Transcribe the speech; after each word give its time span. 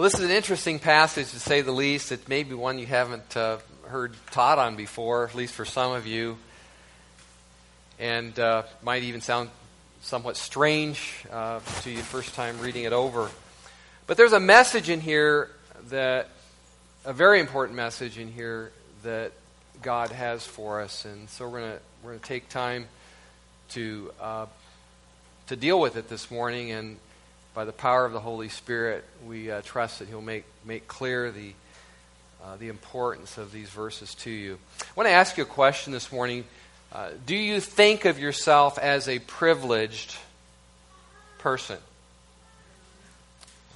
Well, 0.00 0.08
this 0.08 0.18
is 0.18 0.24
an 0.24 0.34
interesting 0.34 0.78
passage 0.78 1.30
to 1.32 1.38
say 1.38 1.60
the 1.60 1.72
least. 1.72 2.10
It 2.10 2.26
may 2.26 2.42
be 2.42 2.54
one 2.54 2.78
you 2.78 2.86
haven't 2.86 3.36
uh, 3.36 3.58
heard 3.86 4.14
taught 4.30 4.58
on 4.58 4.74
before, 4.74 5.28
at 5.28 5.34
least 5.34 5.52
for 5.52 5.66
some 5.66 5.92
of 5.92 6.06
you, 6.06 6.38
and 7.98 8.38
uh, 8.40 8.62
might 8.82 9.02
even 9.02 9.20
sound 9.20 9.50
somewhat 10.00 10.38
strange 10.38 11.26
uh, 11.30 11.60
to 11.82 11.90
you 11.90 11.98
the 11.98 12.02
first 12.02 12.34
time 12.34 12.58
reading 12.60 12.84
it 12.84 12.94
over. 12.94 13.28
But 14.06 14.16
there's 14.16 14.32
a 14.32 14.40
message 14.40 14.88
in 14.88 15.02
here 15.02 15.50
that, 15.90 16.30
a 17.04 17.12
very 17.12 17.38
important 17.38 17.76
message 17.76 18.16
in 18.16 18.32
here 18.32 18.72
that 19.02 19.32
God 19.82 20.12
has 20.12 20.46
for 20.46 20.80
us, 20.80 21.04
and 21.04 21.28
so 21.28 21.46
we're 21.46 21.60
going 21.60 21.72
to 21.72 21.78
we're 22.02 22.14
to 22.14 22.20
take 22.20 22.48
time 22.48 22.86
to 23.72 24.10
uh, 24.18 24.46
to 25.48 25.56
deal 25.56 25.78
with 25.78 25.96
it 25.96 26.08
this 26.08 26.30
morning 26.30 26.70
and 26.70 26.96
by 27.54 27.64
the 27.64 27.72
power 27.72 28.04
of 28.04 28.12
the 28.12 28.20
Holy 28.20 28.48
Spirit, 28.48 29.04
we 29.26 29.50
uh, 29.50 29.62
trust 29.62 29.98
that 29.98 30.08
He'll 30.08 30.20
make, 30.20 30.44
make 30.64 30.86
clear 30.86 31.30
the, 31.30 31.52
uh, 32.44 32.56
the 32.56 32.68
importance 32.68 33.38
of 33.38 33.52
these 33.52 33.68
verses 33.68 34.14
to 34.16 34.30
you. 34.30 34.58
I 34.80 34.84
want 34.94 35.08
to 35.08 35.12
ask 35.12 35.36
you 35.36 35.42
a 35.42 35.46
question 35.46 35.92
this 35.92 36.12
morning. 36.12 36.44
Uh, 36.92 37.10
do 37.26 37.36
you 37.36 37.60
think 37.60 38.04
of 38.04 38.18
yourself 38.18 38.78
as 38.78 39.08
a 39.08 39.18
privileged 39.18 40.16
person? 41.38 41.78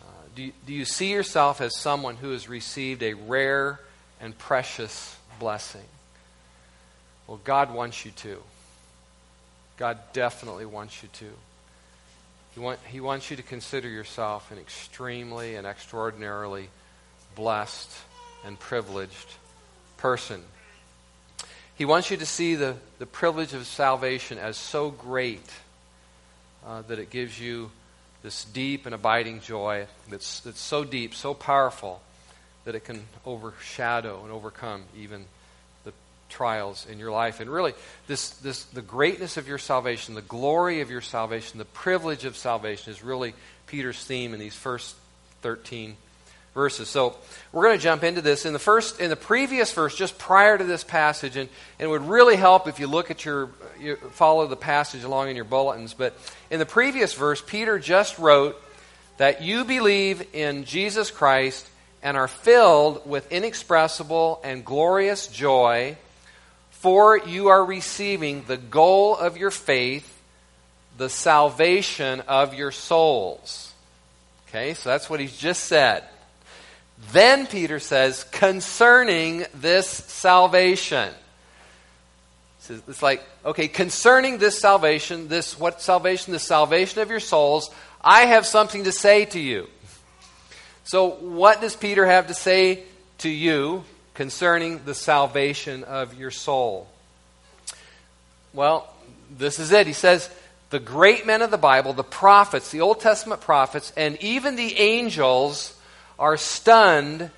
Uh, 0.00 0.06
do, 0.36 0.52
do 0.66 0.72
you 0.72 0.84
see 0.84 1.12
yourself 1.12 1.60
as 1.60 1.78
someone 1.78 2.16
who 2.16 2.30
has 2.30 2.48
received 2.48 3.02
a 3.02 3.14
rare 3.14 3.80
and 4.20 4.36
precious 4.38 5.16
blessing? 5.38 5.84
Well, 7.26 7.40
God 7.42 7.72
wants 7.74 8.04
you 8.04 8.10
to. 8.12 8.42
God 9.76 9.98
definitely 10.12 10.66
wants 10.66 11.02
you 11.02 11.08
to. 11.14 11.30
He, 12.54 12.60
want, 12.60 12.78
he 12.88 13.00
wants 13.00 13.30
you 13.30 13.36
to 13.36 13.42
consider 13.42 13.88
yourself 13.88 14.52
an 14.52 14.58
extremely 14.58 15.56
and 15.56 15.66
extraordinarily 15.66 16.68
blessed 17.34 17.90
and 18.44 18.58
privileged 18.58 19.28
person. 19.96 20.42
He 21.74 21.84
wants 21.84 22.12
you 22.12 22.16
to 22.16 22.26
see 22.26 22.54
the, 22.54 22.76
the 23.00 23.06
privilege 23.06 23.54
of 23.54 23.66
salvation 23.66 24.38
as 24.38 24.56
so 24.56 24.90
great 24.90 25.50
uh, 26.64 26.82
that 26.82 27.00
it 27.00 27.10
gives 27.10 27.40
you 27.40 27.72
this 28.22 28.44
deep 28.44 28.86
and 28.86 28.94
abiding 28.94 29.40
joy 29.40 29.86
that's, 30.08 30.40
that's 30.40 30.60
so 30.60 30.84
deep, 30.84 31.14
so 31.14 31.34
powerful, 31.34 32.00
that 32.64 32.76
it 32.76 32.84
can 32.84 33.06
overshadow 33.26 34.22
and 34.22 34.32
overcome 34.32 34.84
even 34.96 35.24
trials 36.28 36.86
in 36.90 36.98
your 36.98 37.10
life. 37.10 37.40
And 37.40 37.50
really, 37.50 37.74
this, 38.06 38.30
this, 38.30 38.64
the 38.64 38.82
greatness 38.82 39.36
of 39.36 39.48
your 39.48 39.58
salvation, 39.58 40.14
the 40.14 40.22
glory 40.22 40.80
of 40.80 40.90
your 40.90 41.00
salvation, 41.00 41.58
the 41.58 41.64
privilege 41.64 42.24
of 42.24 42.36
salvation 42.36 42.92
is 42.92 43.02
really 43.02 43.34
Peter's 43.66 44.02
theme 44.04 44.34
in 44.34 44.40
these 44.40 44.54
first 44.54 44.96
13 45.42 45.96
verses. 46.54 46.88
So 46.88 47.16
we're 47.52 47.64
going 47.64 47.76
to 47.76 47.82
jump 47.82 48.04
into 48.04 48.22
this. 48.22 48.46
In 48.46 48.52
the 48.52 48.58
first, 48.58 49.00
in 49.00 49.10
the 49.10 49.16
previous 49.16 49.72
verse, 49.72 49.94
just 49.96 50.18
prior 50.18 50.56
to 50.56 50.64
this 50.64 50.84
passage, 50.84 51.36
and, 51.36 51.48
and 51.78 51.86
it 51.86 51.90
would 51.90 52.08
really 52.08 52.36
help 52.36 52.68
if 52.68 52.78
you 52.78 52.86
look 52.86 53.10
at 53.10 53.24
your, 53.24 53.50
you 53.80 53.96
follow 53.96 54.46
the 54.46 54.56
passage 54.56 55.04
along 55.04 55.28
in 55.28 55.36
your 55.36 55.44
bulletins. 55.44 55.94
But 55.94 56.14
in 56.50 56.58
the 56.58 56.66
previous 56.66 57.12
verse, 57.14 57.42
Peter 57.44 57.78
just 57.78 58.18
wrote 58.18 58.60
that 59.16 59.42
you 59.42 59.64
believe 59.64 60.34
in 60.34 60.64
Jesus 60.64 61.10
Christ 61.10 61.68
and 62.02 62.16
are 62.16 62.28
filled 62.28 63.08
with 63.08 63.30
inexpressible 63.32 64.40
and 64.44 64.64
glorious 64.64 65.26
joy 65.26 65.96
for 66.84 67.16
you 67.16 67.48
are 67.48 67.64
receiving 67.64 68.42
the 68.42 68.58
goal 68.58 69.16
of 69.16 69.38
your 69.38 69.50
faith, 69.50 70.20
the 70.98 71.08
salvation 71.08 72.20
of 72.28 72.52
your 72.52 72.70
souls. 72.70 73.72
Okay, 74.46 74.74
so 74.74 74.90
that's 74.90 75.08
what 75.08 75.18
he's 75.18 75.34
just 75.34 75.64
said. 75.64 76.04
Then 77.10 77.46
Peter 77.46 77.80
says, 77.80 78.24
concerning 78.24 79.46
this 79.54 79.88
salvation. 79.88 81.08
It's 82.68 83.02
like, 83.02 83.26
okay, 83.46 83.66
concerning 83.66 84.36
this 84.36 84.58
salvation, 84.58 85.28
this 85.28 85.58
what 85.58 85.80
salvation? 85.80 86.34
The 86.34 86.38
salvation 86.38 87.00
of 87.00 87.08
your 87.08 87.18
souls, 87.18 87.70
I 88.02 88.26
have 88.26 88.44
something 88.44 88.84
to 88.84 88.92
say 88.92 89.24
to 89.24 89.40
you. 89.40 89.68
So, 90.84 91.08
what 91.08 91.62
does 91.62 91.76
Peter 91.76 92.04
have 92.04 92.26
to 92.26 92.34
say 92.34 92.82
to 93.18 93.30
you 93.30 93.84
concerning 94.14 94.84
the 94.84 94.94
salvation 94.94 95.84
of 95.84 96.14
your 96.14 96.30
soul. 96.30 96.88
Well, 98.52 98.92
this 99.36 99.58
is 99.58 99.72
it. 99.72 99.86
He 99.86 99.92
says, 99.92 100.30
the 100.70 100.80
great 100.80 101.26
men 101.26 101.42
of 101.42 101.50
the 101.50 101.58
Bible, 101.58 101.92
the 101.92 102.02
prophets, 102.02 102.70
the 102.70 102.80
Old 102.80 103.00
Testament 103.00 103.40
prophets, 103.40 103.92
and 103.96 104.20
even 104.22 104.56
the 104.56 104.78
angels 104.78 105.76
are 106.18 106.36
stunned 106.36 107.30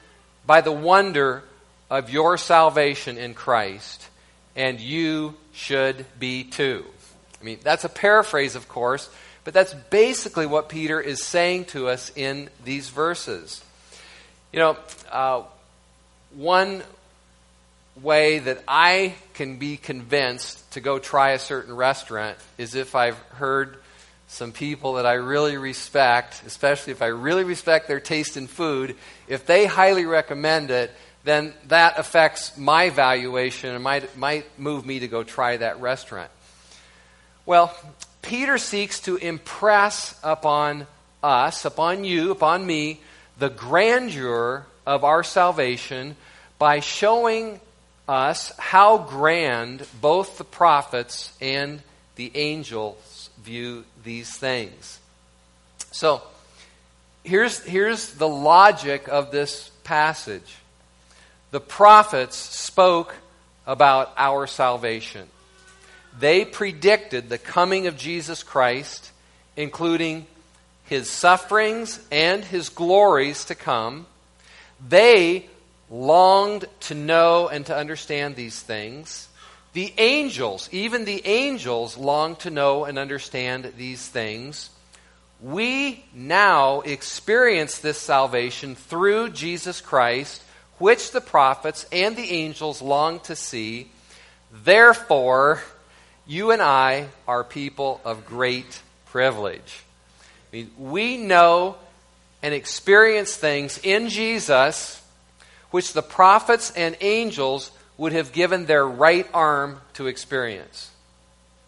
by 0.46 0.60
the 0.60 0.72
wonder 0.72 1.42
of 1.90 2.10
your 2.10 2.36
salvation 2.36 3.18
in 3.18 3.34
Christ, 3.34 4.08
and 4.54 4.80
you 4.80 5.34
should 5.52 6.04
be 6.18 6.44
too. 6.44 6.84
I 7.40 7.44
mean, 7.44 7.58
that's 7.62 7.84
a 7.84 7.88
paraphrase, 7.88 8.54
of 8.54 8.68
course, 8.68 9.08
but 9.44 9.54
that's 9.54 9.74
basically 9.74 10.46
what 10.46 10.68
Peter 10.68 11.00
is 11.00 11.22
saying 11.22 11.66
to 11.66 11.88
us 11.88 12.10
in 12.16 12.48
these 12.64 12.88
verses. 12.88 13.62
You 14.52 14.58
know, 14.58 14.76
uh, 15.10 15.42
one 16.36 16.82
way 18.02 18.38
that 18.40 18.62
I 18.68 19.14
can 19.34 19.56
be 19.56 19.78
convinced 19.78 20.70
to 20.72 20.80
go 20.80 20.98
try 20.98 21.30
a 21.30 21.38
certain 21.38 21.74
restaurant 21.74 22.36
is 22.58 22.74
if 22.74 22.94
I've 22.94 23.18
heard 23.30 23.78
some 24.28 24.52
people 24.52 24.94
that 24.94 25.06
I 25.06 25.14
really 25.14 25.56
respect, 25.56 26.42
especially 26.46 26.92
if 26.92 27.00
I 27.00 27.06
really 27.06 27.44
respect 27.44 27.88
their 27.88 28.00
taste 28.00 28.36
in 28.36 28.48
food, 28.48 28.96
if 29.28 29.46
they 29.46 29.64
highly 29.64 30.04
recommend 30.04 30.70
it, 30.70 30.90
then 31.24 31.54
that 31.68 31.98
affects 31.98 32.56
my 32.58 32.90
valuation 32.90 33.74
and 33.74 33.82
might, 33.82 34.16
might 34.16 34.46
move 34.58 34.84
me 34.84 35.00
to 35.00 35.08
go 35.08 35.22
try 35.22 35.56
that 35.56 35.80
restaurant. 35.80 36.30
Well, 37.46 37.74
Peter 38.20 38.58
seeks 38.58 39.00
to 39.00 39.16
impress 39.16 40.18
upon 40.22 40.86
us, 41.22 41.64
upon 41.64 42.04
you, 42.04 42.30
upon 42.30 42.66
me, 42.66 43.00
the 43.38 43.48
grandeur 43.48 44.66
of 44.86 45.04
our 45.04 45.22
salvation 45.22 46.16
by 46.58 46.80
showing 46.80 47.60
us 48.08 48.52
how 48.58 48.98
grand 48.98 49.86
both 50.00 50.38
the 50.38 50.44
prophets 50.44 51.36
and 51.40 51.82
the 52.14 52.30
angels 52.34 53.30
view 53.42 53.84
these 54.04 54.34
things. 54.36 54.98
So, 55.90 56.22
here's, 57.24 57.62
here's 57.64 58.14
the 58.14 58.28
logic 58.28 59.08
of 59.08 59.30
this 59.30 59.70
passage. 59.84 60.56
The 61.50 61.60
prophets 61.60 62.36
spoke 62.36 63.14
about 63.66 64.12
our 64.16 64.46
salvation. 64.46 65.28
They 66.18 66.44
predicted 66.44 67.28
the 67.28 67.38
coming 67.38 67.86
of 67.86 67.96
Jesus 67.96 68.42
Christ, 68.42 69.10
including 69.56 70.26
his 70.84 71.10
sufferings 71.10 72.00
and 72.10 72.44
his 72.44 72.68
glories 72.68 73.46
to 73.46 73.54
come. 73.54 74.06
They 74.88 75.46
longed 75.90 76.66
to 76.80 76.94
know 76.94 77.48
and 77.48 77.64
to 77.66 77.76
understand 77.76 78.36
these 78.36 78.60
things. 78.60 79.28
The 79.72 79.92
angels, 79.98 80.68
even 80.72 81.04
the 81.04 81.26
angels, 81.26 81.96
longed 81.96 82.40
to 82.40 82.50
know 82.50 82.84
and 82.84 82.98
understand 82.98 83.72
these 83.76 84.06
things. 84.06 84.70
We 85.40 86.04
now 86.14 86.80
experience 86.80 87.78
this 87.78 87.98
salvation 87.98 88.74
through 88.74 89.30
Jesus 89.30 89.80
Christ, 89.80 90.42
which 90.78 91.10
the 91.10 91.20
prophets 91.20 91.86
and 91.92 92.16
the 92.16 92.30
angels 92.30 92.80
long 92.80 93.20
to 93.20 93.36
see. 93.36 93.90
Therefore, 94.50 95.60
you 96.26 96.52
and 96.52 96.62
I 96.62 97.08
are 97.28 97.44
people 97.44 98.00
of 98.04 98.26
great 98.26 98.80
privilege. 99.06 99.84
I 100.52 100.56
mean, 100.56 100.70
we 100.78 101.18
know 101.18 101.76
and 102.46 102.54
experience 102.54 103.34
things 103.34 103.80
in 103.82 104.08
Jesus 104.08 105.02
which 105.72 105.94
the 105.94 106.02
prophets 106.02 106.70
and 106.76 106.96
angels 107.00 107.72
would 107.98 108.12
have 108.12 108.32
given 108.32 108.66
their 108.66 108.86
right 108.86 109.28
arm 109.34 109.80
to 109.94 110.06
experience. 110.06 110.92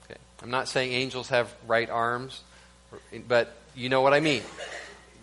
Okay. 0.04 0.20
I'm 0.40 0.52
not 0.52 0.68
saying 0.68 0.92
angels 0.92 1.30
have 1.30 1.52
right 1.66 1.90
arms, 1.90 2.44
but 3.26 3.56
you 3.74 3.88
know 3.88 4.02
what 4.02 4.14
I 4.14 4.20
mean. 4.20 4.42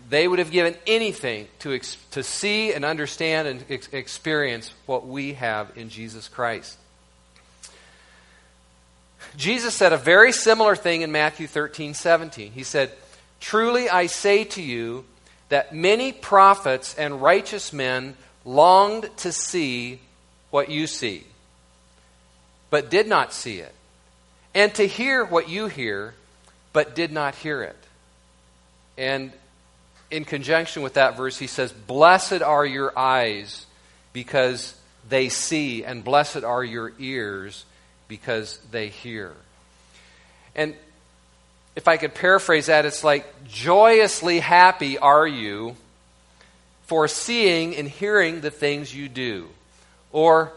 They 0.09 0.27
would 0.27 0.39
have 0.39 0.51
given 0.51 0.75
anything 0.85 1.47
to, 1.59 1.73
ex- 1.73 1.95
to 2.11 2.21
see 2.21 2.73
and 2.73 2.83
understand 2.83 3.47
and 3.47 3.63
ex- 3.69 3.87
experience 3.93 4.73
what 4.85 5.07
we 5.07 5.35
have 5.35 5.71
in 5.77 5.87
Jesus 5.87 6.27
Christ. 6.27 6.77
Jesus 9.37 9.73
said 9.73 9.93
a 9.93 9.97
very 9.97 10.33
similar 10.33 10.75
thing 10.75 11.01
in 11.01 11.13
Matthew 11.13 11.47
13, 11.47 11.93
17. 11.93 12.51
He 12.51 12.63
said, 12.63 12.91
Truly 13.39 13.89
I 13.89 14.07
say 14.07 14.43
to 14.43 14.61
you 14.61 15.05
that 15.49 15.73
many 15.73 16.11
prophets 16.11 16.95
and 16.95 17.21
righteous 17.21 17.71
men 17.71 18.15
longed 18.43 19.09
to 19.17 19.31
see 19.31 19.99
what 20.51 20.69
you 20.69 20.87
see, 20.87 21.23
but 22.69 22.89
did 22.89 23.07
not 23.07 23.33
see 23.33 23.59
it, 23.59 23.73
and 24.53 24.73
to 24.75 24.87
hear 24.87 25.23
what 25.25 25.49
you 25.49 25.67
hear, 25.67 26.13
but 26.73 26.95
did 26.95 27.11
not 27.11 27.35
hear 27.35 27.63
it. 27.63 27.77
And 28.97 29.31
in 30.11 30.25
conjunction 30.25 30.83
with 30.83 30.93
that 30.93 31.17
verse, 31.17 31.37
he 31.37 31.47
says, 31.47 31.71
Blessed 31.71 32.41
are 32.41 32.65
your 32.65 32.97
eyes 32.97 33.65
because 34.13 34.73
they 35.09 35.29
see, 35.29 35.83
and 35.83 36.03
blessed 36.03 36.43
are 36.43 36.63
your 36.63 36.93
ears 36.99 37.65
because 38.07 38.59
they 38.71 38.89
hear. 38.89 39.33
And 40.55 40.75
if 41.75 41.87
I 41.87 41.97
could 41.97 42.13
paraphrase 42.13 42.67
that, 42.67 42.85
it's 42.85 43.03
like, 43.03 43.25
joyously 43.45 44.39
happy 44.39 44.97
are 44.97 45.27
you 45.27 45.75
for 46.83 47.07
seeing 47.07 47.75
and 47.75 47.87
hearing 47.87 48.41
the 48.41 48.51
things 48.51 48.95
you 48.95 49.09
do. 49.09 49.49
Or, 50.11 50.53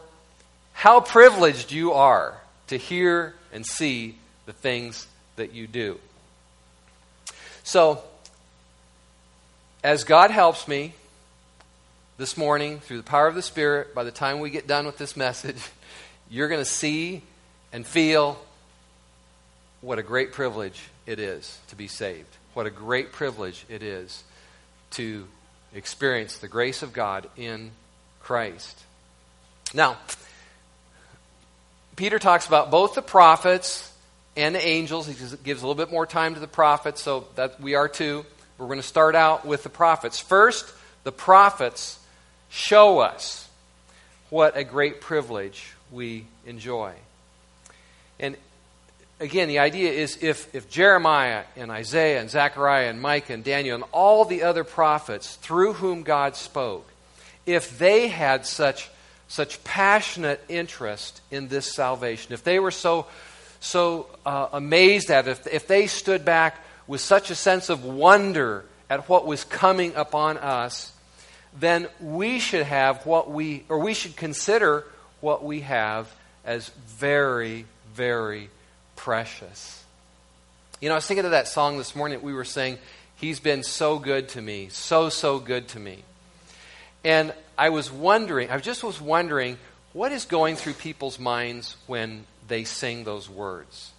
how 0.73 1.01
privileged 1.01 1.73
you 1.73 1.93
are 1.93 2.41
to 2.69 2.77
hear 2.77 3.35
and 3.53 3.67
see 3.67 4.17
the 4.47 4.53
things 4.53 5.09
that 5.37 5.53
you 5.53 5.67
do. 5.67 5.99
So, 7.65 8.03
as 9.83 10.05
God 10.05 10.31
helps 10.31 10.69
me 10.69 10.95
this 12.17 12.37
morning 12.37 12.79
through 12.81 12.99
the 12.99 13.03
power 13.03 13.27
of 13.27 13.35
the 13.35 13.43
Spirit, 13.43 13.95
by 13.95 14.05
the 14.05 14.11
time 14.11 14.39
we 14.39 14.51
get 14.51 14.67
done 14.67 14.87
with 14.87 14.99
this 14.99 15.17
message, 15.17 15.59
you're 16.31 16.49
going 16.49 16.61
to 16.61 16.71
see 16.71 17.23
and 17.73 17.85
feel 17.85 18.39
what 19.81 19.99
a 19.99 20.03
great 20.03 20.33
privilege 20.33 20.81
it 21.09 21.19
is 21.19 21.59
to 21.69 21.75
be 21.75 21.89
saved. 21.89 22.29
What 22.53 22.67
a 22.67 22.71
great 22.71 23.13
privilege 23.13 23.65
it 23.71 23.83
is 23.83 24.23
to 24.93 25.27
experience 25.75 26.39
the 26.39 26.49
grace 26.49 26.83
of 26.83 26.93
God 26.93 27.27
in 27.37 27.71
Christ. 28.21 28.79
Now, 29.73 29.97
Peter 31.97 32.19
talks 32.19 32.47
about 32.47 32.71
both 32.71 32.95
the 32.95 33.03
prophets 33.03 33.91
and 34.37 34.55
the 34.55 34.65
angels. 34.65 35.07
He 35.07 35.15
gives 35.15 35.63
a 35.63 35.67
little 35.67 35.83
bit 35.83 35.91
more 35.91 36.07
time 36.07 36.35
to 36.35 36.41
the 36.41 36.47
prophets, 36.47 37.01
so 37.01 37.27
that 37.37 37.59
we 37.59 37.75
are 37.75 37.89
too. 37.89 38.27
We're 38.59 38.67
going 38.67 38.79
to 38.79 38.87
start 38.87 39.15
out 39.15 39.47
with 39.47 39.63
the 39.63 39.71
prophets. 39.71 40.21
First, 40.21 40.71
the 41.05 41.13
prophets 41.13 41.99
show 42.51 42.99
us 42.99 43.49
what 44.29 44.59
a 44.59 44.65
great 44.65 45.01
privilege 45.01 45.73
we 45.91 46.27
enjoy. 46.45 46.93
And 48.21 48.37
again, 49.21 49.49
the 49.49 49.59
idea 49.59 49.91
is 49.91 50.19
if, 50.23 50.55
if 50.55 50.71
Jeremiah 50.71 51.45
and 51.57 51.71
Isaiah 51.71 52.21
and 52.21 52.31
Zechariah 52.31 52.89
and 52.89 53.01
Micah 53.01 53.33
and 53.33 53.45
Daniel 53.45 53.75
and 53.75 53.85
all 53.93 54.25
the 54.25 54.43
other 54.43 54.65
prophets 54.65 55.37
through 55.37 55.75
whom 55.75 56.03
God 56.03 56.37
spoke, 56.37 56.89
if 57.47 57.79
they 57.79 58.09
had 58.09 58.47
such, 58.47 58.91
such 59.27 59.63
passionate 59.65 60.43
interest 60.49 61.21
in 61.31 61.49
this 61.49 61.75
salvation, 61.75 62.33
if 62.33 62.45
they 62.45 62.59
were 62.59 62.71
so, 62.71 63.07
so 63.61 64.07
uh, 64.25 64.49
amazed 64.53 65.11
at 65.11 65.27
it, 65.27 65.31
if, 65.31 65.47
if 65.47 65.67
they 65.67 65.87
stood 65.87 66.25
back 66.25 66.63
with 66.87 67.01
such 67.01 67.31
a 67.31 67.35
sense 67.35 67.69
of 67.69 67.85
wonder 67.85 68.65
at 68.89 69.09
what 69.09 69.27
was 69.27 69.45
coming 69.45 69.95
upon 69.95 70.39
us, 70.39 70.93
then 71.59 71.89
we 72.01 72.39
should 72.39 72.63
have 72.63 73.05
what 73.05 73.31
we, 73.31 73.65
or 73.69 73.79
we 73.79 73.95
should 73.95 74.17
consider 74.17 74.85
what 75.21 75.43
we 75.45 75.61
have 75.61 76.15
as 76.45 76.69
very, 76.87 77.67
very 77.95 78.49
precious. 78.99 79.85
You 80.81 80.89
know, 80.89 80.97
I 80.97 80.99
was 80.99 81.07
thinking 81.07 81.25
of 81.25 81.31
that 81.31 81.47
song 81.47 81.79
this 81.79 81.95
morning 81.95 82.19
that 82.19 82.25
we 82.25 82.35
were 82.35 82.45
saying, 82.45 82.79
He's 83.17 83.41
been 83.41 83.63
so 83.63 83.99
good 83.99 84.29
to 84.31 84.43
me, 84.43 84.69
so, 84.71 85.09
so 85.09 85.39
good 85.39 85.69
to 85.69 85.81
me. 85.81 86.03
And 87.05 87.33
I 87.57 87.71
was 87.71 87.91
wondering, 87.91 88.51
I 88.51 88.59
just 88.59 88.85
was 88.85 89.01
wondering, 89.01 89.59
what 89.93 90.13
is 90.13 90.25
going 90.25 90.57
through 90.57 90.75
people's 90.75 91.19
minds 91.19 91.77
when 91.87 92.25
they 92.47 92.65
sing 92.65 93.05
those 93.05 93.29
words? 93.29 93.93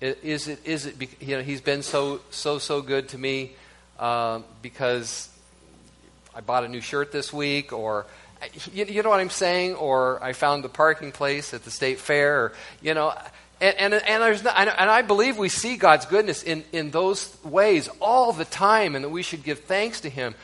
Is 0.00 0.46
it, 0.46 0.60
is 0.64 0.86
it, 0.86 0.96
you 1.20 1.36
know, 1.36 1.42
he's 1.42 1.60
been 1.60 1.82
so, 1.82 2.20
so, 2.30 2.58
so 2.58 2.82
good 2.82 3.08
to 3.08 3.18
me 3.18 3.52
uh, 3.98 4.40
because 4.62 5.28
I 6.34 6.42
bought 6.42 6.64
a 6.64 6.68
new 6.68 6.80
shirt 6.80 7.10
this 7.10 7.32
week, 7.32 7.72
or 7.72 8.06
you, 8.72 8.84
you, 8.84 9.02
know 9.02 9.10
what 9.10 9.20
I'm 9.20 9.30
saying, 9.30 9.74
or 9.74 10.22
I 10.22 10.32
found 10.32 10.62
the 10.62 10.68
parking 10.68 11.10
place 11.10 11.54
at 11.54 11.64
the 11.64 11.70
state 11.70 11.98
fair, 11.98 12.40
or, 12.40 12.52
you 12.82 12.94
know, 12.94 13.14
and, 13.60 13.76
and, 13.78 13.94
and, 13.94 14.22
there's 14.22 14.40
and 14.44 14.68
I 14.68 15.02
believe 15.02 15.38
we 15.38 15.48
see 15.48 15.76
God's 15.76 16.04
goodness 16.04 16.42
in, 16.42 16.64
in 16.72 16.90
those 16.90 17.34
ways 17.42 17.88
all 18.00 18.32
the 18.32 18.44
time 18.44 18.94
and 18.94 19.04
that 19.04 19.08
we 19.08 19.22
should 19.22 19.42
give 19.42 19.60
thanks 19.60 20.02
to 20.02 20.10
Him. 20.10 20.34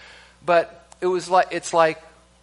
But 0.45 0.87
it 1.01 1.07
was 1.07 1.29
like, 1.29 1.49
it's 1.51 1.75
like 1.75 2.03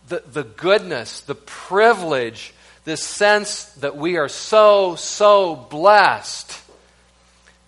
the, 0.10 0.22
the 0.32 0.44
goodness, 0.44 1.22
the 1.22 1.36
privilege, 1.36 2.54
this 2.86 3.04
sense 3.04 3.66
that 3.76 3.98
we 3.98 4.18
are 4.18 4.30
so, 4.30 4.96
so 4.96 5.56
blessed 5.56 6.62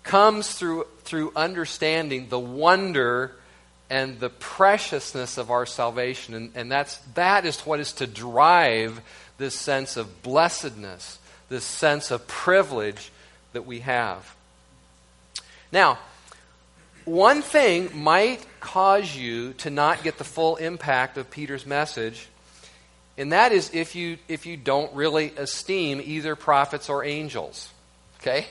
comes 0.04 0.52
through, 0.52 0.86
through 1.04 1.32
understanding 1.36 2.30
the 2.30 2.40
wonder 2.40 3.36
and 3.90 4.20
the 4.20 4.30
preciousness 4.30 5.38
of 5.38 5.50
our 5.50 5.66
salvation. 5.66 6.36
And, 6.36 6.52
and 6.56 6.72
that's, 6.72 6.98
that 7.16 7.46
is 7.46 7.60
what 7.62 7.80
is 7.80 7.94
to 7.94 8.08
drive 8.08 9.02
this 9.38 9.56
sense 9.56 9.98
of 9.98 10.22
blessedness 10.22 11.18
this 11.52 11.66
sense 11.66 12.12
of 12.12 12.26
privilege 12.28 13.12
that 13.52 13.66
we 13.68 13.82
have. 13.82 14.36
Now, 15.72 16.00
one 17.04 17.42
thing 17.42 17.90
might 17.94 18.46
cause 18.62 19.16
you 19.16 19.54
to 19.54 19.70
not 19.70 20.02
get 20.02 20.18
the 20.18 20.24
full 20.24 20.56
impact 20.56 21.18
of 21.18 21.30
Peter's 21.30 21.66
message, 21.66 22.30
and 23.18 23.34
that 23.34 23.52
is 23.52 23.70
if 23.74 23.96
you, 23.96 24.18
if 24.30 24.46
you 24.46 24.56
don't 24.56 24.94
really 24.96 25.34
esteem 25.36 26.02
either 26.04 26.38
prophets 26.38 26.90
or 26.90 27.04
angels. 27.04 27.70
Okay? 28.22 28.48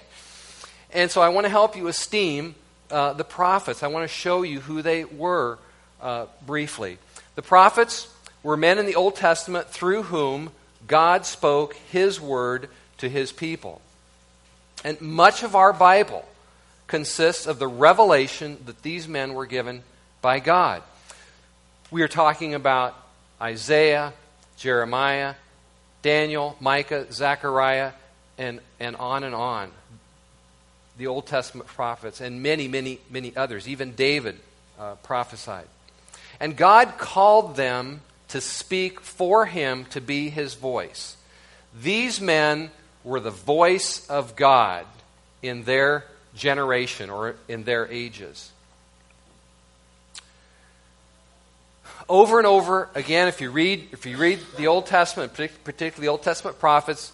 And 0.92 1.10
so 1.10 1.22
I 1.22 1.30
want 1.30 1.46
to 1.46 1.50
help 1.50 1.76
you 1.76 1.88
esteem 1.88 2.54
uh, 2.90 3.14
the 3.14 3.24
prophets. 3.24 3.82
I 3.82 3.86
want 3.86 4.04
to 4.04 4.14
show 4.14 4.42
you 4.42 4.60
who 4.60 4.82
they 4.82 5.04
were 5.04 5.58
uh, 6.02 6.26
briefly. 6.46 6.98
The 7.34 7.42
prophets 7.42 8.12
were 8.42 8.58
men 8.58 8.78
in 8.78 8.84
the 8.84 8.96
Old 8.96 9.16
Testament 9.16 9.68
through 9.68 10.02
whom 10.02 10.50
God 10.86 11.24
spoke 11.24 11.74
his 11.90 12.20
word 12.20 12.68
to 13.00 13.08
his 13.08 13.32
people. 13.32 13.80
And 14.84 15.00
much 15.00 15.42
of 15.42 15.54
our 15.54 15.72
Bible 15.72 16.24
consists 16.86 17.46
of 17.46 17.58
the 17.58 17.68
revelation 17.68 18.58
that 18.66 18.82
these 18.82 19.06
men 19.06 19.34
were 19.34 19.46
given 19.46 19.82
by 20.22 20.40
God. 20.40 20.82
We 21.90 22.02
are 22.02 22.08
talking 22.08 22.54
about 22.54 22.96
Isaiah, 23.40 24.12
Jeremiah, 24.56 25.34
Daniel, 26.02 26.56
Micah, 26.60 27.12
Zechariah, 27.12 27.92
and, 28.38 28.60
and 28.78 28.96
on 28.96 29.24
and 29.24 29.34
on. 29.34 29.70
The 30.98 31.06
Old 31.06 31.26
Testament 31.26 31.68
prophets, 31.68 32.20
and 32.20 32.42
many, 32.42 32.68
many, 32.68 33.00
many 33.10 33.34
others. 33.36 33.68
Even 33.68 33.94
David 33.94 34.38
uh, 34.78 34.94
prophesied. 34.96 35.66
And 36.38 36.56
God 36.56 36.98
called 36.98 37.56
them 37.56 38.00
to 38.28 38.40
speak 38.40 39.00
for 39.00 39.46
him 39.46 39.84
to 39.86 40.00
be 40.00 40.30
his 40.30 40.54
voice. 40.54 41.16
These 41.78 42.20
men 42.20 42.70
were 43.04 43.20
the 43.20 43.30
voice 43.30 44.08
of 44.08 44.36
God 44.36 44.86
in 45.42 45.64
their 45.64 46.04
generation 46.34 47.10
or 47.10 47.36
in 47.48 47.64
their 47.64 47.86
ages. 47.86 48.50
Over 52.08 52.38
and 52.38 52.46
over 52.46 52.88
again, 52.94 53.28
if 53.28 53.40
you 53.40 53.50
read, 53.50 53.88
if 53.92 54.04
you 54.04 54.16
read 54.16 54.40
the 54.56 54.66
Old 54.66 54.86
Testament, 54.86 55.32
particularly 55.34 56.06
the 56.06 56.10
Old 56.10 56.22
Testament 56.22 56.58
prophets, 56.58 57.12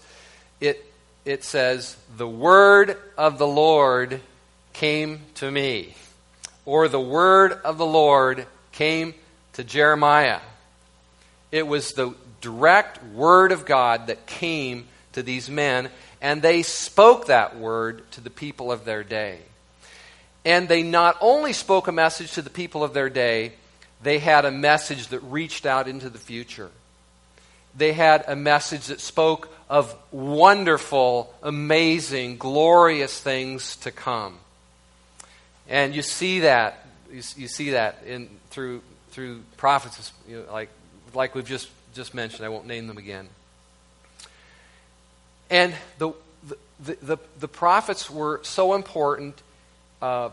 it, 0.61 0.85
it 1.25 1.45
says, 1.45 1.97
The 2.17 2.29
word 2.29 2.97
of 3.19 3.39
the 3.39 3.47
Lord 3.47 4.21
came 4.73 5.21
to 5.35 5.51
me. 5.51 5.95
Or 6.65 6.89
the 6.89 7.01
word 7.01 7.53
of 7.53 7.79
the 7.79 7.87
Lord 7.87 8.47
came 8.73 9.15
to 9.55 9.65
Jeremiah. 9.65 10.41
It 11.53 11.67
was 11.67 11.93
the 11.93 12.15
direct 12.41 13.03
word 13.05 13.53
of 13.53 13.67
God 13.67 14.09
that 14.09 14.27
came 14.27 14.87
to 15.17 15.23
these 15.23 15.49
men, 15.49 15.89
and 16.21 16.43
they 16.43 16.63
spoke 16.63 17.27
that 17.27 17.59
word 17.59 18.09
to 18.13 18.21
the 18.21 18.29
people 18.29 18.71
of 18.71 18.85
their 18.85 19.03
day. 19.03 19.39
And 20.45 20.69
they 20.69 20.83
not 20.83 21.17
only 21.23 21.55
spoke 21.55 21.89
a 21.89 21.93
message 21.93 22.33
to 22.33 22.43
the 22.43 22.51
people 22.51 22.85
of 22.85 22.93
their 22.93 23.09
day, 23.09 23.53
they 24.03 24.19
had 24.19 24.45
a 24.45 24.51
message 24.51 25.09
that 25.09 25.21
reached 25.21 25.65
out 25.65 25.89
into 25.89 26.11
the 26.11 26.19
future. 26.19 26.71
They 27.75 27.95
had 27.95 28.25
a 28.29 28.37
message 28.37 28.89
that 28.89 29.01
spoke 29.01 29.49
of 29.71 29.95
wonderful, 30.13 31.35
amazing, 31.43 32.37
glorious 32.37 33.19
things 33.19 33.77
to 33.77 33.91
come. 33.91 34.37
And 35.67 35.95
you 35.95 36.03
see 36.03 36.41
that 36.41 36.87
you, 37.11 37.23
see 37.23 37.71
that 37.71 38.03
in 38.07 38.29
through 38.51 38.83
through 39.11 39.41
prophets 39.57 40.13
you 40.29 40.37
know, 40.37 40.53
like 40.53 40.69
like 41.15 41.35
we've 41.35 41.47
just 41.47 41.71
just 41.95 42.15
mentioned. 42.15 42.45
I 42.45 42.51
won't 42.51 42.67
name 42.67 42.87
them 42.87 42.99
again. 42.99 43.29
And 45.51 45.75
the, 45.99 46.13
the, 46.81 46.97
the, 47.03 47.19
the 47.41 47.49
prophets 47.49 48.11
were 48.11 48.41
so 48.43 48.75
important, 48.75 49.41
uh, 50.03 50.31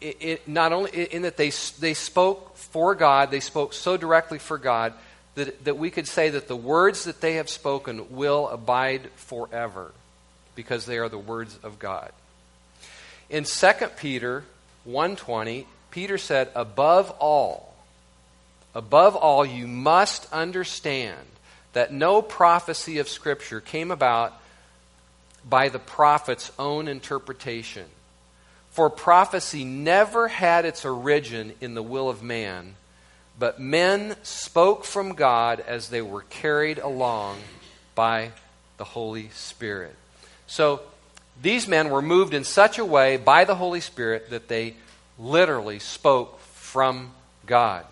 it, 0.00 0.16
it, 0.20 0.48
not 0.48 0.72
only 0.72 0.90
in 0.90 1.22
that 1.22 1.36
they, 1.36 1.50
they 1.80 1.94
spoke 1.94 2.56
for 2.56 2.94
God, 2.94 3.30
they 3.30 3.40
spoke 3.40 3.72
so 3.72 3.96
directly 3.96 4.38
for 4.38 4.58
God, 4.58 4.94
that, 5.34 5.64
that 5.64 5.78
we 5.78 5.90
could 5.90 6.06
say 6.06 6.30
that 6.30 6.48
the 6.48 6.56
words 6.56 7.04
that 7.04 7.20
they 7.20 7.34
have 7.34 7.50
spoken 7.50 8.14
will 8.14 8.48
abide 8.48 9.10
forever 9.16 9.92
because 10.54 10.86
they 10.86 10.98
are 10.98 11.08
the 11.08 11.18
words 11.18 11.58
of 11.62 11.78
God. 11.78 12.12
In 13.28 13.44
2 13.44 13.68
Peter 13.96 14.44
1.20, 14.88 15.66
Peter 15.90 16.18
said, 16.18 16.50
above 16.54 17.10
all, 17.18 17.74
above 18.74 19.16
all, 19.16 19.44
you 19.44 19.66
must 19.66 20.32
understand 20.32 21.18
that 21.74 21.92
no 21.92 22.22
prophecy 22.22 22.98
of 22.98 23.08
Scripture 23.08 23.60
came 23.60 23.90
about 23.90 24.32
by 25.48 25.68
the 25.68 25.78
prophet's 25.78 26.50
own 26.58 26.88
interpretation. 26.88 27.84
For 28.70 28.90
prophecy 28.90 29.64
never 29.64 30.28
had 30.28 30.64
its 30.64 30.84
origin 30.84 31.52
in 31.60 31.74
the 31.74 31.82
will 31.82 32.08
of 32.08 32.22
man, 32.22 32.74
but 33.38 33.60
men 33.60 34.16
spoke 34.22 34.84
from 34.84 35.14
God 35.14 35.60
as 35.60 35.90
they 35.90 36.02
were 36.02 36.22
carried 36.22 36.78
along 36.78 37.38
by 37.94 38.32
the 38.78 38.84
Holy 38.84 39.28
Spirit. 39.28 39.94
So 40.46 40.80
these 41.40 41.68
men 41.68 41.90
were 41.90 42.02
moved 42.02 42.34
in 42.34 42.44
such 42.44 42.78
a 42.78 42.84
way 42.84 43.16
by 43.16 43.44
the 43.44 43.54
Holy 43.56 43.80
Spirit 43.80 44.30
that 44.30 44.48
they 44.48 44.74
literally 45.18 45.78
spoke 45.78 46.40
from 46.40 47.12
God. 47.46 47.84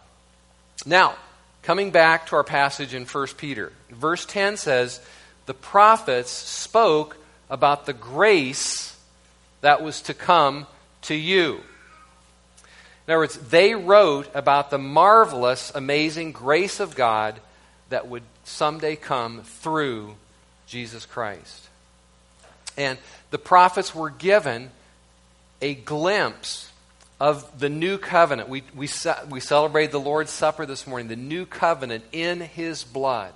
Now, 0.84 1.14
coming 1.62 1.90
back 1.90 2.26
to 2.26 2.36
our 2.36 2.44
passage 2.44 2.94
in 2.94 3.06
1 3.06 3.26
Peter, 3.36 3.72
verse 3.90 4.26
10 4.26 4.56
says, 4.56 5.00
The 5.46 5.54
prophets 5.54 6.30
spoke 6.30 7.16
about 7.48 7.86
the 7.86 7.92
grace 7.92 8.96
that 9.60 9.82
was 9.82 10.02
to 10.02 10.14
come 10.14 10.66
to 11.02 11.14
you. 11.14 11.60
In 13.06 13.12
other 13.12 13.18
words, 13.18 13.36
they 13.36 13.74
wrote 13.74 14.28
about 14.34 14.70
the 14.70 14.78
marvelous, 14.78 15.72
amazing 15.74 16.32
grace 16.32 16.80
of 16.80 16.94
God 16.94 17.40
that 17.88 18.08
would 18.08 18.22
someday 18.44 18.96
come 18.96 19.42
through 19.42 20.14
Jesus 20.66 21.04
Christ. 21.04 21.68
And 22.76 22.98
the 23.30 23.38
prophets 23.38 23.94
were 23.94 24.10
given 24.10 24.70
a 25.60 25.74
glimpse 25.74 26.71
of 27.22 27.60
the 27.60 27.68
new 27.68 27.98
covenant. 27.98 28.48
We, 28.48 28.64
we, 28.74 28.88
we 29.30 29.38
celebrated 29.38 29.92
the 29.92 30.00
Lord's 30.00 30.32
Supper 30.32 30.66
this 30.66 30.88
morning, 30.88 31.06
the 31.06 31.14
new 31.14 31.46
covenant 31.46 32.02
in 32.10 32.40
His 32.40 32.82
blood. 32.82 33.32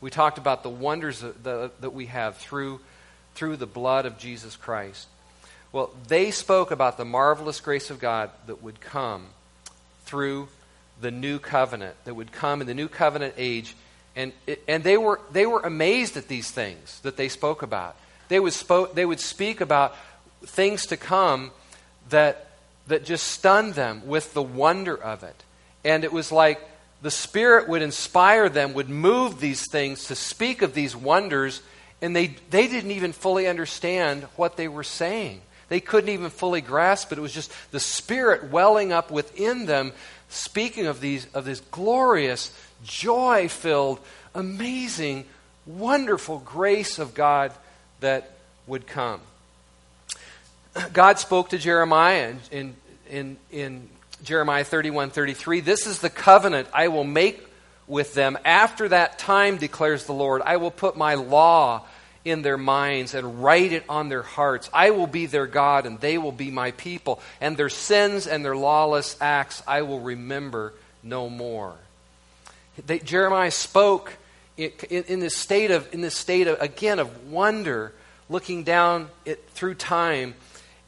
We 0.00 0.10
talked 0.10 0.36
about 0.36 0.64
the 0.64 0.68
wonders 0.68 1.20
that, 1.20 1.80
that 1.80 1.94
we 1.94 2.06
have 2.06 2.38
through, 2.38 2.80
through 3.36 3.58
the 3.58 3.66
blood 3.66 4.04
of 4.04 4.18
Jesus 4.18 4.56
Christ. 4.56 5.06
Well, 5.70 5.92
they 6.08 6.32
spoke 6.32 6.72
about 6.72 6.96
the 6.96 7.04
marvelous 7.04 7.60
grace 7.60 7.88
of 7.88 8.00
God 8.00 8.30
that 8.48 8.64
would 8.64 8.80
come 8.80 9.26
through 10.06 10.48
the 11.00 11.12
new 11.12 11.38
covenant, 11.38 11.94
that 12.06 12.14
would 12.14 12.32
come 12.32 12.62
in 12.62 12.66
the 12.66 12.74
new 12.74 12.88
covenant 12.88 13.34
age. 13.36 13.76
And, 14.16 14.32
and 14.66 14.82
they, 14.82 14.96
were, 14.96 15.20
they 15.30 15.46
were 15.46 15.60
amazed 15.60 16.16
at 16.16 16.26
these 16.26 16.50
things 16.50 16.98
that 17.02 17.16
they 17.16 17.28
spoke 17.28 17.62
about. 17.62 17.94
They 18.26 18.40
would, 18.40 18.54
spoke, 18.54 18.96
they 18.96 19.06
would 19.06 19.20
speak 19.20 19.60
about 19.60 19.94
things 20.44 20.86
to 20.86 20.96
come 20.96 21.52
that, 22.10 22.43
that 22.86 23.04
just 23.04 23.26
stunned 23.26 23.74
them 23.74 24.06
with 24.06 24.34
the 24.34 24.42
wonder 24.42 24.94
of 24.96 25.22
it. 25.22 25.42
And 25.84 26.04
it 26.04 26.12
was 26.12 26.30
like 26.30 26.60
the 27.02 27.10
Spirit 27.10 27.68
would 27.68 27.82
inspire 27.82 28.48
them, 28.48 28.74
would 28.74 28.88
move 28.88 29.40
these 29.40 29.70
things 29.70 30.06
to 30.06 30.14
speak 30.14 30.62
of 30.62 30.74
these 30.74 30.96
wonders, 30.96 31.62
and 32.00 32.14
they, 32.14 32.28
they 32.50 32.66
didn't 32.66 32.90
even 32.90 33.12
fully 33.12 33.46
understand 33.46 34.24
what 34.36 34.56
they 34.56 34.68
were 34.68 34.84
saying. 34.84 35.40
They 35.68 35.80
couldn't 35.80 36.10
even 36.10 36.30
fully 36.30 36.60
grasp 36.60 37.12
it. 37.12 37.18
It 37.18 37.22
was 37.22 37.32
just 37.32 37.52
the 37.70 37.80
Spirit 37.80 38.50
welling 38.50 38.92
up 38.92 39.10
within 39.10 39.66
them, 39.66 39.92
speaking 40.28 40.86
of, 40.86 41.00
these, 41.00 41.26
of 41.34 41.44
this 41.44 41.60
glorious, 41.60 42.52
joy 42.84 43.48
filled, 43.48 44.00
amazing, 44.34 45.24
wonderful 45.66 46.38
grace 46.38 46.98
of 46.98 47.14
God 47.14 47.52
that 48.00 48.30
would 48.66 48.86
come. 48.86 49.20
God 50.92 51.18
spoke 51.18 51.50
to 51.50 51.58
Jeremiah 51.58 52.34
in, 52.50 52.74
in, 53.08 53.36
in 53.50 53.88
Jeremiah 54.22 54.64
31 54.64 55.10
33. 55.10 55.60
This 55.60 55.86
is 55.86 56.00
the 56.00 56.10
covenant 56.10 56.68
I 56.72 56.88
will 56.88 57.04
make 57.04 57.46
with 57.86 58.14
them. 58.14 58.38
After 58.44 58.88
that 58.88 59.18
time, 59.18 59.56
declares 59.58 60.06
the 60.06 60.14
Lord, 60.14 60.42
I 60.44 60.56
will 60.56 60.70
put 60.70 60.96
my 60.96 61.14
law 61.14 61.82
in 62.24 62.42
their 62.42 62.56
minds 62.56 63.14
and 63.14 63.42
write 63.42 63.72
it 63.72 63.84
on 63.88 64.08
their 64.08 64.22
hearts. 64.22 64.70
I 64.72 64.90
will 64.90 65.06
be 65.06 65.26
their 65.26 65.46
God, 65.46 65.84
and 65.86 66.00
they 66.00 66.16
will 66.16 66.32
be 66.32 66.50
my 66.50 66.70
people. 66.72 67.20
And 67.40 67.56
their 67.56 67.68
sins 67.68 68.26
and 68.26 68.44
their 68.44 68.56
lawless 68.56 69.16
acts 69.20 69.62
I 69.66 69.82
will 69.82 70.00
remember 70.00 70.72
no 71.02 71.28
more. 71.28 71.74
They, 72.86 72.98
Jeremiah 72.98 73.50
spoke 73.50 74.12
in, 74.56 74.72
in, 74.88 75.04
in, 75.04 75.20
this 75.20 75.36
state 75.36 75.70
of, 75.70 75.92
in 75.92 76.00
this 76.00 76.16
state 76.16 76.46
of, 76.46 76.60
again, 76.60 76.98
of 76.98 77.30
wonder, 77.30 77.92
looking 78.28 78.64
down 78.64 79.10
it 79.24 79.46
through 79.50 79.74
time. 79.74 80.34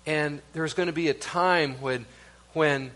And 0.06 0.40
there's 0.52 0.74
going 0.74 0.86
to 0.86 0.92
be 0.92 1.08
a 1.08 1.14
time 1.14 1.74
when, 1.80 2.06
when, 2.52 2.92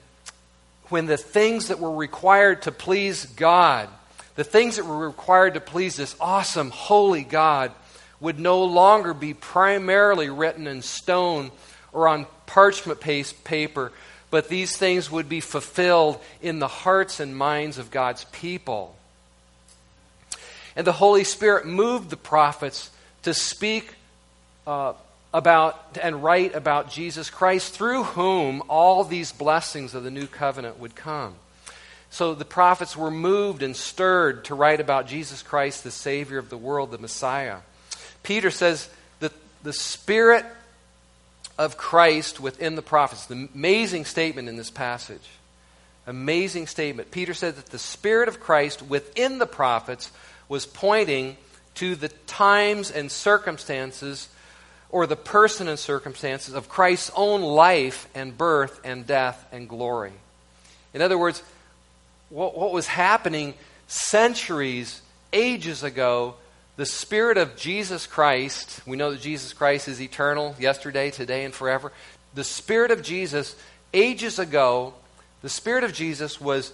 when 0.88 1.06
the 1.06 1.16
things 1.16 1.68
that 1.68 1.80
were 1.80 1.94
required 1.94 2.62
to 2.62 2.72
please 2.72 3.26
God, 3.26 3.88
the 4.36 4.44
things 4.44 4.76
that 4.76 4.86
were 4.86 5.06
required 5.06 5.54
to 5.54 5.60
please 5.60 5.96
this 5.96 6.14
awesome, 6.20 6.70
holy 6.70 7.24
God, 7.24 7.72
would 8.20 8.38
no 8.38 8.64
longer 8.64 9.12
be 9.12 9.34
primarily 9.34 10.28
written 10.28 10.66
in 10.66 10.82
stone 10.82 11.50
or 11.92 12.06
on 12.06 12.26
parchment 12.46 13.00
paper, 13.00 13.92
but 14.30 14.48
these 14.48 14.76
things 14.76 15.10
would 15.10 15.28
be 15.28 15.40
fulfilled 15.40 16.20
in 16.40 16.58
the 16.58 16.68
hearts 16.68 17.18
and 17.18 17.36
minds 17.36 17.78
of 17.78 17.90
God's 17.90 18.24
people. 18.26 18.94
And 20.76 20.86
the 20.86 20.92
Holy 20.92 21.24
Spirit 21.24 21.66
moved 21.66 22.10
the 22.10 22.16
prophets 22.16 22.90
to 23.22 23.34
speak 23.34 23.94
uh, 24.66 24.92
about 25.32 25.98
and 26.02 26.22
write 26.22 26.54
about 26.54 26.90
Jesus 26.90 27.30
Christ, 27.30 27.72
through 27.72 28.04
whom 28.04 28.62
all 28.68 29.04
these 29.04 29.32
blessings 29.32 29.94
of 29.94 30.02
the 30.02 30.10
new 30.10 30.26
covenant 30.26 30.78
would 30.78 30.94
come. 30.94 31.34
So 32.10 32.34
the 32.34 32.44
prophets 32.44 32.96
were 32.96 33.10
moved 33.10 33.62
and 33.62 33.76
stirred 33.76 34.44
to 34.46 34.54
write 34.56 34.80
about 34.80 35.06
Jesus 35.06 35.42
Christ, 35.42 35.84
the 35.84 35.92
Savior 35.92 36.38
of 36.38 36.48
the 36.48 36.58
world, 36.58 36.90
the 36.90 36.98
Messiah. 36.98 37.58
Peter 38.24 38.50
says 38.50 38.88
that 39.20 39.32
the 39.62 39.72
Spirit 39.72 40.44
of 41.56 41.76
Christ 41.76 42.40
within 42.40 42.74
the 42.74 42.82
prophets, 42.82 43.26
the 43.26 43.48
amazing 43.54 44.04
statement 44.04 44.48
in 44.48 44.56
this 44.56 44.70
passage. 44.70 45.28
Amazing 46.06 46.66
statement. 46.66 47.12
Peter 47.12 47.34
said 47.34 47.54
that 47.56 47.66
the 47.66 47.78
Spirit 47.78 48.28
of 48.28 48.40
Christ 48.40 48.82
within 48.82 49.38
the 49.38 49.46
prophets 49.46 50.10
was 50.48 50.66
pointing 50.66 51.36
to 51.76 51.94
the 51.94 52.08
times 52.08 52.90
and 52.90 53.12
circumstances 53.12 54.28
or 54.92 55.06
the 55.06 55.16
person 55.16 55.68
and 55.68 55.78
circumstances 55.78 56.54
of 56.54 56.68
Christ's 56.68 57.10
own 57.14 57.42
life 57.42 58.08
and 58.14 58.36
birth 58.36 58.80
and 58.84 59.06
death 59.06 59.46
and 59.52 59.68
glory. 59.68 60.12
In 60.92 61.02
other 61.02 61.18
words, 61.18 61.42
what, 62.28 62.56
what 62.56 62.72
was 62.72 62.86
happening 62.86 63.54
centuries, 63.86 65.00
ages 65.32 65.82
ago 65.82 66.34
the 66.80 66.86
Spirit 66.86 67.36
of 67.36 67.56
Jesus 67.56 68.06
Christ, 68.06 68.80
we 68.86 68.96
know 68.96 69.10
that 69.10 69.20
Jesus 69.20 69.52
Christ 69.52 69.86
is 69.86 70.00
eternal, 70.00 70.56
yesterday, 70.58 71.10
today, 71.10 71.44
and 71.44 71.52
forever. 71.52 71.92
The 72.34 72.42
Spirit 72.42 72.90
of 72.90 73.02
Jesus, 73.02 73.54
ages 73.92 74.38
ago, 74.38 74.94
the 75.42 75.50
Spirit 75.50 75.84
of 75.84 75.92
Jesus 75.92 76.40
was 76.40 76.72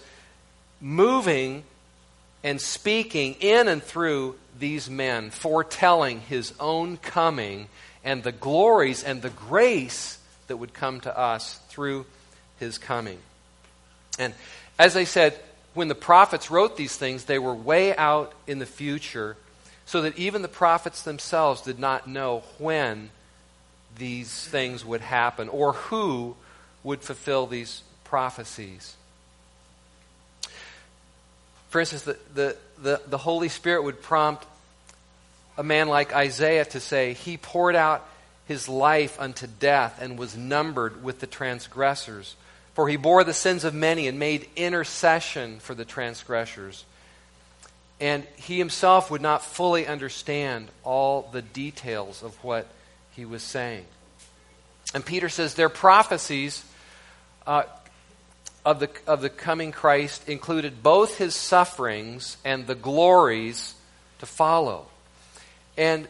moving 0.79 1.65
and 2.41 2.61
speaking 2.61 3.35
in 3.41 3.67
and 3.67 3.83
through 3.83 4.35
these 4.57 4.89
men, 4.89 5.29
foretelling 5.29 6.21
his 6.21 6.53
own 6.57 6.95
coming 6.95 7.67
and 8.07 8.23
the 8.23 8.31
glories 8.31 9.03
and 9.03 9.21
the 9.21 9.29
grace 9.29 10.17
that 10.47 10.55
would 10.55 10.73
come 10.73 11.01
to 11.01 11.15
us 11.15 11.59
through 11.67 12.05
his 12.57 12.77
coming. 12.77 13.19
And 14.17 14.33
as 14.79 14.95
I 14.95 15.03
said, 15.03 15.37
when 15.73 15.89
the 15.89 15.95
prophets 15.95 16.49
wrote 16.49 16.77
these 16.77 16.95
things, 16.95 17.25
they 17.25 17.37
were 17.37 17.53
way 17.53 17.93
out 17.93 18.31
in 18.47 18.59
the 18.59 18.65
future 18.65 19.35
so 19.85 20.03
that 20.03 20.17
even 20.17 20.41
the 20.41 20.47
prophets 20.47 21.01
themselves 21.01 21.61
did 21.61 21.79
not 21.79 22.07
know 22.07 22.43
when 22.59 23.09
these 23.97 24.47
things 24.47 24.85
would 24.85 25.01
happen 25.01 25.49
or 25.49 25.73
who 25.73 26.37
would 26.83 27.01
fulfill 27.01 27.45
these 27.45 27.81
prophecies. 28.05 28.95
For 31.67 31.81
instance, 31.81 32.03
the, 32.03 32.17
the, 32.33 32.57
the, 32.81 33.01
the, 33.05 33.17
Holy 33.17 33.49
Spirit 33.49 33.83
would 33.83 34.01
prompt 34.01 34.45
a 35.57 35.63
man 35.63 35.87
like 35.87 36.13
Isaiah 36.13 36.65
to 36.65 36.79
say, 36.79 37.13
He 37.13 37.37
poured 37.37 37.75
out 37.75 38.07
his 38.47 38.69
life 38.69 39.19
unto 39.19 39.47
death 39.47 39.99
and 40.01 40.17
was 40.17 40.37
numbered 40.37 41.03
with 41.03 41.19
the 41.19 41.27
transgressors. 41.27 42.35
For 42.73 42.87
he 42.87 42.95
bore 42.95 43.23
the 43.23 43.33
sins 43.33 43.63
of 43.63 43.73
many 43.73 44.07
and 44.07 44.19
made 44.19 44.47
intercession 44.55 45.59
for 45.59 45.73
the 45.73 45.83
transgressors. 45.83 46.85
And 47.99 48.23
he 48.35 48.59
himself 48.59 49.09
would 49.09 49.21
not 49.21 49.43
fully 49.43 49.87
understand 49.87 50.67
all 50.83 51.27
the 51.31 51.41
details 51.41 52.21
of 52.21 52.35
what 52.43 52.67
he 53.11 53.25
was 53.25 53.41
saying. 53.41 53.85
And 54.93 55.03
Peter 55.03 55.27
says 55.27 55.55
their 55.55 55.69
prophecies 55.69 56.63
uh, 57.45 57.63
of, 58.63 58.79
the, 58.79 58.89
of 59.07 59.21
the 59.21 59.29
coming 59.29 59.71
Christ 59.71 60.29
included 60.29 60.83
both 60.83 61.17
his 61.17 61.35
sufferings 61.35 62.37
and 62.45 62.67
the 62.67 62.75
glories 62.75 63.73
to 64.19 64.25
follow. 64.25 64.85
And 65.77 66.07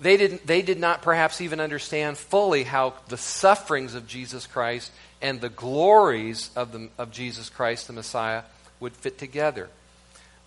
they, 0.00 0.16
didn't, 0.16 0.46
they 0.46 0.62
did 0.62 0.78
not 0.78 1.02
perhaps 1.02 1.40
even 1.40 1.60
understand 1.60 2.16
fully 2.18 2.62
how 2.62 2.94
the 3.08 3.16
sufferings 3.16 3.94
of 3.94 4.06
Jesus 4.06 4.46
Christ 4.46 4.92
and 5.20 5.40
the 5.40 5.48
glories 5.48 6.50
of, 6.54 6.72
the, 6.72 6.88
of 6.98 7.10
Jesus 7.10 7.50
Christ, 7.50 7.88
the 7.88 7.92
Messiah, 7.92 8.42
would 8.80 8.92
fit 8.92 9.18
together. 9.18 9.68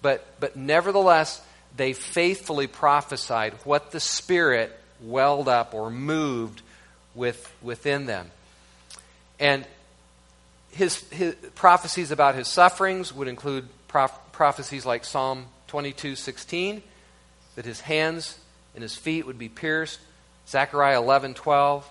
But, 0.02 0.26
but 0.40 0.56
nevertheless, 0.56 1.42
they 1.76 1.94
faithfully 1.94 2.68
prophesied 2.68 3.54
what 3.64 3.92
the 3.92 4.00
Spirit 4.00 4.78
welled 5.02 5.48
up 5.48 5.74
or 5.74 5.90
moved 5.90 6.62
with, 7.14 7.54
within 7.62 8.06
them. 8.06 8.32
And 9.40 9.66
his, 10.72 11.00
his 11.10 11.36
prophecies 11.56 12.12
about 12.12 12.36
his 12.36 12.48
sufferings 12.48 13.14
would 13.14 13.28
include 13.28 13.68
prof, 13.88 14.12
prophecies 14.32 14.86
like 14.86 15.04
Psalm 15.04 15.46
22 15.68 16.16
16, 16.16 16.82
that 17.62 17.68
his 17.68 17.82
hands 17.82 18.40
and 18.74 18.82
his 18.82 18.96
feet 18.96 19.28
would 19.28 19.38
be 19.38 19.48
pierced, 19.48 20.00
Zechariah 20.48 21.00
11 21.00 21.36
12, 21.36 21.88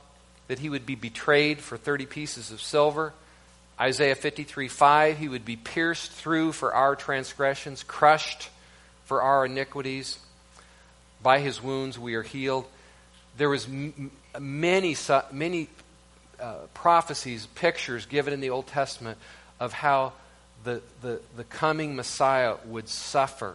that 0.49 0.59
he 0.59 0.69
would 0.69 0.85
be 0.85 0.97
betrayed 0.97 1.61
for 1.61 1.77
30 1.77 2.07
pieces 2.07 2.51
of 2.51 2.61
silver. 2.61 3.13
Isaiah 3.79 4.17
53 4.17 4.67
5, 4.67 5.19
he 5.19 5.29
would 5.29 5.45
be 5.45 5.55
pierced 5.55 6.11
through 6.11 6.51
for 6.55 6.75
our 6.75 6.97
transgressions, 6.97 7.85
crushed 7.85 8.49
for 9.05 9.23
our 9.23 9.47
iniquities. 9.47 10.19
By 11.23 11.39
his 11.39 11.63
wounds 11.63 11.97
we 11.97 12.17
are 12.17 12.25
healed. 12.25 12.67
There 13.37 13.49
was 13.49 13.67
m- 13.67 14.11
many, 14.41 14.97
many 15.31 15.69
uh, 16.41 16.55
prophecies, 16.75 17.47
pictures 17.47 18.07
given 18.07 18.35
in 18.35 18.41
the 18.41 18.51
Old 18.51 18.67
Testament 18.67 19.19
of 19.61 19.73
how 19.73 20.15
the, 20.65 20.83
the, 21.01 21.21
the 21.37 21.45
coming 21.45 21.95
Messiah 21.95 22.57
would 22.67 22.89
suffer. 22.89 23.55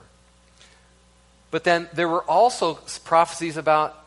But 1.56 1.64
then 1.64 1.88
there 1.94 2.10
were 2.10 2.24
also 2.24 2.74
prophecies 3.06 3.56
about 3.56 3.98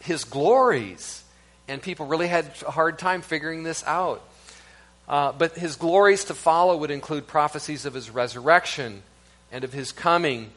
his 0.00 0.24
glories, 0.24 1.22
and 1.68 1.80
people 1.80 2.06
really 2.06 2.26
had 2.26 2.50
a 2.66 2.72
hard 2.72 2.98
time 2.98 3.22
figuring 3.22 3.62
this 3.62 3.84
out. 3.84 4.24
Uh, 5.08 5.30
but 5.30 5.56
his 5.56 5.76
glories 5.76 6.24
to 6.24 6.34
follow 6.34 6.76
would 6.78 6.90
include 6.90 7.28
prophecies 7.28 7.86
of 7.86 7.94
his 7.94 8.10
resurrection 8.10 9.04
and 9.52 9.62
of 9.62 9.72
his 9.72 9.92
coming 9.92 10.50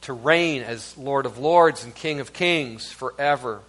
to 0.00 0.14
reign 0.14 0.62
as 0.62 0.96
Lord 0.96 1.26
of 1.26 1.36
Lords 1.36 1.84
and 1.84 1.94
King 1.94 2.18
of 2.18 2.32
Kings 2.32 2.90
forever. 2.90 3.60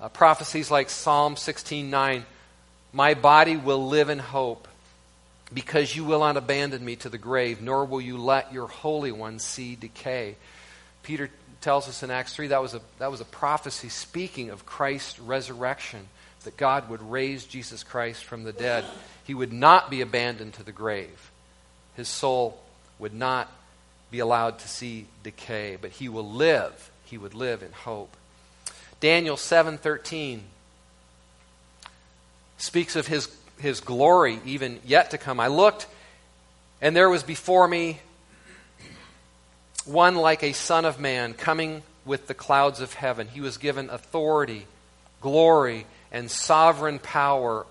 Uh, 0.00 0.08
prophecies 0.08 0.68
like 0.68 0.90
Psalm 0.90 1.36
16:9, 1.36 2.26
"My 2.92 3.14
body 3.14 3.56
will 3.56 3.86
live 3.86 4.08
in 4.08 4.18
hope, 4.18 4.66
because 5.54 5.94
you 5.94 6.04
will 6.04 6.18
not 6.18 6.36
abandon 6.36 6.84
me 6.84 6.96
to 6.96 7.08
the 7.08 7.18
grave, 7.18 7.62
nor 7.62 7.84
will 7.84 8.00
you 8.00 8.18
let 8.18 8.52
your 8.52 8.66
holy 8.66 9.12
one 9.12 9.38
see 9.38 9.76
decay." 9.76 10.34
Peter 11.02 11.30
tells 11.62 11.88
us 11.88 12.02
in 12.02 12.10
Acts 12.10 12.34
3 12.34 12.48
that 12.48 12.60
was 12.60 12.74
a 12.74 12.80
that 12.98 13.10
was 13.10 13.20
a 13.20 13.26
prophecy 13.26 13.88
speaking 13.88 14.50
of 14.50 14.66
Christ's 14.66 15.18
resurrection, 15.18 16.08
that 16.44 16.56
God 16.56 16.90
would 16.90 17.02
raise 17.02 17.44
Jesus 17.44 17.82
Christ 17.82 18.24
from 18.24 18.44
the 18.44 18.52
dead. 18.52 18.84
He 19.24 19.34
would 19.34 19.52
not 19.52 19.90
be 19.90 20.00
abandoned 20.00 20.54
to 20.54 20.62
the 20.62 20.72
grave. 20.72 21.30
His 21.96 22.08
soul 22.08 22.60
would 22.98 23.14
not 23.14 23.50
be 24.10 24.18
allowed 24.18 24.58
to 24.58 24.68
see 24.68 25.06
decay, 25.22 25.78
but 25.80 25.92
he 25.92 26.08
will 26.08 26.28
live. 26.28 26.90
He 27.04 27.16
would 27.16 27.34
live 27.34 27.62
in 27.62 27.72
hope. 27.72 28.16
Daniel 29.00 29.36
7:13 29.36 30.42
speaks 32.58 32.96
of 32.96 33.06
his 33.06 33.28
his 33.58 33.80
glory 33.80 34.40
even 34.44 34.80
yet 34.84 35.10
to 35.12 35.18
come. 35.18 35.40
I 35.40 35.46
looked 35.46 35.86
and 36.80 36.96
there 36.96 37.08
was 37.08 37.22
before 37.22 37.68
me 37.68 38.00
one 39.84 40.16
like 40.16 40.42
a 40.42 40.52
son 40.52 40.84
of 40.84 41.00
man 41.00 41.34
coming 41.34 41.82
with 42.04 42.26
the 42.26 42.34
clouds 42.34 42.80
of 42.80 42.94
heaven. 42.94 43.28
He 43.28 43.40
was 43.40 43.58
given 43.58 43.90
authority, 43.90 44.66
glory, 45.20 45.86
and 46.10 46.30
sovereign 46.30 46.98
power 46.98 47.66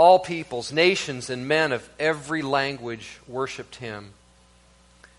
all 0.00 0.18
peoples, 0.18 0.72
nations, 0.72 1.28
and 1.28 1.46
men 1.46 1.72
of 1.72 1.86
every 1.98 2.40
language 2.40 3.18
worshiped 3.28 3.76
him. 3.76 4.12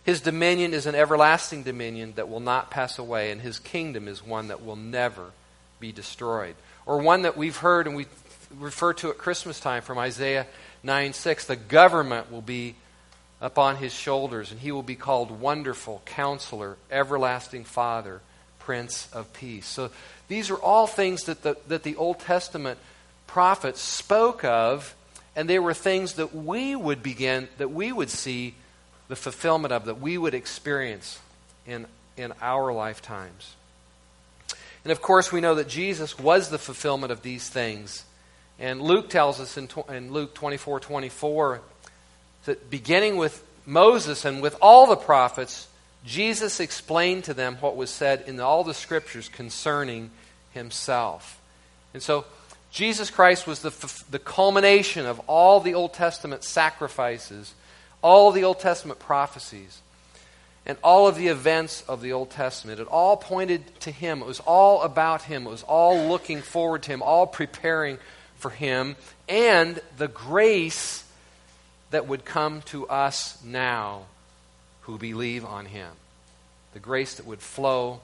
His 0.04 0.22
dominion 0.22 0.74
is 0.74 0.88
an 0.88 0.96
everlasting 0.96 1.62
dominion 1.62 2.14
that 2.16 2.30
will 2.30 2.40
not 2.40 2.72
pass 2.72 2.98
away, 2.98 3.30
and 3.30 3.40
his 3.40 3.60
kingdom 3.60 4.08
is 4.08 4.26
one 4.26 4.48
that 4.48 4.66
will 4.66 4.76
never 4.76 5.32
be 5.80 5.92
destroyed. 5.92 6.56
Or 6.88 6.98
one 6.98 7.22
that 7.24 7.38
we've 7.38 7.58
heard 7.58 7.86
and 7.86 7.96
we 7.96 8.08
refer 8.60 8.94
to 8.94 9.12
at 9.12 9.20
Christmas 9.20 9.60
time 9.60 9.84
from 9.84 10.00
Isaiah 10.00 10.48
9 10.82 11.14
6. 11.14 11.46
The 11.46 11.56
government 11.56 12.32
will 12.32 12.42
be 12.42 12.74
upon 13.42 13.78
his 13.78 13.92
shoulders, 13.92 14.52
and 14.52 14.62
he 14.62 14.72
will 14.72 14.84
be 14.84 14.96
called 14.96 15.42
Wonderful 15.42 16.04
Counselor, 16.06 16.78
Everlasting 16.92 17.64
Father, 17.64 18.22
Prince 18.60 19.10
of 19.12 19.34
Peace. 19.34 19.66
So 19.66 19.90
these 20.28 20.52
are 20.52 20.58
all 20.58 20.86
things 20.86 21.24
that 21.24 21.42
the, 21.42 21.58
that 21.68 21.82
the 21.82 21.96
Old 21.96 22.20
Testament 22.20 22.78
prophets 23.26 23.82
spoke 23.82 24.46
of, 24.46 24.96
and 25.36 25.50
they 25.50 25.58
were 25.58 25.74
things 25.74 26.14
that 26.14 26.36
we 26.36 26.76
would 26.76 27.02
begin, 27.02 27.48
that 27.58 27.72
we 27.72 27.92
would 27.92 28.12
see 28.12 28.54
the 29.08 29.16
fulfillment 29.16 29.74
of, 29.74 29.86
that 29.86 30.00
we 30.00 30.18
would 30.18 30.36
experience 30.36 31.20
in, 31.66 31.88
in 32.16 32.34
our 32.42 32.72
lifetimes. 32.72 33.56
And 34.84 34.92
of 34.92 35.02
course, 35.02 35.32
we 35.32 35.42
know 35.42 35.56
that 35.56 35.68
Jesus 35.68 36.18
was 36.20 36.50
the 36.50 36.58
fulfillment 36.60 37.12
of 37.12 37.24
these 37.24 37.50
things. 37.50 38.06
And 38.60 38.82
Luke 38.82 39.10
tells 39.10 39.40
us 39.40 39.58
in, 39.58 39.70
in 39.90 40.14
Luke 40.14 40.36
24 40.36 40.80
24 40.80 41.62
that 42.46 42.70
beginning 42.70 43.18
with 43.18 43.44
Moses 43.66 44.26
and 44.26 44.42
with 44.42 44.56
all 44.62 44.88
the 44.88 44.96
prophets, 44.96 45.68
Jesus 46.06 46.60
explained 46.60 47.26
to 47.26 47.34
them 47.34 47.58
what 47.62 47.76
was 47.76 47.90
said 47.90 48.24
in 48.28 48.40
all 48.40 48.64
the 48.64 48.74
scriptures 48.74 49.30
concerning 49.30 50.10
himself. 50.54 51.40
And 51.94 52.02
so 52.02 52.26
Jesus 52.72 53.12
Christ 53.12 53.46
was 53.46 53.62
the, 53.62 54.04
the 54.10 54.20
culmination 54.20 55.06
of 55.06 55.20
all 55.28 55.60
the 55.60 55.74
Old 55.74 55.94
Testament 55.94 56.44
sacrifices, 56.44 57.54
all 58.02 58.32
the 58.32 58.46
Old 58.46 58.60
Testament 58.60 59.00
prophecies, 59.00 59.82
and 60.66 60.78
all 60.84 61.08
of 61.08 61.18
the 61.18 61.28
events 61.28 61.84
of 61.88 62.02
the 62.02 62.14
Old 62.14 62.30
Testament. 62.30 62.80
It 62.80 62.88
all 62.88 63.18
pointed 63.18 63.80
to 63.82 63.92
Him. 63.92 64.22
It 64.22 64.28
was 64.28 64.40
all 64.42 64.84
about 64.84 65.24
Him. 65.24 65.46
It 65.46 65.50
was 65.50 65.64
all 65.64 66.08
looking 66.08 66.42
forward 66.42 66.84
to 66.84 66.92
Him, 66.92 67.02
all 67.04 67.28
preparing 67.28 67.98
for 68.38 68.50
Him, 68.50 68.96
and 69.28 69.80
the 69.98 70.08
grace 70.08 71.04
that 71.92 72.08
would 72.08 72.26
come 72.26 72.62
to 72.64 72.88
us 72.88 73.42
now 73.44 74.04
who 74.82 74.98
believe 74.98 75.46
on 75.46 75.66
Him. 75.66 75.92
The 76.74 76.80
grace 76.80 77.16
that 77.16 77.26
would 77.26 77.42
flow 77.42 78.02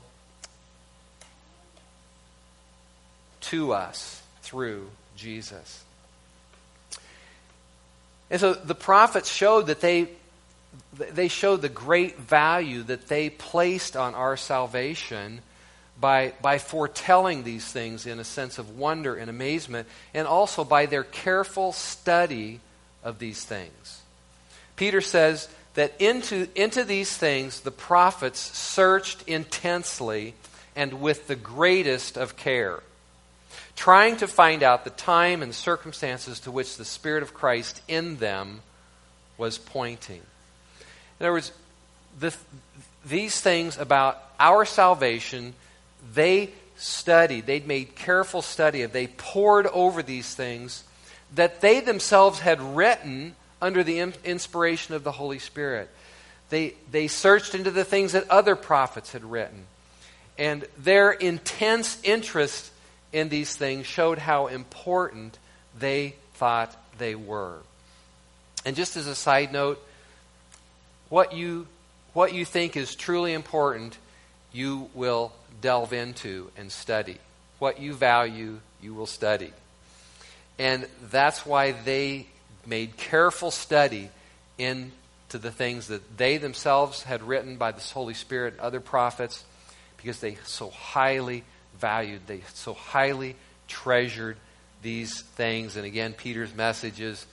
to 3.41 3.73
us 3.73 4.21
through 4.41 4.89
Jesus. 5.15 5.83
And 8.29 8.39
so 8.39 8.53
the 8.53 8.75
prophets 8.75 9.31
showed 9.31 9.67
that 9.67 9.81
they 9.81 10.09
they 10.97 11.27
showed 11.27 11.61
the 11.61 11.69
great 11.69 12.17
value 12.17 12.83
that 12.83 13.07
they 13.07 13.29
placed 13.29 13.95
on 13.95 14.13
our 14.13 14.37
salvation 14.37 15.41
by, 15.99 16.33
by 16.41 16.59
foretelling 16.59 17.43
these 17.43 17.65
things 17.65 18.05
in 18.05 18.19
a 18.19 18.23
sense 18.23 18.59
of 18.59 18.77
wonder 18.77 19.15
and 19.15 19.29
amazement, 19.29 19.87
and 20.13 20.27
also 20.27 20.63
by 20.63 20.85
their 20.85 21.03
careful 21.03 21.71
study 21.71 22.59
of 23.03 23.19
these 23.19 23.43
things. 23.43 24.01
Peter 24.75 25.01
says 25.01 25.49
that 25.73 25.93
into, 25.99 26.47
into 26.55 26.83
these 26.83 27.15
things 27.15 27.61
the 27.61 27.71
prophets 27.71 28.39
searched 28.39 29.23
intensely 29.27 30.33
and 30.75 31.01
with 31.01 31.27
the 31.27 31.35
greatest 31.35 32.17
of 32.17 32.37
care 32.37 32.81
trying 33.77 34.17
to 34.17 34.27
find 34.27 34.63
out 34.63 34.83
the 34.83 34.89
time 34.89 35.41
and 35.41 35.53
circumstances 35.53 36.41
to 36.41 36.51
which 36.51 36.75
the 36.75 36.83
Spirit 36.83 37.23
of 37.23 37.33
Christ 37.33 37.81
in 37.87 38.17
them 38.17 38.61
was 39.37 39.59
pointing. 39.59 40.21
In 41.19 41.25
other 41.25 41.31
words, 41.31 41.53
the, 42.19 42.35
these 43.05 43.39
things 43.39 43.77
about 43.77 44.21
our 44.39 44.65
salvation, 44.65 45.53
they 46.13 46.49
studied, 46.75 47.45
they'd 47.45 47.67
made 47.67 47.95
careful 47.95 48.41
study 48.41 48.81
of, 48.81 48.91
they 48.91 49.07
pored 49.07 49.67
over 49.67 50.01
these 50.01 50.33
things 50.33 50.83
that 51.35 51.61
they 51.61 51.79
themselves 51.79 52.39
had 52.39 52.61
written 52.61 53.35
under 53.61 53.83
the 53.83 53.99
inspiration 53.99 54.95
of 54.95 55.03
the 55.03 55.11
Holy 55.11 55.39
Spirit. 55.39 55.89
They, 56.49 56.75
they 56.91 57.07
searched 57.07 57.55
into 57.55 57.71
the 57.71 57.83
things 57.83 58.13
that 58.13 58.29
other 58.29 58.55
prophets 58.55 59.11
had 59.11 59.23
written. 59.23 59.65
And 60.37 60.65
their 60.77 61.11
intense 61.11 61.97
interest 62.03 62.71
in 63.11 63.29
these 63.29 63.55
things 63.55 63.85
showed 63.85 64.17
how 64.17 64.47
important 64.47 65.37
they 65.77 66.15
thought 66.35 66.75
they 66.97 67.15
were. 67.15 67.57
And 68.65 68.75
just 68.75 68.97
as 68.97 69.07
a 69.07 69.15
side 69.15 69.51
note, 69.51 69.83
what 71.09 71.33
you, 71.33 71.67
what 72.13 72.33
you 72.33 72.45
think 72.45 72.77
is 72.77 72.95
truly 72.95 73.33
important, 73.33 73.97
you 74.51 74.89
will 74.93 75.31
delve 75.61 75.93
into 75.93 76.51
and 76.57 76.71
study. 76.71 77.17
What 77.59 77.79
you 77.79 77.93
value, 77.93 78.59
you 78.81 78.93
will 78.93 79.05
study. 79.05 79.51
And 80.59 80.87
that's 81.09 81.45
why 81.45 81.71
they 81.71 82.27
made 82.65 82.97
careful 82.97 83.51
study 83.51 84.09
into 84.57 84.91
the 85.29 85.51
things 85.51 85.87
that 85.87 86.17
they 86.17 86.37
themselves 86.37 87.03
had 87.03 87.21
written 87.23 87.57
by 87.57 87.71
the 87.71 87.81
Holy 87.81 88.13
Spirit, 88.13 88.59
other 88.59 88.79
prophets, 88.79 89.43
because 89.97 90.19
they 90.19 90.37
so 90.45 90.69
highly 90.69 91.43
valued, 91.79 92.21
they 92.27 92.41
so 92.53 92.73
highly 92.73 93.35
treasured 93.67 94.37
these 94.81 95.21
things. 95.21 95.75
And 95.75 95.85
again, 95.85 96.13
Peter's 96.13 96.53
message 96.55 96.99
is 96.99 97.25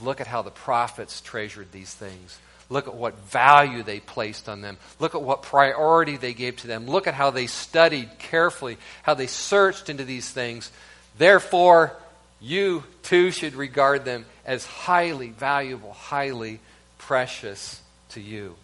look 0.00 0.20
at 0.20 0.26
how 0.26 0.42
the 0.42 0.50
prophets 0.50 1.20
treasured 1.20 1.72
these 1.72 1.92
things. 1.92 2.38
Look 2.70 2.86
at 2.86 2.94
what 2.94 3.18
value 3.30 3.82
they 3.82 4.00
placed 4.00 4.48
on 4.48 4.60
them. 4.60 4.76
Look 4.98 5.14
at 5.14 5.22
what 5.22 5.42
priority 5.42 6.16
they 6.16 6.34
gave 6.34 6.56
to 6.56 6.66
them. 6.66 6.86
Look 6.86 7.06
at 7.06 7.14
how 7.14 7.30
they 7.30 7.46
studied 7.46 8.18
carefully, 8.18 8.76
how 9.02 9.14
they 9.14 9.26
searched 9.26 9.88
into 9.88 10.04
these 10.04 10.28
things. 10.28 10.70
Therefore, 11.16 11.96
you 12.40 12.84
too 13.02 13.30
should 13.30 13.54
regard 13.54 14.04
them 14.04 14.24
as 14.44 14.64
highly 14.64 15.30
valuable, 15.30 15.92
highly 15.92 16.60
precious 16.98 17.80
to 18.10 18.20
you. 18.20 18.54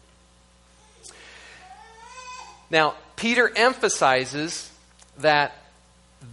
Now, 2.71 2.95
Peter 3.17 3.51
emphasizes 3.55 4.71
that 5.19 5.57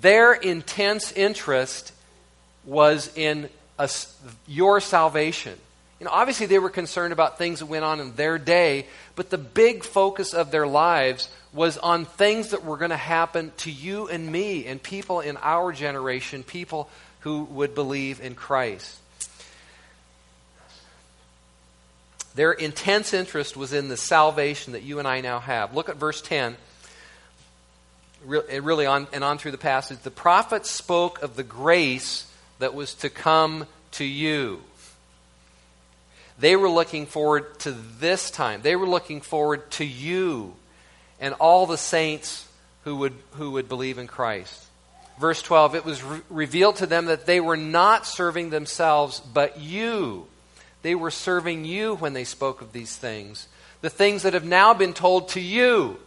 their 0.02 0.34
intense 0.34 1.12
interest 1.12 1.92
was 2.66 3.12
in 3.16 3.50
a, 3.78 3.90
your 4.48 4.80
salvation. 4.80 5.58
You 6.00 6.06
know, 6.06 6.12
obviously, 6.12 6.48
they 6.48 6.60
were 6.60 6.70
concerned 6.70 7.14
about 7.14 7.38
things 7.38 7.60
that 7.60 7.68
went 7.68 7.84
on 7.84 8.00
in 8.00 8.14
their 8.16 8.38
day, 8.38 8.88
but 9.16 9.30
the 9.30 9.38
big 9.38 9.84
focus 9.84 10.34
of 10.34 10.50
their 10.50 10.66
lives 10.66 11.30
was 11.54 11.78
on 11.78 12.06
things 12.06 12.50
that 12.52 12.64
were 12.64 12.78
going 12.78 12.92
to 12.92 12.98
happen 12.98 13.52
to 13.58 13.72
you 13.72 14.08
and 14.08 14.32
me 14.32 14.66
and 14.66 14.82
people 14.82 15.20
in 15.20 15.38
our 15.38 15.72
generation, 15.72 16.44
people 16.44 16.90
who 17.22 17.44
would 17.46 17.74
believe 17.74 18.22
in 18.22 18.36
Christ. 18.36 18.98
Their 22.36 22.52
intense 22.52 23.14
interest 23.14 23.58
was 23.58 23.74
in 23.74 23.90
the 23.90 23.98
salvation 23.98 24.74
that 24.74 24.84
you 24.84 25.00
and 25.00 25.08
I 25.08 25.22
now 25.22 25.40
have. 25.40 25.76
Look 25.76 25.90
at 25.90 25.98
verse 25.98 26.22
10. 26.22 26.56
Really, 28.24 28.86
on 28.86 29.08
and 29.12 29.24
on 29.24 29.38
through 29.38 29.52
the 29.52 29.58
passage. 29.58 30.00
The 30.00 30.12
prophet 30.12 30.66
spoke 30.66 31.22
of 31.24 31.36
the 31.36 31.44
grace 31.44 32.32
that 32.60 32.74
was 32.74 32.94
to 32.96 33.10
come 33.10 33.66
to 33.94 34.06
you. 34.06 34.62
They 36.40 36.56
were 36.56 36.70
looking 36.70 37.06
forward 37.06 37.60
to 37.60 37.72
this 37.72 38.32
time. 38.32 38.62
They 38.62 38.76
were 38.76 38.88
looking 38.88 39.22
forward 39.22 39.70
to 39.72 39.86
you 39.86 40.54
and 41.20 41.34
all 41.36 41.66
the 41.68 41.78
saints 41.78 42.48
who 42.84 42.96
would, 42.98 43.14
who 43.34 43.52
would 43.52 43.68
believe 43.68 43.98
in 43.98 44.08
Christ. 44.08 44.66
Verse 45.20 45.42
12 45.42 45.76
It 45.76 45.86
was 45.86 46.04
re- 46.04 46.22
revealed 46.30 46.78
to 46.78 46.86
them 46.86 47.06
that 47.06 47.26
they 47.26 47.40
were 47.40 47.58
not 47.58 48.06
serving 48.06 48.50
themselves, 48.50 49.20
but 49.20 49.60
you. 49.60 50.28
They 50.82 50.96
were 50.96 51.12
serving 51.12 51.66
you 51.66 51.96
when 51.96 52.14
they 52.14 52.24
spoke 52.24 52.62
of 52.62 52.74
these 52.74 52.96
things. 52.96 53.48
The 53.82 53.90
things 53.90 54.24
that 54.24 54.34
have 54.34 54.46
now 54.46 54.74
been 54.74 54.94
told 54.94 55.30
to 55.30 55.40
you 55.40 56.00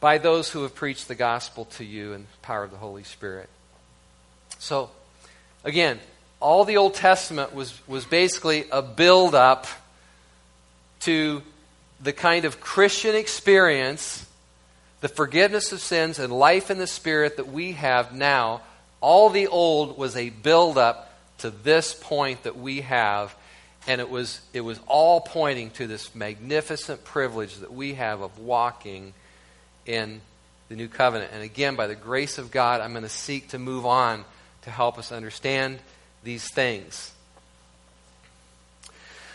by 0.00 0.18
those 0.18 0.50
who 0.50 0.62
have 0.62 0.74
preached 0.74 1.08
the 1.08 1.14
gospel 1.14 1.66
to 1.66 1.84
you 1.84 2.12
in 2.12 2.22
the 2.22 2.38
power 2.42 2.64
of 2.64 2.70
the 2.70 2.76
Holy 2.76 3.04
Spirit. 3.04 3.48
So, 4.58 4.90
again, 5.62 6.00
all 6.40 6.64
the 6.64 6.78
Old 6.78 6.94
Testament 6.94 7.54
was, 7.54 7.78
was 7.86 8.04
basically 8.04 8.64
a 8.72 8.82
build 8.82 9.34
up 9.34 9.66
to 11.00 11.42
the 12.02 12.12
kind 12.12 12.46
of 12.46 12.60
Christian 12.60 13.14
experience, 13.14 14.26
the 15.00 15.08
forgiveness 15.08 15.72
of 15.72 15.80
sins 15.80 16.18
and 16.18 16.32
life 16.32 16.70
in 16.70 16.78
the 16.78 16.86
Spirit 16.86 17.36
that 17.36 17.48
we 17.48 17.72
have 17.72 18.14
now. 18.14 18.62
All 19.00 19.30
the 19.30 19.46
old 19.46 19.96
was 19.96 20.16
a 20.16 20.30
build 20.30 20.76
up 20.76 21.12
to 21.38 21.50
this 21.50 21.94
point 21.94 22.42
that 22.42 22.58
we 22.58 22.82
have. 22.82 23.34
And 23.86 24.00
it 24.00 24.10
was, 24.10 24.42
it 24.52 24.60
was 24.60 24.78
all 24.86 25.22
pointing 25.22 25.70
to 25.72 25.86
this 25.86 26.14
magnificent 26.14 27.02
privilege 27.02 27.56
that 27.56 27.72
we 27.72 27.94
have 27.94 28.20
of 28.20 28.38
walking 28.38 29.14
in 29.86 30.20
the 30.68 30.76
new 30.76 30.88
covenant. 30.88 31.32
And 31.32 31.42
again, 31.42 31.76
by 31.76 31.86
the 31.86 31.94
grace 31.94 32.36
of 32.36 32.50
God, 32.50 32.82
I'm 32.82 32.92
going 32.92 33.02
to 33.02 33.08
seek 33.08 33.48
to 33.48 33.58
move 33.58 33.86
on 33.86 34.24
to 34.62 34.70
help 34.70 34.98
us 34.98 35.12
understand 35.12 35.78
these 36.22 36.46
things. 36.52 37.12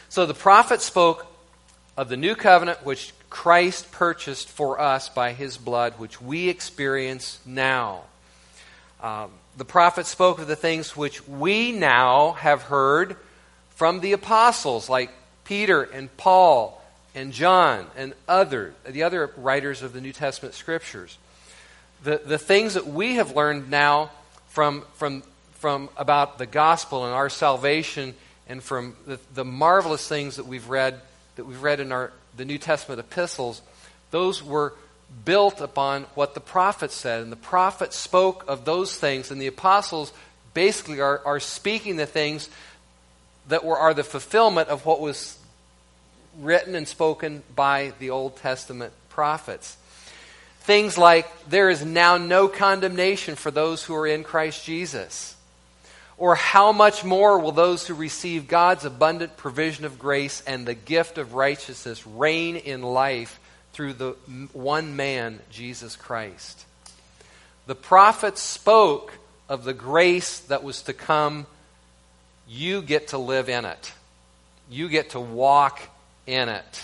So 0.09 0.27
the 0.27 0.35
prophet 0.35 0.81
spoke 0.81 1.25
of 1.97 2.07
the 2.07 2.17
new 2.17 2.35
covenant 2.35 2.85
which 2.85 3.13
Christ 3.35 3.91
purchased 3.91 4.47
for 4.47 4.79
us 4.79 5.09
by 5.09 5.33
his 5.33 5.57
blood, 5.57 5.95
which 5.99 6.21
we 6.21 6.47
experience 6.47 7.37
now. 7.45 8.03
Um, 9.03 9.29
the 9.57 9.65
prophet 9.65 10.05
spoke 10.05 10.39
of 10.39 10.47
the 10.47 10.55
things 10.55 10.95
which 10.95 11.27
we 11.27 11.73
now 11.73 12.31
have 12.31 12.61
heard 12.63 13.17
from 13.71 13.99
the 13.99 14.13
apostles, 14.13 14.89
like 14.89 15.11
Peter 15.43 15.83
and 15.83 16.15
Paul 16.15 16.81
and 17.13 17.33
John 17.33 17.87
and 17.97 18.13
other, 18.25 18.73
the 18.85 19.03
other 19.03 19.29
writers 19.35 19.81
of 19.81 19.91
the 19.91 19.99
New 19.99 20.13
Testament 20.13 20.55
scriptures. 20.55 21.17
The, 22.05 22.21
the 22.25 22.37
things 22.37 22.75
that 22.75 22.87
we 22.87 23.15
have 23.15 23.35
learned 23.35 23.69
now 23.69 24.11
from, 24.47 24.85
from 24.93 25.23
from 25.55 25.89
about 25.97 26.37
the 26.37 26.45
gospel 26.45 27.03
and 27.03 27.13
our 27.13 27.29
salvation 27.29 28.13
and 28.47 28.63
from 28.63 28.95
the, 29.05 29.19
the 29.33 29.43
marvelous 29.43 30.07
things 30.07 30.37
that 30.37 30.45
we've 30.45 30.69
read 30.69 31.01
that 31.35 31.43
we've 31.43 31.61
read 31.61 31.81
in 31.81 31.91
our 31.91 32.13
the 32.37 32.45
New 32.45 32.57
Testament 32.57 32.99
epistles, 32.99 33.61
those 34.11 34.43
were 34.43 34.73
built 35.23 35.61
upon 35.61 36.03
what 36.15 36.33
the 36.33 36.39
prophets 36.39 36.95
said. 36.95 37.21
And 37.21 37.31
the 37.31 37.37
prophets 37.37 37.95
spoke 37.95 38.45
of 38.47 38.65
those 38.65 38.95
things, 38.95 39.31
and 39.31 39.41
the 39.41 39.47
apostles 39.47 40.11
basically 40.53 41.01
are, 41.01 41.21
are 41.25 41.39
speaking 41.39 41.95
the 41.95 42.05
things 42.05 42.49
that 43.47 43.63
were 43.63 43.77
are 43.77 43.93
the 43.93 44.03
fulfillment 44.03 44.69
of 44.69 44.85
what 44.85 44.99
was 44.99 45.37
written 46.39 46.75
and 46.75 46.87
spoken 46.87 47.43
by 47.55 47.93
the 47.99 48.09
Old 48.09 48.37
Testament 48.37 48.93
prophets. 49.09 49.77
Things 50.61 50.97
like, 50.97 51.27
there 51.47 51.69
is 51.69 51.85
now 51.85 52.17
no 52.17 52.47
condemnation 52.47 53.35
for 53.35 53.51
those 53.51 53.83
who 53.83 53.95
are 53.95 54.07
in 54.07 54.23
Christ 54.23 54.65
Jesus. 54.65 55.34
Or 56.17 56.35
how 56.35 56.71
much 56.71 57.03
more 57.03 57.39
will 57.39 57.51
those 57.51 57.85
who 57.85 57.93
receive 57.93 58.47
God's 58.47 58.85
abundant 58.85 59.35
provision 59.35 59.83
of 59.83 59.99
grace 59.99 60.41
and 60.47 60.65
the 60.65 60.73
gift 60.73 61.17
of 61.17 61.33
righteousness 61.33 62.07
reign 62.07 62.55
in 62.55 62.81
life 62.81 63.39
through 63.73 63.93
the 63.93 64.11
one 64.53 64.95
man, 64.95 65.39
Jesus 65.51 65.95
Christ? 65.95 66.65
The 67.67 67.75
prophets 67.75 68.41
spoke 68.41 69.17
of 69.49 69.63
the 69.63 69.73
grace 69.73 70.39
that 70.39 70.63
was 70.63 70.83
to 70.83 70.93
come. 70.93 71.47
You 72.47 72.81
get 72.81 73.09
to 73.09 73.17
live 73.17 73.49
in 73.49 73.65
it, 73.65 73.91
you 74.69 74.87
get 74.87 75.11
to 75.11 75.19
walk 75.19 75.81
in 76.25 76.47
it. 76.47 76.83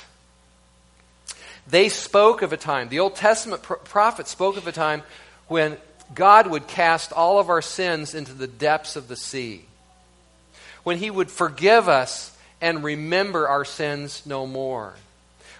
They 1.68 1.88
spoke 1.88 2.42
of 2.42 2.52
a 2.52 2.58
time, 2.58 2.90
the 2.90 3.00
Old 3.00 3.16
Testament 3.16 3.64
prophets 3.64 4.32
spoke 4.32 4.58
of 4.58 4.68
a 4.68 4.72
time 4.72 5.04
when 5.48 5.78
God 6.14 6.48
would 6.48 6.68
cast 6.68 7.12
all 7.14 7.40
of 7.40 7.50
our 7.50 7.62
sins 7.62 8.14
into 8.14 8.34
the 8.34 8.48
depths 8.48 8.96
of 8.96 9.08
the 9.08 9.16
sea. 9.16 9.66
When 10.84 10.98
He 10.98 11.12
would 11.12 11.32
forgive 11.32 11.88
us 11.88 12.36
and 12.60 12.84
remember 12.84 13.48
our 13.48 13.66
sins 13.66 14.24
no 14.26 14.46
more. 14.48 14.94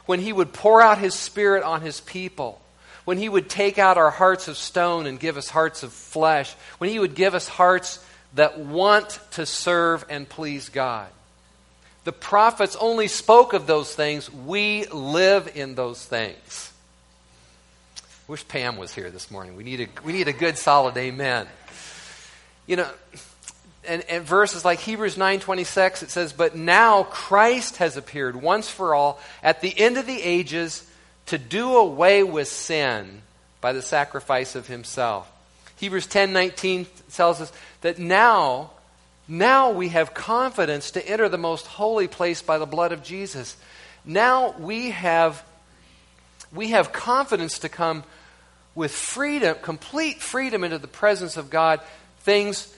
When 0.06 0.20
He 0.20 0.34
would 0.34 0.54
pour 0.54 0.82
out 0.82 0.98
His 0.98 1.14
Spirit 1.14 1.64
on 1.64 1.82
His 1.82 2.02
people. 2.02 2.62
When 3.06 3.18
He 3.18 3.30
would 3.30 3.50
take 3.50 3.80
out 3.80 3.98
our 3.98 4.12
hearts 4.12 4.48
of 4.48 4.58
stone 4.58 5.06
and 5.06 5.20
give 5.20 5.38
us 5.38 5.50
hearts 5.50 5.84
of 5.84 5.94
flesh. 5.94 6.54
When 6.78 6.90
He 6.90 7.00
would 7.00 7.16
give 7.16 7.36
us 7.36 7.48
hearts 7.48 8.04
that 8.34 8.60
want 8.60 9.20
to 9.32 9.46
serve 9.46 10.06
and 10.10 10.28
please 10.28 10.70
God. 10.70 11.08
The 12.04 12.12
prophets 12.12 12.76
only 12.80 13.08
spoke 13.08 13.54
of 13.54 13.68
those 13.68 13.94
things. 13.94 14.32
We 14.32 14.88
live 14.88 15.52
in 15.56 15.76
those 15.76 16.04
things. 16.04 16.71
Wish 18.28 18.48
Pam 18.48 18.78
was 18.78 18.94
here 18.94 19.10
this 19.10 19.30
morning. 19.32 19.56
We 19.56 19.64
need 19.64 19.82
a, 19.82 19.88
we 20.06 20.14
need 20.14 20.28
a 20.28 20.34
good 20.34 20.58
solid 20.58 20.96
amen. 20.98 21.48
You 22.68 22.78
know, 22.78 22.90
and, 23.88 24.04
and 24.10 24.24
verses 24.24 24.64
like 24.64 24.80
Hebrews 24.80 25.16
9.26, 25.16 26.04
it 26.04 26.12
says, 26.12 26.34
But 26.34 26.56
now 26.56 27.04
Christ 27.04 27.78
has 27.78 27.98
appeared 27.98 28.42
once 28.42 28.70
for 28.70 28.94
all 28.94 29.20
at 29.42 29.62
the 29.62 29.78
end 29.78 29.98
of 29.98 30.06
the 30.06 30.22
ages 30.22 30.88
to 31.28 31.38
do 31.38 31.76
away 31.78 32.24
with 32.24 32.48
sin 32.48 33.22
by 33.60 33.74
the 33.74 33.82
sacrifice 33.82 34.56
of 34.56 34.68
himself. 34.68 35.32
Hebrews 35.78 36.08
10.19 36.08 36.86
tells 37.14 37.42
us 37.42 37.52
that 37.82 37.98
now, 37.98 38.72
now 39.28 39.72
we 39.72 39.90
have 39.90 40.14
confidence 40.14 40.92
to 40.92 41.08
enter 41.08 41.28
the 41.28 41.38
most 41.38 41.66
holy 41.66 42.08
place 42.08 42.42
by 42.42 42.60
the 42.60 42.66
blood 42.68 42.92
of 42.92 43.04
Jesus. 43.04 43.58
Now 44.06 44.54
we 44.60 44.92
have, 44.92 45.44
we 46.54 46.70
have 46.70 46.92
confidence 46.92 47.60
to 47.60 47.70
come 47.70 48.04
with 48.76 48.92
freedom, 48.92 49.58
complete 49.62 50.22
freedom 50.22 50.64
into 50.64 50.78
the 50.78 50.88
presence 50.88 51.38
of 51.38 51.50
God, 51.50 51.82
things, 52.20 52.74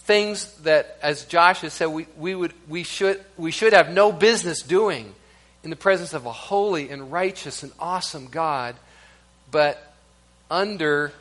things 0.00 0.52
that, 0.62 0.98
as 1.02 1.24
Josh 1.24 1.60
has 1.60 1.72
said, 1.72 1.86
we, 1.86 2.06
we, 2.16 2.34
would, 2.34 2.52
we, 2.68 2.82
should, 2.82 3.22
we 3.36 3.50
should 3.50 3.72
have 3.72 3.90
no 3.90 4.12
business 4.12 4.62
doing 4.62 5.14
in 5.62 5.70
the 5.70 5.76
presence 5.76 6.12
of 6.12 6.26
a 6.26 6.32
holy 6.32 6.90
and 6.90 7.10
righteous 7.12 7.62
and 7.62 7.72
awesome 7.78 8.26
God, 8.26 8.76
but 9.50 9.82
under 10.50 11.12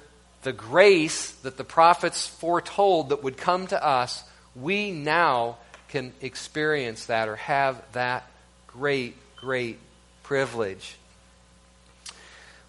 the 0.43 0.53
grace 0.53 1.31
that 1.41 1.57
the 1.57 1.63
prophets 1.63 2.27
foretold 2.27 3.09
that 3.09 3.23
would 3.23 3.37
come 3.37 3.65
to 3.67 3.83
us, 3.83 4.23
we 4.55 4.91
now 4.91 5.57
can 5.89 6.13
experience 6.21 7.07
that 7.07 7.27
or 7.27 7.35
have 7.35 7.81
that 7.93 8.29
great, 8.67 9.15
great 9.37 9.79
privilege 10.23 10.95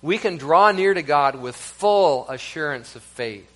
We 0.07 0.19
can 0.19 0.37
draw 0.37 0.71
near 0.71 0.95
to 0.95 1.03
God 1.03 1.35
with 1.35 1.57
full 1.57 2.29
assurance 2.29 2.95
of 2.95 3.03
faith. 3.03 3.51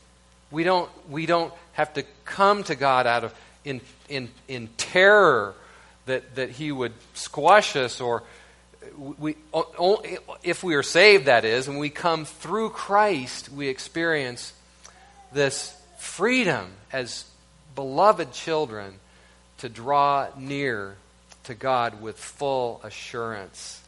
We 0.50 0.64
don't, 0.64 0.90
we 1.08 1.24
don't 1.24 1.54
have 1.74 1.94
to 1.94 2.02
come 2.24 2.64
to 2.64 2.74
God 2.74 3.06
out 3.06 3.22
of 3.22 3.34
in, 3.64 3.80
in, 4.08 4.30
in 4.48 4.66
terror 4.76 5.54
that, 6.06 6.34
that 6.34 6.50
He 6.50 6.72
would 6.72 6.92
squash 7.14 7.76
us 7.76 8.00
or 8.00 8.24
we, 8.98 9.36
if 10.42 10.64
we 10.64 10.74
are 10.74 10.82
saved, 10.82 11.26
that 11.26 11.44
is, 11.44 11.68
and 11.68 11.78
we 11.78 11.88
come 11.88 12.24
through 12.24 12.70
Christ, 12.70 13.48
we 13.50 13.68
experience 13.68 14.52
this 15.32 15.72
freedom 16.00 16.72
as 16.92 17.26
beloved 17.76 18.32
children 18.32 18.94
to 19.58 19.68
draw 19.68 20.26
near 20.36 20.96
to 21.44 21.54
God 21.54 22.02
with 22.02 22.18
full 22.18 22.80
assurance. 22.82 23.79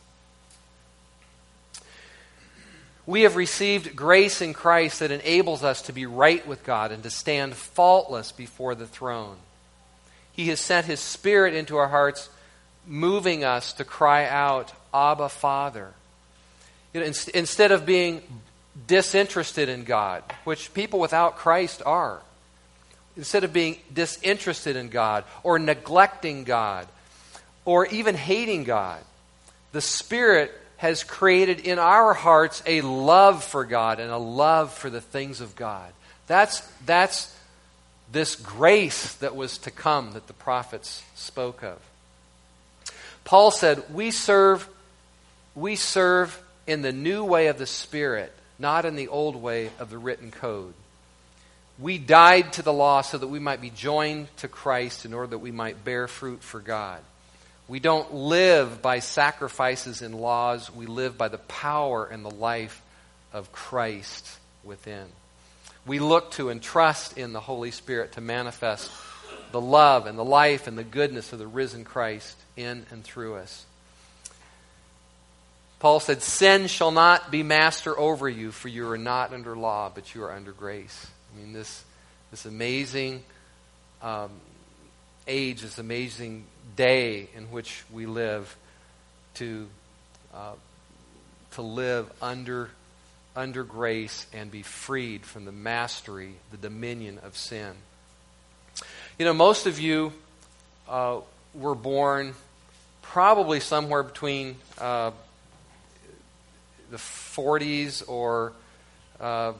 We 3.04 3.22
have 3.22 3.34
received 3.36 3.96
grace 3.96 4.40
in 4.40 4.52
Christ 4.52 5.00
that 5.00 5.10
enables 5.10 5.64
us 5.64 5.82
to 5.82 5.92
be 5.92 6.06
right 6.06 6.46
with 6.46 6.64
God 6.64 6.92
and 6.92 7.02
to 7.02 7.10
stand 7.10 7.54
faultless 7.54 8.30
before 8.30 8.74
the 8.74 8.86
throne. 8.86 9.36
He 10.32 10.48
has 10.48 10.60
sent 10.60 10.86
His 10.86 11.00
Spirit 11.00 11.54
into 11.54 11.76
our 11.76 11.88
hearts, 11.88 12.28
moving 12.86 13.42
us 13.42 13.72
to 13.74 13.84
cry 13.84 14.26
out, 14.26 14.72
Abba, 14.94 15.28
Father. 15.28 15.92
You 16.94 17.00
know, 17.00 17.06
in, 17.06 17.14
instead 17.34 17.72
of 17.72 17.84
being 17.84 18.22
disinterested 18.86 19.68
in 19.68 19.84
God, 19.84 20.22
which 20.44 20.72
people 20.72 21.00
without 21.00 21.36
Christ 21.36 21.82
are, 21.84 22.20
instead 23.16 23.44
of 23.44 23.52
being 23.52 23.78
disinterested 23.92 24.76
in 24.76 24.88
God 24.88 25.24
or 25.42 25.58
neglecting 25.58 26.44
God 26.44 26.86
or 27.64 27.86
even 27.86 28.14
hating 28.14 28.64
God, 28.64 29.00
the 29.72 29.80
Spirit 29.80 30.52
has 30.83 31.05
created 31.05 31.61
in 31.61 31.79
our 31.79 32.12
hearts 32.12 32.61
a 32.66 32.81
love 32.81 33.45
for 33.45 33.64
God 33.64 34.01
and 34.01 34.11
a 34.11 34.18
love 34.18 34.73
for 34.73 34.90
the 34.90 35.01
things 35.01 35.40
of 35.40 35.55
God. 35.55 35.92
That's, 36.27 36.59
that's 36.85 37.33
this 38.11 38.35
grace 38.35 39.14
that 39.18 39.37
was 39.37 39.59
to 39.59 39.71
come 39.71 40.14
that 40.14 40.27
the 40.27 40.33
prophets 40.33 41.05
spoke 41.14 41.62
of. 41.62 41.79
Paul 43.23 43.53
said, 43.53 43.85
We 43.95 44.11
serve, 44.11 44.68
we 45.55 45.77
serve 45.77 46.37
in 46.66 46.83
the 46.83 46.90
new 46.90 47.23
way 47.23 47.47
of 47.47 47.59
the 47.59 47.66
Spirit, 47.66 48.33
not 48.59 48.85
in 48.85 48.97
the 48.97 49.07
old 49.07 49.37
way 49.37 49.71
of 49.79 49.88
the 49.88 49.99
written 49.99 50.33
code. 50.33 50.75
We 51.79 51.99
died 51.99 52.55
to 52.55 52.62
the 52.62 52.73
law 52.73 53.03
so 53.03 53.18
that 53.18 53.29
we 53.29 53.38
might 53.38 53.61
be 53.61 53.71
joined 53.71 54.37
to 54.38 54.49
Christ 54.49 55.05
in 55.05 55.14
order 55.14 55.29
that 55.29 55.38
we 55.38 55.53
might 55.53 55.85
bear 55.85 56.09
fruit 56.09 56.42
for 56.42 56.59
God. 56.59 56.99
We 57.68 57.81
don't 57.81 58.12
live 58.12 58.83
by 58.83 58.98
sacrifices 58.98 60.03
and 60.03 60.14
laws. 60.14 60.70
We 60.70 60.87
live 60.87 61.16
by 61.16 61.29
the 61.29 61.38
power 61.38 62.05
and 62.05 62.25
the 62.25 62.31
life 62.31 62.83
of 63.33 63.53
Christ 63.53 64.38
within. 64.64 65.07
We 65.87 65.98
look 65.98 66.33
to 66.33 66.51
and 66.51 66.62
trust 66.62 67.16
in 67.16 67.33
the 67.33 67.40
Holy 67.40 67.70
Spirit 67.70 68.12
to 68.12 68.20
manifest 68.20 68.90
the 69.53 69.61
love 69.61 70.07
and 70.07 70.18
the 70.18 70.25
life 70.25 70.66
and 70.66 70.77
the 70.77 70.85
goodness 70.85 71.33
of 71.33 71.38
the 71.38 71.46
risen 71.46 71.85
Christ 71.85 72.37
in 72.57 72.87
and 72.90 73.05
through 73.05 73.37
us. 73.37 73.64
Paul 75.79 75.98
said, 75.98 76.22
Sin 76.22 76.68
shall 76.68 76.92
not 76.92 77.31
be 77.31 77.42
master 77.42 77.98
over 77.98 78.29
you, 78.29 78.53
for 78.53 78.68
you 78.68 78.88
are 78.90 78.98
not 78.98 79.33
under 79.33 79.57
law, 79.57 79.90
but 79.92 80.14
you 80.14 80.22
are 80.22 80.33
under 80.33 80.53
grace. 80.53 81.07
I 81.33 81.40
mean, 81.40 81.53
this, 81.53 81.85
this 82.31 82.46
amazing 82.46 83.25
um, 84.01 84.31
age, 85.27 85.62
this 85.62 85.79
amazing 85.79 86.44
day 86.76 87.28
in 87.37 87.44
which 87.50 87.85
we 87.92 88.06
live 88.06 88.56
to, 89.35 89.68
uh, 90.35 90.52
to 91.52 91.62
live 91.62 92.11
under, 92.20 92.70
under 93.35 93.64
grace 93.64 94.26
and 94.32 94.50
be 94.50 94.62
freed 94.62 95.24
from 95.24 95.44
the 95.44 95.52
mastery, 95.52 96.35
the 96.50 96.56
dominion 96.56 97.18
of 97.24 97.37
sin. 97.37 97.72
You 99.18 99.24
know, 99.24 99.35
most 99.35 99.66
of 99.66 99.78
you 99.78 100.12
uh, 100.88 101.20
were 101.54 101.74
born 101.74 102.35
probably 103.02 103.61
somewhere 103.61 104.02
between 104.02 104.56
uh, 104.78 105.11
the 106.90 106.96
40s 106.96 108.08
or 108.08 108.52
uh, 109.20 109.52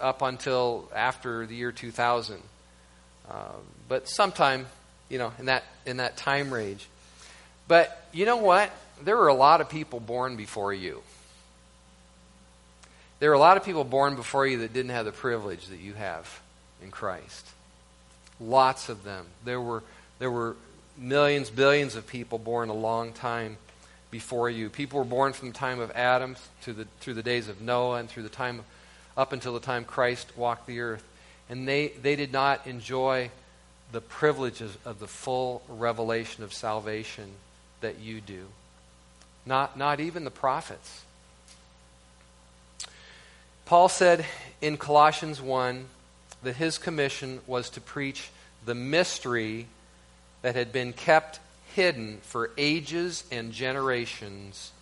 up 0.00 0.22
until 0.22 0.88
after 0.94 1.46
the 1.46 1.54
year 1.54 1.72
2000. 1.72 2.40
Uh, 3.28 3.34
but 3.88 4.08
sometime 4.08 4.66
you 5.10 5.18
know, 5.18 5.32
in 5.38 5.46
that, 5.46 5.64
in 5.84 5.98
that 5.98 6.16
time 6.16 6.54
range. 6.54 6.88
But 7.68 8.04
you 8.12 8.24
know 8.24 8.38
what? 8.38 8.70
There 9.02 9.16
were 9.16 9.28
a 9.28 9.34
lot 9.34 9.60
of 9.60 9.68
people 9.68 10.00
born 10.00 10.36
before 10.36 10.72
you. 10.72 11.02
There 13.18 13.28
were 13.28 13.36
a 13.36 13.40
lot 13.40 13.58
of 13.58 13.64
people 13.64 13.84
born 13.84 14.16
before 14.16 14.46
you 14.46 14.58
that 14.58 14.72
didn't 14.72 14.92
have 14.92 15.04
the 15.04 15.12
privilege 15.12 15.66
that 15.66 15.80
you 15.80 15.92
have 15.92 16.40
in 16.82 16.90
Christ. 16.90 17.46
Lots 18.40 18.88
of 18.88 19.04
them. 19.04 19.26
There 19.44 19.60
were, 19.60 19.82
there 20.18 20.30
were 20.30 20.56
millions, 20.96 21.50
billions 21.50 21.96
of 21.96 22.06
people 22.06 22.38
born 22.38 22.70
a 22.70 22.74
long 22.74 23.12
time 23.12 23.58
before 24.10 24.48
you. 24.48 24.70
People 24.70 24.98
were 24.98 25.04
born 25.04 25.32
from 25.32 25.48
the 25.48 25.54
time 25.54 25.80
of 25.80 25.90
Adam 25.90 26.36
to 26.62 26.72
the, 26.72 26.86
through 27.00 27.14
the 27.14 27.22
days 27.22 27.48
of 27.48 27.60
Noah 27.60 27.98
and 27.98 28.08
through 28.08 28.22
the 28.22 28.30
time 28.30 28.62
up 29.16 29.32
until 29.32 29.52
the 29.52 29.60
time 29.60 29.84
Christ 29.84 30.36
walked 30.36 30.66
the 30.66 30.80
earth. 30.80 31.04
And 31.48 31.68
they, 31.68 31.88
they 31.88 32.16
did 32.16 32.32
not 32.32 32.66
enjoy 32.66 33.30
the 33.92 34.00
privileges 34.00 34.76
of 34.84 35.00
the 35.00 35.06
full 35.06 35.62
revelation 35.68 36.44
of 36.44 36.52
salvation 36.52 37.30
that 37.80 37.98
you 37.98 38.20
do. 38.20 38.46
Not, 39.46 39.76
not 39.76 40.00
even 40.00 40.24
the 40.24 40.30
prophets. 40.30 41.02
Paul 43.64 43.88
said 43.88 44.26
in 44.60 44.76
Colossians 44.76 45.40
1 45.40 45.86
that 46.42 46.56
his 46.56 46.78
commission 46.78 47.40
was 47.46 47.70
to 47.70 47.80
preach 47.80 48.30
the 48.64 48.74
mystery 48.74 49.66
that 50.42 50.54
had 50.54 50.72
been 50.72 50.92
kept 50.92 51.40
hidden 51.74 52.18
for 52.22 52.50
ages 52.58 53.24
and 53.30 53.52
generations, 53.52 54.72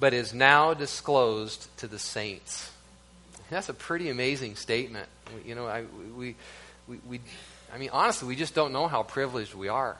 but 0.00 0.12
is 0.12 0.34
now 0.34 0.74
disclosed 0.74 1.68
to 1.78 1.86
the 1.86 1.98
saints. 1.98 2.70
That's 3.50 3.68
a 3.68 3.74
pretty 3.74 4.10
amazing 4.10 4.56
statement. 4.56 5.08
You 5.46 5.54
know, 5.54 5.66
I, 5.66 5.84
we, 6.16 6.34
we, 6.88 6.98
we 7.08 7.20
I 7.74 7.78
mean, 7.78 7.90
honestly, 7.92 8.28
we 8.28 8.36
just 8.36 8.54
don't 8.54 8.72
know 8.72 8.86
how 8.86 9.02
privileged 9.02 9.52
we 9.52 9.66
are. 9.66 9.96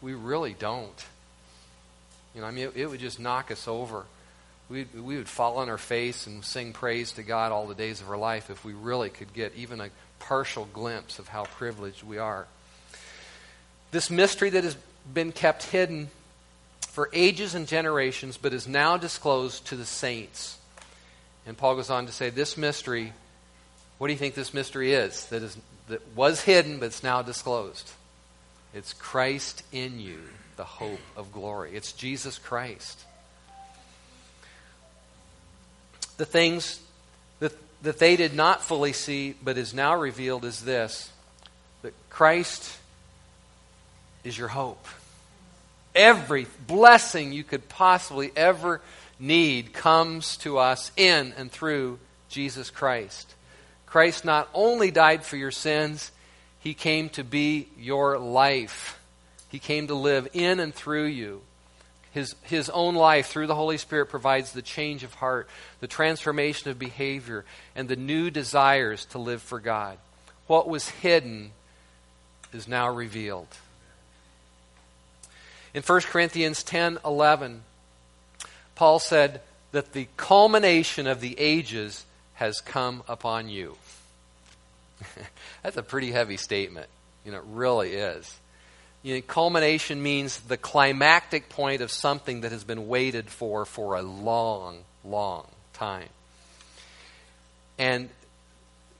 We 0.00 0.14
really 0.14 0.54
don't. 0.58 1.06
You 2.34 2.40
know, 2.40 2.48
I 2.48 2.50
mean, 2.50 2.68
it, 2.68 2.76
it 2.76 2.86
would 2.90 2.98
just 2.98 3.20
knock 3.20 3.52
us 3.52 3.68
over. 3.68 4.04
We, 4.68 4.86
we 4.92 5.16
would 5.16 5.28
fall 5.28 5.58
on 5.58 5.68
our 5.68 5.78
face 5.78 6.26
and 6.26 6.44
sing 6.44 6.72
praise 6.72 7.12
to 7.12 7.22
God 7.22 7.52
all 7.52 7.66
the 7.66 7.76
days 7.76 8.00
of 8.00 8.10
our 8.10 8.16
life 8.16 8.50
if 8.50 8.64
we 8.64 8.72
really 8.72 9.08
could 9.08 9.32
get 9.32 9.54
even 9.54 9.80
a 9.80 9.90
partial 10.18 10.66
glimpse 10.72 11.20
of 11.20 11.28
how 11.28 11.44
privileged 11.44 12.02
we 12.02 12.18
are. 12.18 12.46
This 13.92 14.10
mystery 14.10 14.50
that 14.50 14.64
has 14.64 14.76
been 15.12 15.30
kept 15.30 15.62
hidden 15.64 16.08
for 16.88 17.08
ages 17.12 17.54
and 17.54 17.68
generations, 17.68 18.36
but 18.36 18.52
is 18.52 18.66
now 18.66 18.96
disclosed 18.96 19.66
to 19.68 19.76
the 19.76 19.86
saints. 19.86 20.58
And 21.46 21.56
Paul 21.56 21.76
goes 21.76 21.90
on 21.90 22.06
to 22.06 22.12
say, 22.12 22.30
This 22.30 22.56
mystery, 22.56 23.12
what 23.98 24.08
do 24.08 24.12
you 24.12 24.18
think 24.18 24.34
this 24.34 24.52
mystery 24.52 24.92
is 24.92 25.26
that 25.26 25.42
is 25.42 25.56
that 25.92 26.16
was 26.16 26.40
hidden, 26.42 26.78
but 26.78 26.86
it's 26.86 27.02
now 27.02 27.22
disclosed. 27.22 27.90
It's 28.74 28.92
Christ 28.94 29.62
in 29.72 30.00
you, 30.00 30.18
the 30.56 30.64
hope 30.64 31.00
of 31.16 31.32
glory. 31.32 31.72
It's 31.74 31.92
Jesus 31.92 32.38
Christ. 32.38 32.98
The 36.16 36.24
things 36.24 36.80
that, 37.40 37.52
that 37.82 37.98
they 37.98 38.16
did 38.16 38.34
not 38.34 38.62
fully 38.62 38.92
see, 38.92 39.34
but 39.42 39.58
is 39.58 39.74
now 39.74 39.96
revealed, 39.96 40.44
is 40.44 40.64
this 40.64 41.10
that 41.82 41.94
Christ 42.10 42.78
is 44.24 44.38
your 44.38 44.48
hope. 44.48 44.86
Every 45.94 46.46
blessing 46.66 47.32
you 47.32 47.44
could 47.44 47.68
possibly 47.68 48.32
ever 48.34 48.80
need 49.18 49.72
comes 49.74 50.38
to 50.38 50.58
us 50.58 50.90
in 50.96 51.34
and 51.36 51.52
through 51.52 51.98
Jesus 52.30 52.70
Christ. 52.70 53.34
Christ 53.92 54.24
not 54.24 54.48
only 54.54 54.90
died 54.90 55.22
for 55.22 55.36
your 55.36 55.50
sins, 55.50 56.12
he 56.60 56.72
came 56.72 57.10
to 57.10 57.22
be 57.22 57.68
your 57.78 58.18
life. 58.18 58.98
He 59.50 59.58
came 59.58 59.88
to 59.88 59.94
live 59.94 60.28
in 60.32 60.60
and 60.60 60.74
through 60.74 61.08
you. 61.08 61.42
His, 62.12 62.34
his 62.40 62.70
own 62.70 62.94
life 62.94 63.26
through 63.26 63.48
the 63.48 63.54
Holy 63.54 63.76
Spirit 63.76 64.06
provides 64.06 64.52
the 64.52 64.62
change 64.62 65.04
of 65.04 65.12
heart, 65.12 65.46
the 65.80 65.86
transformation 65.86 66.70
of 66.70 66.78
behavior, 66.78 67.44
and 67.76 67.86
the 67.86 67.96
new 67.96 68.30
desires 68.30 69.04
to 69.10 69.18
live 69.18 69.42
for 69.42 69.60
God. 69.60 69.98
What 70.46 70.66
was 70.66 70.88
hidden 70.88 71.50
is 72.50 72.66
now 72.66 72.88
revealed. 72.88 73.48
In 75.74 75.82
1 75.82 76.00
Corinthians 76.00 76.62
10 76.62 76.96
11, 77.04 77.62
Paul 78.74 78.98
said 79.00 79.42
that 79.72 79.92
the 79.92 80.08
culmination 80.16 81.06
of 81.06 81.20
the 81.20 81.38
ages 81.38 82.06
has 82.36 82.62
come 82.62 83.02
upon 83.06 83.50
you. 83.50 83.76
That's 85.62 85.76
a 85.76 85.82
pretty 85.82 86.10
heavy 86.10 86.36
statement. 86.36 86.88
You 87.24 87.32
know, 87.32 87.38
it 87.38 87.44
really 87.46 87.92
is. 87.92 88.38
You 89.02 89.16
know, 89.16 89.22
culmination 89.22 90.02
means 90.02 90.38
the 90.38 90.56
climactic 90.56 91.48
point 91.48 91.80
of 91.82 91.90
something 91.90 92.42
that 92.42 92.52
has 92.52 92.64
been 92.64 92.88
waited 92.88 93.28
for 93.28 93.64
for 93.64 93.96
a 93.96 94.02
long, 94.02 94.78
long 95.04 95.46
time. 95.72 96.08
And 97.78 98.10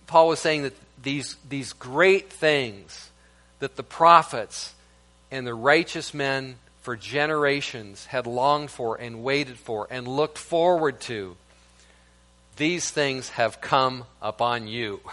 Paul 0.06 0.28
was 0.28 0.40
saying 0.40 0.62
that 0.62 0.74
these, 1.02 1.36
these 1.48 1.72
great 1.72 2.32
things 2.32 3.10
that 3.60 3.76
the 3.76 3.82
prophets 3.82 4.74
and 5.30 5.46
the 5.46 5.54
righteous 5.54 6.12
men 6.12 6.56
for 6.80 6.96
generations 6.96 8.06
had 8.06 8.26
longed 8.26 8.70
for 8.70 8.96
and 8.96 9.22
waited 9.22 9.56
for 9.56 9.86
and 9.88 10.06
looked 10.08 10.36
forward 10.36 11.00
to, 11.02 11.36
these 12.56 12.90
things 12.90 13.30
have 13.30 13.60
come 13.60 14.04
upon 14.20 14.66
you. 14.66 15.00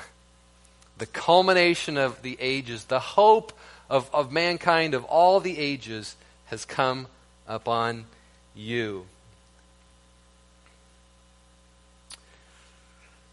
The 1.00 1.06
culmination 1.06 1.98
of 1.98 2.22
the 2.22 2.38
ages, 2.42 2.86
the 2.86 3.00
hope 3.00 3.54
of, 3.90 4.14
of 4.14 4.32
mankind 4.34 4.94
of 4.94 5.06
all 5.06 5.40
the 5.40 5.58
ages 5.58 6.16
has 6.48 6.66
come 6.66 7.08
upon 7.48 8.06
you. 8.54 9.06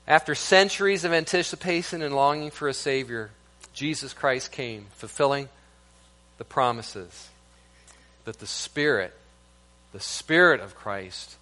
After 0.06 0.36
centuries 0.36 1.04
of 1.04 1.12
anticipation 1.12 2.02
and 2.02 2.14
longing 2.14 2.52
for 2.52 2.68
a 2.68 2.74
Savior, 2.74 3.30
Jesus 3.74 4.12
Christ 4.12 4.52
came, 4.52 4.86
fulfilling 4.94 5.48
the 6.38 6.44
promises 6.44 7.30
that 8.24 8.38
the 8.38 8.46
Spirit, 8.46 9.12
the 9.92 9.98
Spirit 9.98 10.60
of 10.60 10.76
Christ, 10.76 11.36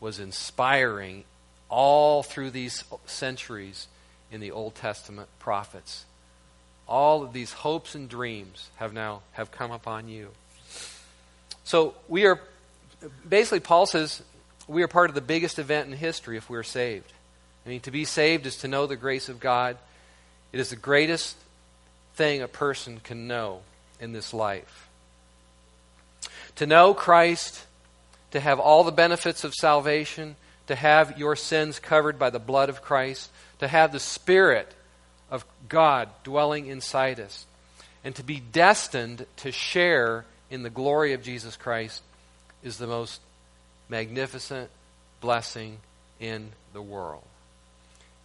was 0.00 0.18
inspiring 0.18 1.22
all 1.68 2.24
through 2.24 2.50
these 2.50 2.82
centuries 3.06 3.86
in 4.30 4.40
the 4.40 4.50
Old 4.50 4.74
Testament 4.74 5.28
prophets. 5.38 6.04
All 6.86 7.22
of 7.22 7.32
these 7.32 7.52
hopes 7.52 7.94
and 7.94 8.08
dreams 8.08 8.70
have 8.76 8.92
now 8.92 9.22
have 9.32 9.50
come 9.50 9.70
upon 9.70 10.08
you. 10.08 10.30
So 11.64 11.94
we 12.08 12.26
are 12.26 12.40
basically 13.28 13.60
Paul 13.60 13.86
says 13.86 14.22
we 14.66 14.82
are 14.82 14.88
part 14.88 15.10
of 15.10 15.14
the 15.14 15.20
biggest 15.20 15.58
event 15.58 15.88
in 15.88 15.96
history 15.96 16.36
if 16.36 16.48
we're 16.48 16.62
saved. 16.62 17.12
I 17.64 17.68
mean, 17.68 17.80
to 17.80 17.90
be 17.90 18.04
saved 18.04 18.46
is 18.46 18.56
to 18.58 18.68
know 18.68 18.86
the 18.86 18.96
grace 18.96 19.28
of 19.28 19.40
God. 19.40 19.76
It 20.52 20.60
is 20.60 20.70
the 20.70 20.76
greatest 20.76 21.36
thing 22.14 22.42
a 22.42 22.48
person 22.48 23.00
can 23.02 23.28
know 23.28 23.60
in 24.00 24.12
this 24.12 24.32
life. 24.32 24.88
To 26.56 26.66
know 26.66 26.94
Christ, 26.94 27.64
to 28.30 28.40
have 28.40 28.58
all 28.58 28.84
the 28.84 28.92
benefits 28.92 29.44
of 29.44 29.54
salvation, 29.54 30.36
to 30.66 30.74
have 30.74 31.18
your 31.18 31.36
sins 31.36 31.78
covered 31.78 32.18
by 32.18 32.30
the 32.30 32.38
blood 32.38 32.68
of 32.68 32.82
Christ, 32.82 33.30
to 33.58 33.68
have 33.68 33.92
the 33.92 34.00
Spirit 34.00 34.72
of 35.30 35.44
God 35.68 36.08
dwelling 36.24 36.66
inside 36.66 37.20
us, 37.20 37.46
and 38.04 38.14
to 38.16 38.22
be 38.22 38.40
destined 38.40 39.26
to 39.38 39.52
share 39.52 40.24
in 40.50 40.62
the 40.62 40.70
glory 40.70 41.12
of 41.12 41.22
Jesus 41.22 41.56
Christ 41.56 42.02
is 42.62 42.78
the 42.78 42.86
most 42.86 43.20
magnificent 43.88 44.70
blessing 45.20 45.78
in 46.20 46.50
the 46.72 46.82
world. 46.82 47.24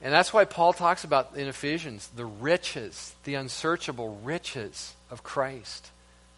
And 0.01 0.13
that's 0.13 0.33
why 0.33 0.43
Paul 0.45 0.73
talks 0.73 1.05
about 1.05 1.35
in 1.35 1.47
Ephesians 1.47 2.09
the 2.15 2.25
riches, 2.25 3.15
the 3.23 3.35
unsearchable 3.35 4.19
riches 4.23 4.93
of 5.09 5.23
Christ 5.23 5.89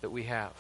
that 0.02 0.12
we 0.12 0.24
have. 0.24 0.54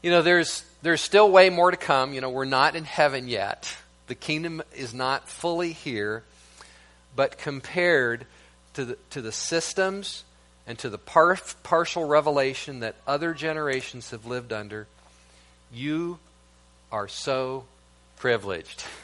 You 0.00 0.12
know, 0.12 0.22
there's, 0.22 0.64
there's 0.82 1.00
still 1.00 1.28
way 1.30 1.50
more 1.50 1.72
to 1.72 1.76
come. 1.76 2.14
You 2.14 2.20
know, 2.20 2.30
we're 2.30 2.44
not 2.44 2.76
in 2.76 2.84
heaven 2.84 3.26
yet. 3.26 3.76
The 4.08 4.14
kingdom 4.14 4.62
is 4.74 4.92
not 4.92 5.28
fully 5.28 5.72
here. 5.72 6.24
But 7.14 7.38
compared 7.38 8.26
to 8.74 8.84
the, 8.84 8.98
to 9.10 9.22
the 9.22 9.32
systems 9.32 10.24
and 10.66 10.78
to 10.80 10.90
the 10.90 10.98
par- 10.98 11.38
partial 11.62 12.04
revelation 12.04 12.80
that 12.80 12.96
other 13.06 13.34
generations 13.34 14.10
have 14.10 14.26
lived 14.26 14.52
under, 14.52 14.86
you 15.72 16.18
are 16.92 17.08
so 17.08 17.64
privileged. 18.16 18.84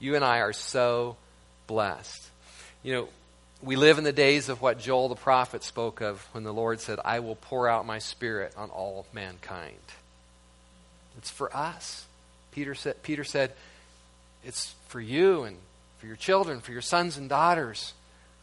You 0.00 0.14
and 0.14 0.24
I 0.24 0.42
are 0.42 0.52
so 0.52 1.16
blessed. 1.66 2.24
You 2.84 2.92
know, 2.92 3.08
we 3.62 3.74
live 3.74 3.98
in 3.98 4.04
the 4.04 4.12
days 4.12 4.48
of 4.48 4.62
what 4.62 4.78
Joel 4.78 5.08
the 5.08 5.16
prophet 5.16 5.64
spoke 5.64 6.00
of 6.00 6.24
when 6.32 6.44
the 6.44 6.52
Lord 6.52 6.80
said, 6.80 7.00
I 7.04 7.18
will 7.18 7.34
pour 7.34 7.68
out 7.68 7.84
my 7.84 7.98
spirit 7.98 8.54
on 8.56 8.70
all 8.70 9.06
mankind. 9.12 9.74
It's 11.16 11.30
for 11.30 11.54
us. 11.54 12.06
Peter 12.58 12.74
said, 12.74 13.00
Peter 13.04 13.22
said 13.22 13.52
it's 14.44 14.74
for 14.88 15.00
you 15.00 15.44
and 15.44 15.56
for 15.98 16.08
your 16.08 16.16
children, 16.16 16.58
for 16.58 16.72
your 16.72 16.82
sons 16.82 17.16
and 17.16 17.28
daughters. 17.28 17.92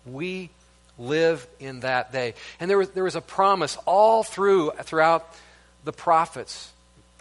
We 0.05 0.51
live 0.97 1.45
in 1.59 1.81
that 1.81 2.13
day. 2.13 2.33
And 2.61 2.69
there 2.71 2.77
was, 2.77 2.91
there 2.91 3.03
was 3.03 3.17
a 3.17 3.21
promise 3.21 3.77
all 3.85 4.23
through 4.23 4.71
throughout 4.83 5.35
the 5.83 5.91
prophets, 5.91 6.71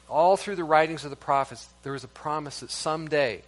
all 0.09 0.37
through 0.37 0.54
the 0.54 0.62
writings 0.62 1.02
of 1.02 1.11
the 1.11 1.16
prophets, 1.16 1.66
there 1.83 1.94
was 1.94 2.04
a 2.04 2.09
promise 2.09 2.61
that 2.61 2.70
someday 2.70 3.42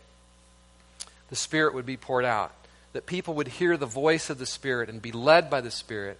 the 1.30 1.36
Spirit 1.36 1.72
would 1.72 1.86
be 1.86 1.96
poured 1.96 2.24
out, 2.24 2.52
that 2.94 3.06
people 3.06 3.34
would 3.34 3.46
hear 3.46 3.76
the 3.76 3.86
voice 3.86 4.28
of 4.28 4.38
the 4.38 4.46
Spirit 4.46 4.88
and 4.88 5.00
be 5.00 5.12
led 5.12 5.48
by 5.48 5.60
the 5.60 5.70
Spirit 5.70 6.18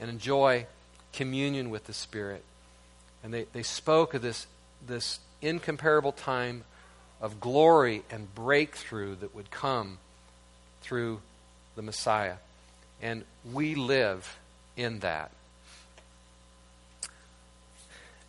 and 0.00 0.10
enjoy 0.10 0.66
communion 1.12 1.70
with 1.70 1.86
the 1.86 1.94
Spirit. 1.94 2.42
And 3.22 3.32
they, 3.32 3.46
they 3.52 3.62
spoke 3.62 4.14
of 4.14 4.22
this, 4.22 4.48
this 4.84 5.20
incomparable 5.42 6.12
time 6.12 6.64
of 7.20 7.40
glory 7.40 8.02
and 8.10 8.32
breakthrough 8.34 9.16
that 9.16 9.34
would 9.34 9.50
come 9.50 9.98
through 10.82 11.20
the 11.74 11.82
Messiah. 11.82 12.36
And 13.02 13.24
we 13.52 13.74
live 13.74 14.38
in 14.76 15.00
that. 15.00 15.30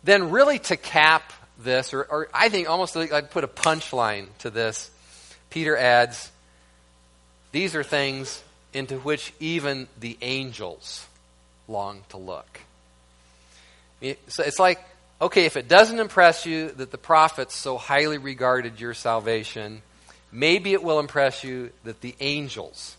Then, 0.04 0.30
really, 0.30 0.58
to 0.60 0.76
cap 0.76 1.32
this, 1.58 1.92
or, 1.92 2.04
or 2.04 2.28
I 2.32 2.48
think 2.48 2.68
almost 2.68 2.94
like 2.94 3.12
I'd 3.12 3.30
put 3.30 3.44
a 3.44 3.48
punchline 3.48 4.28
to 4.38 4.50
this, 4.50 4.90
Peter 5.50 5.76
adds, 5.76 6.30
These 7.52 7.74
are 7.74 7.82
things 7.82 8.42
into 8.72 8.98
which 8.98 9.32
even 9.40 9.88
the 9.98 10.16
angels 10.22 11.06
long 11.66 12.02
to 12.10 12.16
look. 12.16 12.60
So 14.28 14.42
it's 14.44 14.58
like, 14.58 14.80
okay, 15.20 15.44
if 15.44 15.56
it 15.56 15.68
doesn't 15.68 15.98
impress 15.98 16.46
you 16.46 16.70
that 16.72 16.90
the 16.90 16.98
prophets 16.98 17.54
so 17.54 17.76
highly 17.76 18.18
regarded 18.18 18.80
your 18.80 18.94
salvation, 18.94 19.82
maybe 20.30 20.72
it 20.72 20.82
will 20.82 21.00
impress 21.00 21.44
you 21.44 21.70
that 21.84 22.00
the 22.00 22.14
angels 22.20 22.96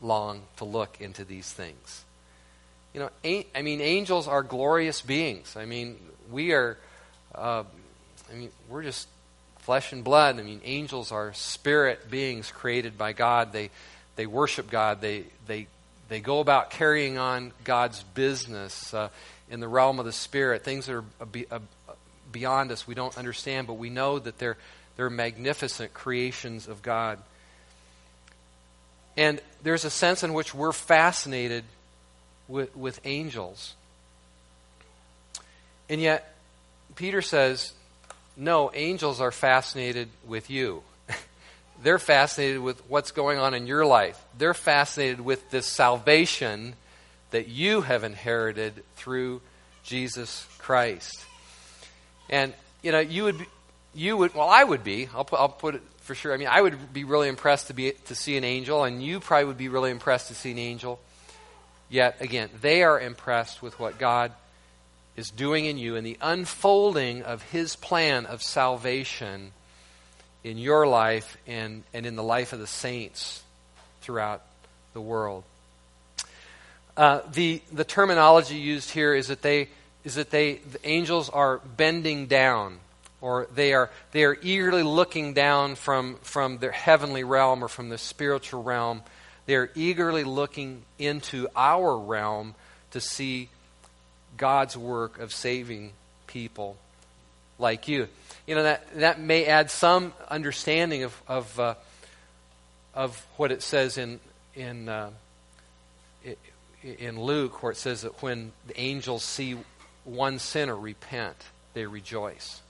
long 0.00 0.42
to 0.56 0.64
look 0.64 1.00
into 1.00 1.24
these 1.24 1.50
things. 1.52 2.04
You 2.94 3.00
know, 3.00 3.44
I 3.54 3.62
mean, 3.62 3.80
angels 3.80 4.26
are 4.26 4.42
glorious 4.42 5.00
beings. 5.00 5.56
I 5.56 5.64
mean, 5.64 5.96
we 6.30 6.52
are, 6.52 6.76
uh, 7.34 7.64
I 8.30 8.34
mean, 8.34 8.50
we're 8.68 8.82
just 8.82 9.06
flesh 9.60 9.92
and 9.92 10.02
blood. 10.02 10.40
I 10.40 10.42
mean, 10.42 10.60
angels 10.64 11.12
are 11.12 11.32
spirit 11.34 12.10
beings 12.10 12.50
created 12.50 12.98
by 12.98 13.12
God. 13.12 13.52
They, 13.52 13.70
they 14.16 14.26
worship 14.26 14.70
God. 14.70 15.00
They, 15.00 15.24
they, 15.46 15.68
they 16.10 16.18
go 16.20 16.40
about 16.40 16.70
carrying 16.70 17.18
on 17.18 17.52
God's 17.62 18.02
business 18.02 18.92
uh, 18.92 19.10
in 19.48 19.60
the 19.60 19.68
realm 19.68 20.00
of 20.00 20.04
the 20.04 20.12
spirit, 20.12 20.64
things 20.64 20.86
that 20.86 20.96
are 20.96 21.60
beyond 22.32 22.72
us 22.72 22.84
we 22.84 22.96
don't 22.96 23.16
understand, 23.16 23.68
but 23.68 23.74
we 23.74 23.90
know 23.90 24.18
that 24.18 24.36
they're, 24.36 24.56
they're 24.96 25.08
magnificent 25.08 25.94
creations 25.94 26.66
of 26.66 26.82
God. 26.82 27.20
And 29.16 29.40
there's 29.62 29.84
a 29.84 29.90
sense 29.90 30.24
in 30.24 30.34
which 30.34 30.52
we're 30.52 30.72
fascinated 30.72 31.64
with, 32.48 32.76
with 32.76 33.00
angels. 33.04 33.74
And 35.88 36.00
yet, 36.00 36.34
Peter 36.96 37.22
says 37.22 37.72
no, 38.36 38.72
angels 38.74 39.20
are 39.20 39.30
fascinated 39.30 40.08
with 40.26 40.50
you. 40.50 40.82
They're 41.82 41.98
fascinated 41.98 42.60
with 42.60 42.80
what's 42.88 43.10
going 43.10 43.38
on 43.38 43.54
in 43.54 43.66
your 43.66 43.86
life. 43.86 44.22
They're 44.36 44.54
fascinated 44.54 45.20
with 45.20 45.50
this 45.50 45.66
salvation 45.66 46.74
that 47.30 47.48
you 47.48 47.80
have 47.80 48.04
inherited 48.04 48.82
through 48.96 49.40
Jesus 49.82 50.46
Christ. 50.58 51.24
And, 52.28 52.52
you 52.82 52.92
know, 52.92 53.00
you 53.00 53.24
would, 53.24 53.38
be, 53.38 53.46
you 53.94 54.16
would, 54.16 54.34
well, 54.34 54.48
I 54.48 54.62
would 54.62 54.84
be, 54.84 55.08
I'll 55.14 55.24
put, 55.24 55.40
I'll 55.40 55.48
put 55.48 55.76
it 55.76 55.82
for 55.98 56.14
sure. 56.14 56.34
I 56.34 56.36
mean, 56.36 56.48
I 56.50 56.60
would 56.60 56.92
be 56.92 57.04
really 57.04 57.28
impressed 57.28 57.68
to, 57.68 57.74
be, 57.74 57.92
to 58.06 58.14
see 58.14 58.36
an 58.36 58.44
angel, 58.44 58.84
and 58.84 59.02
you 59.02 59.20
probably 59.20 59.46
would 59.46 59.58
be 59.58 59.68
really 59.68 59.90
impressed 59.90 60.28
to 60.28 60.34
see 60.34 60.50
an 60.50 60.58
angel. 60.58 61.00
Yet, 61.88 62.16
again, 62.20 62.50
they 62.60 62.82
are 62.82 63.00
impressed 63.00 63.62
with 63.62 63.78
what 63.78 63.98
God 63.98 64.32
is 65.16 65.30
doing 65.30 65.66
in 65.66 65.78
you 65.78 65.96
and 65.96 66.06
the 66.06 66.18
unfolding 66.20 67.22
of 67.22 67.42
His 67.42 67.74
plan 67.76 68.26
of 68.26 68.42
salvation 68.42 69.52
in 70.44 70.58
your 70.58 70.86
life 70.86 71.36
and, 71.46 71.82
and 71.92 72.06
in 72.06 72.16
the 72.16 72.22
life 72.22 72.52
of 72.52 72.58
the 72.58 72.66
saints 72.66 73.42
throughout 74.00 74.42
the 74.92 75.00
world. 75.00 75.44
Uh, 76.96 77.20
the, 77.32 77.62
the 77.72 77.84
terminology 77.84 78.56
used 78.56 78.90
here 78.90 79.14
is 79.14 79.28
that 79.28 79.42
they 79.42 79.68
is 80.02 80.14
that 80.14 80.30
they 80.30 80.54
the 80.54 80.88
angels 80.88 81.28
are 81.28 81.58
bending 81.76 82.26
down 82.26 82.78
or 83.20 83.46
they 83.54 83.74
are 83.74 83.90
they 84.12 84.24
are 84.24 84.36
eagerly 84.40 84.82
looking 84.82 85.34
down 85.34 85.74
from 85.74 86.16
from 86.22 86.56
their 86.56 86.70
heavenly 86.70 87.22
realm 87.22 87.62
or 87.62 87.68
from 87.68 87.90
the 87.90 87.98
spiritual 87.98 88.62
realm 88.62 89.02
they 89.50 89.56
are 89.56 89.70
eagerly 89.74 90.22
looking 90.22 90.82
into 90.96 91.48
our 91.56 91.98
realm 91.98 92.54
to 92.92 93.00
see 93.00 93.48
God's 94.36 94.76
work 94.76 95.18
of 95.18 95.32
saving 95.32 95.90
people. 96.26 96.76
Like 97.60 97.88
you. 97.88 98.08
You 98.46 98.54
know, 98.54 98.62
that, 98.64 98.94
that 98.96 99.20
may 99.20 99.46
add 99.46 99.70
some 99.70 100.12
understanding 100.28 101.04
of, 101.04 101.22
of, 101.28 101.60
uh, 101.60 101.74
of 102.94 103.26
what 103.36 103.52
it 103.52 103.62
says 103.62 103.98
in, 103.98 104.18
in, 104.54 104.88
uh, 104.88 105.10
in 106.82 107.20
Luke, 107.20 107.62
where 107.62 107.72
it 107.72 107.76
says 107.76 108.02
that 108.02 108.22
when 108.22 108.52
the 108.66 108.80
angels 108.80 109.22
see 109.22 109.56
one 110.04 110.38
sinner 110.38 110.76
repent, 110.76 111.36
they 111.74 111.86
rejoice. 111.86 112.60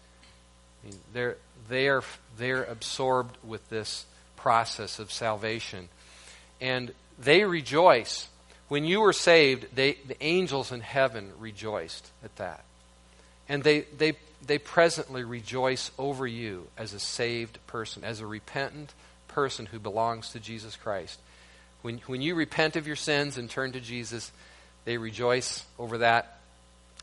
I 0.82 0.88
mean, 0.88 0.99
they're, 1.12 1.36
they're, 1.68 2.03
they're 2.36 2.64
absorbed 2.64 3.36
with 3.45 3.68
this 3.70 4.05
process 4.36 4.99
of 4.99 5.12
salvation. 5.12 5.88
And 6.61 6.93
they 7.18 7.45
rejoice. 7.45 8.28
When 8.68 8.84
you 8.84 9.01
were 9.01 9.12
saved, 9.12 9.74
they, 9.74 9.99
the 10.07 10.22
angels 10.22 10.72
in 10.72 10.80
heaven 10.80 11.32
rejoiced 11.38 12.09
at 12.24 12.34
that. 12.36 12.64
And 13.49 13.62
they, 13.62 13.82
they, 13.97 14.14
they 14.47 14.59
presently 14.59 15.24
rejoice 15.24 15.91
over 15.99 16.26
you 16.26 16.66
as 16.76 16.95
a 16.95 17.01
saved 17.01 17.59
person, 17.66 18.05
as 18.05 18.20
a 18.20 18.26
repentant 18.26 18.95
person 19.28 19.66
who 19.66 19.78
belongs 19.78 20.30
to 20.30 20.41
Jesus 20.41 20.76
Christ. 20.76 21.20
When, 21.82 21.99
when 22.07 22.22
you 22.22 22.34
repent 22.34 22.76
of 22.76 22.86
your 22.86 22.97
sins 22.97 23.38
and 23.38 23.49
turn 23.49 23.72
to 23.72 23.80
Jesus, 23.80 24.32
they 24.84 24.99
rejoice 24.99 25.64
over 25.78 25.99
that. 25.99 26.38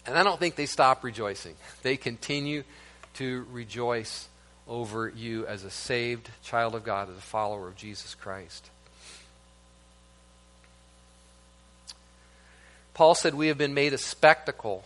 And 0.05 0.17
I 0.17 0.23
don't 0.23 0.39
think 0.39 0.55
they 0.55 0.65
stop 0.65 1.03
rejoicing. 1.03 1.55
They 1.83 1.97
continue 1.97 2.63
to 3.15 3.45
rejoice 3.51 4.27
over 4.67 5.07
you 5.07 5.45
as 5.47 5.63
a 5.63 5.71
saved 5.71 6.29
child 6.43 6.75
of 6.75 6.83
God, 6.83 7.09
as 7.09 7.17
a 7.17 7.21
follower 7.21 7.67
of 7.67 7.75
Jesus 7.75 8.13
Christ. 8.15 8.69
Paul 12.93 13.15
said, 13.15 13.35
We 13.35 13.47
have 13.47 13.57
been 13.57 13.73
made 13.73 13.93
a 13.93 13.97
spectacle 13.97 14.83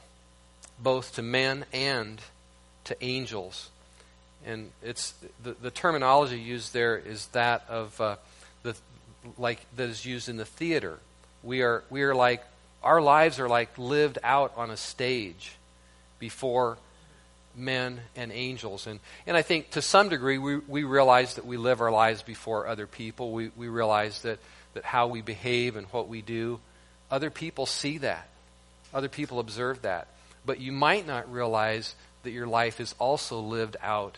both 0.78 1.16
to 1.16 1.22
men 1.22 1.66
and 1.72 2.22
to 2.86 3.04
angels. 3.04 3.70
And 4.46 4.72
it's 4.82 5.14
the, 5.44 5.54
the 5.62 5.72
terminology 5.72 6.40
used 6.40 6.74
there 6.74 6.98
is 6.98 7.28
that 7.28 7.64
of 7.70 8.00
uh, 8.02 8.16
the 8.64 8.76
like 9.38 9.60
that 9.76 9.90
is 9.90 10.06
used 10.06 10.30
in 10.30 10.38
the 10.38 10.46
theater. 10.46 10.98
We 11.44 11.62
are 11.62 11.84
we 11.90 12.04
are 12.04 12.16
like 12.16 12.44
our 12.84 13.02
lives 13.02 13.40
are 13.40 13.50
like 13.50 13.78
lived 13.78 14.18
out 14.24 14.54
on 14.58 14.72
a 14.72 14.78
stage 14.78 15.56
before 16.18 16.78
men 17.56 18.00
and 18.16 18.32
angels. 18.32 18.88
And, 18.88 19.00
and 19.28 19.38
I 19.38 19.42
think 19.42 19.72
to 19.72 19.82
some 19.82 20.10
degree 20.10 20.38
we, 20.38 20.58
we 20.58 20.84
realize 20.84 21.36
that 21.36 21.46
we 21.46 21.58
live 21.58 21.82
our 21.82 21.92
lives 21.92 22.24
before 22.24 22.66
other 22.66 22.88
people. 22.88 23.32
We, 23.34 23.52
we 23.56 23.68
realize 23.68 24.22
that, 24.22 24.40
that 24.74 24.86
how 24.86 25.08
we 25.08 25.22
behave 25.22 25.76
and 25.76 25.86
what 25.88 26.08
we 26.08 26.22
do 26.22 26.60
other 27.12 27.30
people 27.30 27.66
see 27.66 27.98
that, 28.00 28.28
other 28.94 29.10
people 29.10 29.40
observe 29.40 29.82
that. 29.82 30.08
But 30.46 30.60
you 30.62 30.72
might 30.72 31.06
not 31.06 31.32
realize 31.32 31.94
that 32.24 32.32
your 32.32 32.48
life 32.48 32.80
is 32.80 32.96
also 33.00 33.40
lived 33.40 33.78
out 33.82 34.18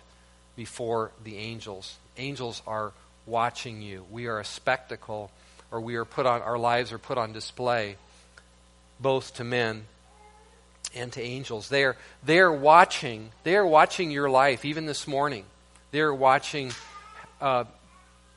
before 0.55 1.11
the 1.23 1.37
angels. 1.37 1.97
Angels 2.17 2.61
are 2.67 2.91
watching 3.25 3.81
you. 3.81 4.05
We 4.11 4.27
are 4.27 4.39
a 4.39 4.45
spectacle, 4.45 5.31
or 5.71 5.81
we 5.81 5.95
are 5.95 6.05
put 6.05 6.25
on, 6.25 6.41
our 6.41 6.57
lives 6.57 6.91
are 6.91 6.99
put 6.99 7.17
on 7.17 7.33
display 7.33 7.97
both 8.99 9.35
to 9.35 9.43
men 9.43 9.85
and 10.95 11.11
to 11.13 11.21
angels. 11.21 11.69
They 11.69 11.83
are, 11.83 11.95
they 12.23 12.39
are 12.39 12.51
watching, 12.51 13.31
they 13.43 13.55
are 13.55 13.65
watching 13.65 14.11
your 14.11 14.29
life, 14.29 14.65
even 14.65 14.85
this 14.85 15.07
morning. 15.07 15.45
They're 15.91 16.13
watching, 16.13 16.71
uh, 17.41 17.65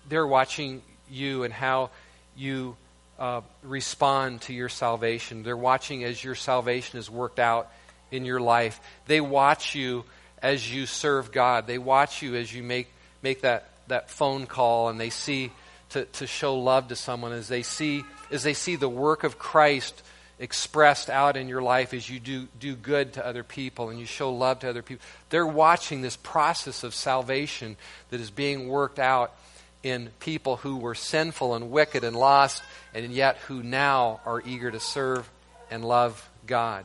they're 0.08 0.26
watching 0.26 0.82
you 1.10 1.44
and 1.44 1.52
how 1.52 1.90
you 2.36 2.76
uh, 3.18 3.42
respond 3.62 4.42
to 4.42 4.52
your 4.52 4.68
salvation. 4.68 5.42
They're 5.42 5.56
watching 5.56 6.04
as 6.04 6.22
your 6.22 6.34
salvation 6.34 6.98
is 6.98 7.10
worked 7.10 7.38
out 7.38 7.70
in 8.10 8.24
your 8.24 8.40
life. 8.40 8.80
They 9.06 9.20
watch 9.20 9.74
you 9.74 10.04
as 10.42 10.72
you 10.72 10.86
serve 10.86 11.32
God. 11.32 11.66
They 11.66 11.78
watch 11.78 12.22
you 12.22 12.34
as 12.36 12.52
you 12.52 12.62
make, 12.62 12.92
make 13.22 13.42
that, 13.42 13.68
that 13.88 14.10
phone 14.10 14.46
call 14.46 14.88
and 14.88 15.00
they 15.00 15.10
see 15.10 15.50
to, 15.90 16.04
to 16.04 16.26
show 16.26 16.56
love 16.56 16.88
to 16.88 16.96
someone 16.96 17.32
as 17.32 17.48
they 17.48 17.62
see 17.62 18.04
as 18.30 18.42
they 18.42 18.54
see 18.54 18.74
the 18.74 18.88
work 18.88 19.22
of 19.22 19.38
Christ 19.38 20.02
expressed 20.38 21.08
out 21.08 21.36
in 21.36 21.48
your 21.48 21.62
life 21.62 21.94
as 21.94 22.08
you 22.10 22.20
do, 22.20 22.48
do 22.58 22.74
good 22.74 23.14
to 23.14 23.26
other 23.26 23.42
people 23.42 23.88
and 23.88 23.98
you 23.98 24.04
show 24.04 24.32
love 24.32 24.60
to 24.60 24.68
other 24.68 24.82
people. 24.82 25.04
They're 25.30 25.46
watching 25.46 26.02
this 26.02 26.16
process 26.16 26.84
of 26.84 26.94
salvation 26.94 27.76
that 28.10 28.20
is 28.20 28.30
being 28.30 28.68
worked 28.68 28.98
out 28.98 29.34
in 29.82 30.10
people 30.20 30.56
who 30.56 30.76
were 30.76 30.94
sinful 30.94 31.54
and 31.54 31.70
wicked 31.70 32.02
and 32.02 32.16
lost, 32.16 32.62
and 32.92 33.12
yet 33.12 33.36
who 33.46 33.62
now 33.62 34.20
are 34.26 34.42
eager 34.44 34.70
to 34.70 34.80
serve 34.80 35.30
and 35.70 35.84
love 35.84 36.28
God. 36.46 36.84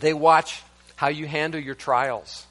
They 0.00 0.14
watch 0.14 0.62
how 0.96 1.08
you 1.08 1.26
handle 1.26 1.60
your 1.60 1.74
trials. 1.74 2.46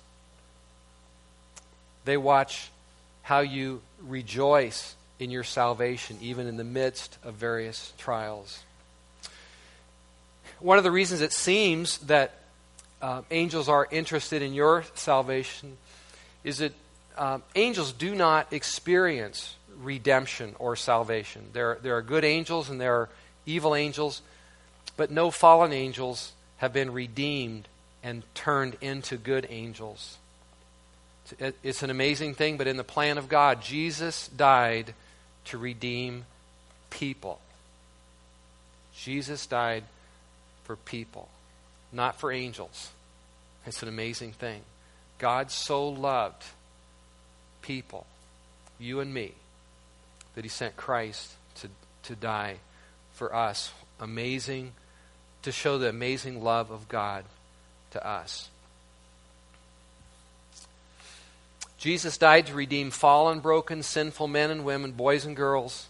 They 2.05 2.17
watch 2.17 2.69
how 3.23 3.39
you 3.39 3.81
rejoice 4.01 4.95
in 5.19 5.29
your 5.31 5.43
salvation, 5.43 6.17
even 6.21 6.47
in 6.47 6.57
the 6.57 6.63
midst 6.63 7.17
of 7.23 7.35
various 7.35 7.93
trials. 7.97 8.59
One 10.59 10.77
of 10.77 10.83
the 10.83 10.91
reasons 10.91 11.21
it 11.21 11.33
seems 11.33 11.97
that 11.99 12.33
uh, 13.01 13.21
angels 13.31 13.69
are 13.69 13.87
interested 13.91 14.41
in 14.41 14.53
your 14.53 14.83
salvation 14.93 15.77
is 16.43 16.59
that 16.59 16.73
um, 17.17 17.43
angels 17.55 17.93
do 17.93 18.15
not 18.15 18.51
experience 18.53 19.55
redemption 19.81 20.55
or 20.59 20.75
salvation. 20.75 21.43
There, 21.53 21.77
there 21.81 21.97
are 21.97 22.01
good 22.01 22.25
angels 22.25 22.69
and 22.69 22.79
there 22.79 22.95
are 22.95 23.09
evil 23.45 23.75
angels, 23.75 24.21
but 24.97 25.11
no 25.11 25.31
fallen 25.31 25.73
angels 25.73 26.31
have 26.59 26.71
been 26.71 26.93
redeemed 26.93 27.67
and 28.03 28.23
turned 28.35 28.77
into 28.79 29.17
good 29.17 29.47
angels. 29.49 30.17
It's 31.63 31.83
an 31.83 31.89
amazing 31.89 32.35
thing, 32.35 32.57
but 32.57 32.67
in 32.67 32.77
the 32.77 32.83
plan 32.83 33.17
of 33.17 33.27
God, 33.29 33.61
Jesus 33.61 34.27
died 34.29 34.93
to 35.45 35.57
redeem 35.57 36.25
people. 36.89 37.39
Jesus 38.95 39.45
died 39.45 39.83
for 40.63 40.75
people, 40.75 41.29
not 41.91 42.19
for 42.19 42.31
angels. 42.31 42.91
It's 43.65 43.81
an 43.81 43.89
amazing 43.89 44.33
thing. 44.33 44.61
God 45.17 45.51
so 45.51 45.87
loved 45.87 46.43
people, 47.61 48.05
you 48.79 48.99
and 48.99 49.13
me, 49.13 49.33
that 50.35 50.43
he 50.43 50.49
sent 50.49 50.75
Christ 50.75 51.33
to, 51.55 51.69
to 52.03 52.15
die 52.15 52.57
for 53.13 53.33
us. 53.35 53.71
Amazing, 53.99 54.73
to 55.43 55.51
show 55.51 55.77
the 55.77 55.89
amazing 55.89 56.43
love 56.43 56.71
of 56.71 56.87
God 56.89 57.23
to 57.91 58.05
us. 58.05 58.49
Jesus 61.77 62.17
died 62.17 62.47
to 62.47 62.53
redeem 62.53 62.91
fallen, 62.91 63.39
broken, 63.39 63.83
sinful 63.83 64.27
men 64.27 64.51
and 64.51 64.65
women, 64.65 64.91
boys 64.91 65.25
and 65.25 65.35
girls. 65.35 65.87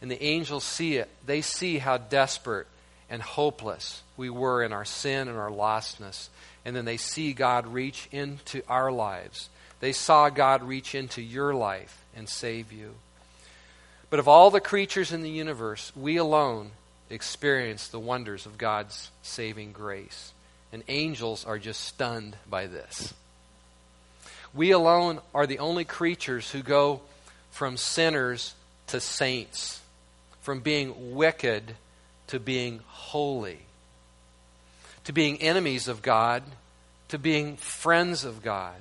And 0.00 0.10
the 0.10 0.22
angels 0.22 0.64
see 0.64 0.96
it. 0.96 1.08
They 1.26 1.42
see 1.42 1.78
how 1.78 1.98
desperate 1.98 2.66
and 3.10 3.20
hopeless 3.20 4.02
we 4.16 4.30
were 4.30 4.62
in 4.62 4.72
our 4.72 4.84
sin 4.84 5.28
and 5.28 5.36
our 5.36 5.50
lostness. 5.50 6.28
And 6.64 6.74
then 6.74 6.86
they 6.86 6.96
see 6.96 7.34
God 7.34 7.66
reach 7.66 8.08
into 8.10 8.62
our 8.68 8.90
lives 8.90 9.50
they 9.84 9.92
saw 9.92 10.30
God 10.30 10.62
reach 10.62 10.94
into 10.94 11.20
your 11.20 11.54
life 11.54 12.02
and 12.16 12.26
save 12.26 12.72
you. 12.72 12.94
But 14.08 14.18
of 14.18 14.28
all 14.28 14.50
the 14.50 14.58
creatures 14.58 15.12
in 15.12 15.20
the 15.20 15.28
universe, 15.28 15.92
we 15.94 16.16
alone 16.16 16.70
experience 17.14 17.88
the 17.88 17.98
wonders 17.98 18.46
of 18.46 18.58
God's 18.58 19.10
saving 19.22 19.72
grace. 19.72 20.32
And 20.72 20.82
angels 20.88 21.44
are 21.44 21.58
just 21.58 21.80
stunned 21.80 22.36
by 22.48 22.66
this. 22.66 23.14
We 24.52 24.72
alone 24.72 25.20
are 25.34 25.46
the 25.46 25.60
only 25.60 25.84
creatures 25.84 26.50
who 26.50 26.62
go 26.62 27.00
from 27.50 27.76
sinners 27.76 28.54
to 28.88 29.00
saints, 29.00 29.80
from 30.42 30.60
being 30.60 31.14
wicked 31.14 31.76
to 32.28 32.40
being 32.40 32.80
holy, 32.86 33.60
to 35.04 35.12
being 35.12 35.40
enemies 35.40 35.88
of 35.88 36.02
God 36.02 36.42
to 37.08 37.18
being 37.18 37.56
friends 37.56 38.24
of 38.24 38.42
God 38.42 38.74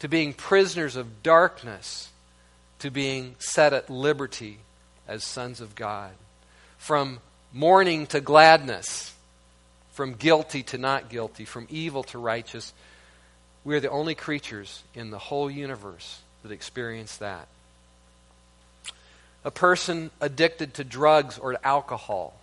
to 0.00 0.08
being 0.08 0.32
prisoners 0.32 0.96
of 0.96 1.22
darkness 1.22 2.10
to 2.80 2.90
being 2.90 3.36
set 3.38 3.72
at 3.72 3.88
liberty 3.88 4.58
as 5.06 5.22
sons 5.22 5.60
of 5.60 5.74
God, 5.74 6.12
from 6.78 7.20
mourning 7.52 8.06
to 8.08 8.20
gladness, 8.20 9.14
from 9.92 10.14
guilty 10.14 10.62
to 10.62 10.78
not 10.78 11.08
guilty, 11.08 11.44
from 11.44 11.66
evil 11.70 12.02
to 12.04 12.18
righteous. 12.18 12.72
We 13.64 13.76
are 13.76 13.80
the 13.80 13.90
only 13.90 14.14
creatures 14.14 14.82
in 14.94 15.10
the 15.10 15.18
whole 15.18 15.50
universe 15.50 16.20
that 16.42 16.52
experience 16.52 17.16
that. 17.18 17.48
A 19.44 19.50
person 19.50 20.10
addicted 20.20 20.74
to 20.74 20.84
drugs 20.84 21.38
or 21.38 21.52
to 21.52 21.66
alcohol 21.66 22.34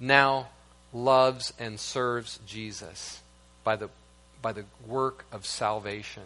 now 0.00 0.48
loves 0.92 1.52
and 1.58 1.78
serves 1.78 2.38
Jesus 2.46 3.20
by 3.64 3.76
the, 3.76 3.88
by 4.40 4.52
the 4.52 4.64
work 4.86 5.24
of 5.32 5.46
salvation. 5.46 6.24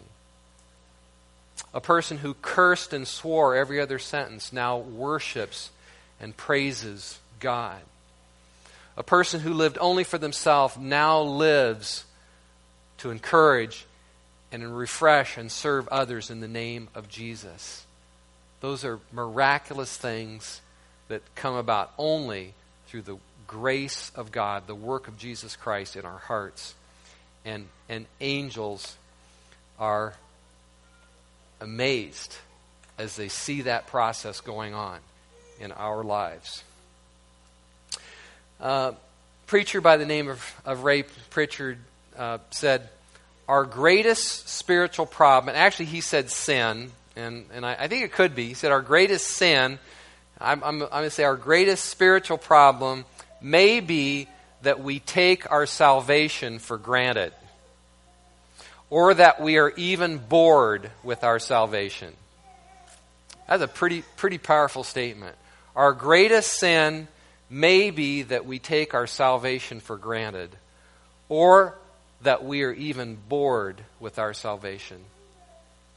A 1.73 1.81
person 1.81 2.17
who 2.17 2.33
cursed 2.35 2.91
and 2.91 3.07
swore 3.07 3.55
every 3.55 3.79
other 3.79 3.99
sentence 3.99 4.51
now 4.51 4.77
worships 4.77 5.69
and 6.19 6.35
praises 6.35 7.19
God. 7.39 7.79
A 8.95 9.03
person 9.03 9.41
who 9.41 9.53
lived 9.53 9.77
only 9.79 10.03
for 10.03 10.17
themselves 10.17 10.77
now 10.77 11.21
lives 11.21 12.05
to 12.99 13.11
encourage 13.11 13.85
and 14.51 14.77
refresh 14.77 15.37
and 15.37 15.51
serve 15.51 15.87
others 15.89 16.29
in 16.29 16.39
the 16.39 16.47
name 16.47 16.87
of 16.95 17.09
Jesus. 17.09 17.85
Those 18.61 18.83
are 18.83 18.99
miraculous 19.11 19.95
things 19.95 20.61
that 21.09 21.21
come 21.35 21.55
about 21.55 21.91
only 21.97 22.53
through 22.87 23.03
the 23.03 23.17
grace 23.45 24.11
of 24.15 24.31
God, 24.31 24.67
the 24.67 24.75
work 24.75 25.07
of 25.07 25.17
Jesus 25.17 25.55
Christ 25.55 25.95
in 25.95 26.05
our 26.05 26.17
hearts. 26.17 26.73
And, 27.45 27.67
and 27.87 28.05
angels 28.19 28.97
are 29.79 30.15
amazed 31.61 32.35
as 32.97 33.15
they 33.15 33.27
see 33.27 33.61
that 33.61 33.87
process 33.87 34.41
going 34.41 34.73
on 34.73 34.99
in 35.59 35.71
our 35.71 36.03
lives. 36.03 36.63
Uh, 38.59 38.93
preacher 39.45 39.81
by 39.81 39.97
the 39.97 40.05
name 40.05 40.29
of, 40.29 40.61
of 40.65 40.83
Ray 40.83 41.03
Pritchard 41.29 41.77
uh, 42.17 42.39
said, 42.49 42.89
Our 43.47 43.65
greatest 43.65 44.49
spiritual 44.49 45.05
problem, 45.05 45.49
and 45.49 45.57
actually 45.57 45.85
he 45.85 46.01
said 46.01 46.31
sin, 46.31 46.91
and, 47.15 47.45
and 47.53 47.65
I, 47.65 47.75
I 47.79 47.87
think 47.87 48.03
it 48.03 48.11
could 48.11 48.33
be. 48.33 48.47
He 48.47 48.53
said, 48.55 48.71
Our 48.71 48.81
greatest 48.81 49.27
sin, 49.27 49.77
I'm, 50.39 50.63
I'm, 50.63 50.81
I'm 50.81 50.89
going 50.89 51.03
to 51.03 51.09
say, 51.09 51.23
our 51.23 51.35
greatest 51.35 51.85
spiritual 51.85 52.37
problem 52.37 53.05
may 53.41 53.79
be 53.79 54.27
that 54.63 54.81
we 54.81 54.99
take 54.99 55.51
our 55.51 55.67
salvation 55.67 56.57
for 56.57 56.77
granted, 56.77 57.33
or 58.89 59.13
that 59.13 59.39
we 59.39 59.57
are 59.59 59.71
even 59.77 60.17
bored 60.17 60.89
with 61.03 61.23
our 61.23 61.37
salvation. 61.37 62.13
That's 63.47 63.61
a 63.61 63.67
pretty, 63.67 64.03
pretty 64.15 64.39
powerful 64.39 64.83
statement. 64.83 65.35
Our 65.75 65.93
greatest 65.93 66.53
sin 66.53 67.07
may 67.49 67.91
be 67.91 68.23
that 68.23 68.45
we 68.45 68.59
take 68.59 68.93
our 68.93 69.07
salvation 69.07 69.79
for 69.79 69.97
granted, 69.97 70.49
or 71.29 71.75
that 72.21 72.43
we 72.43 72.63
are 72.63 72.73
even 72.73 73.17
bored 73.29 73.81
with 73.99 74.19
our 74.19 74.33
salvation. 74.33 74.97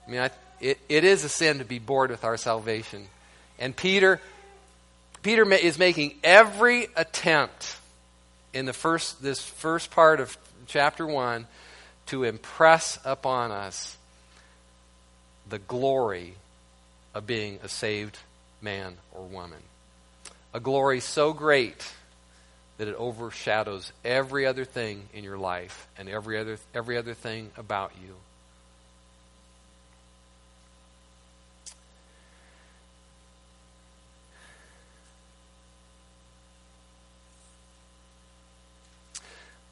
I 0.07 0.11
mean, 0.11 0.21
I, 0.21 0.31
it, 0.61 0.79
it 0.89 1.05
is 1.05 1.25
a 1.25 1.29
sin 1.29 1.59
to 1.59 1.65
be 1.65 1.79
bored 1.79 2.11
with 2.11 2.25
our 2.25 2.37
salvation. 2.37 3.07
And 3.59 3.75
Peter, 3.75 4.21
Peter 5.23 5.51
is 5.53 5.79
making 5.79 6.15
every 6.23 6.89
attempt 6.97 7.77
in 8.53 8.67
the 8.67 8.73
first, 8.73 9.23
this 9.23 9.43
first 9.43 9.91
part 9.91 10.21
of 10.21 10.37
chapter 10.67 11.07
1 11.07 11.47
to 12.07 12.25
impress 12.25 12.99
upon 13.05 13.51
us 13.51 13.97
the 15.49 15.59
glory 15.59 16.35
of 17.15 17.27
being 17.27 17.59
a 17.63 17.69
saved 17.69 18.19
man 18.61 18.97
or 19.13 19.25
woman. 19.25 19.59
A 20.53 20.61
glory 20.61 21.01
so 21.01 21.33
great 21.33 21.93
that 22.79 22.89
it 22.89 22.95
overshadows 22.97 23.93
every 24.05 24.47
other 24.47 24.65
thing 24.65 25.09
in 25.13 25.23
your 25.23 25.39
life 25.39 25.87
and 25.99 26.09
every 26.09 26.39
other, 26.39 26.59
every 26.75 26.97
other 26.97 27.15
thing 27.15 27.51
about 27.57 27.93
you. 28.03 28.15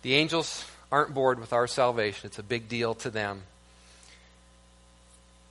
The 0.02 0.14
angels 0.14 0.64
aren't 0.92 1.12
bored 1.12 1.40
with 1.40 1.52
our 1.52 1.66
salvation. 1.66 2.26
It's 2.26 2.38
a 2.38 2.42
big 2.42 2.68
deal 2.68 2.94
to 2.96 3.10
them. 3.10 3.42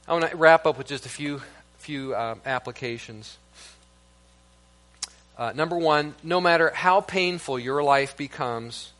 I 0.07 0.13
want 0.13 0.29
to 0.29 0.37
wrap 0.37 0.65
up 0.65 0.77
with 0.77 0.87
just 0.87 1.05
a 1.05 1.09
few, 1.09 1.41
few 1.79 2.15
um, 2.15 2.39
applications. 2.45 3.37
Uh, 5.37 5.51
number 5.53 5.77
one, 5.77 6.15
no 6.23 6.41
matter 6.41 6.71
how 6.71 6.99
painful 6.99 7.59
your 7.59 7.83
life 7.83 8.17
becomes, 8.17 8.91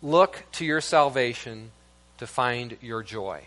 look 0.00 0.44
to 0.52 0.64
your 0.64 0.80
salvation 0.80 1.72
to 2.18 2.26
find 2.26 2.76
your 2.80 3.02
joy. 3.02 3.42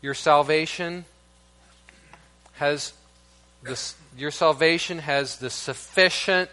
Your 0.00 0.14
salvation 0.14 1.04
has 2.54 2.92
your 4.16 4.32
salvation 4.32 4.98
has 4.98 5.38
the 5.38 5.50
sufficient 5.50 6.50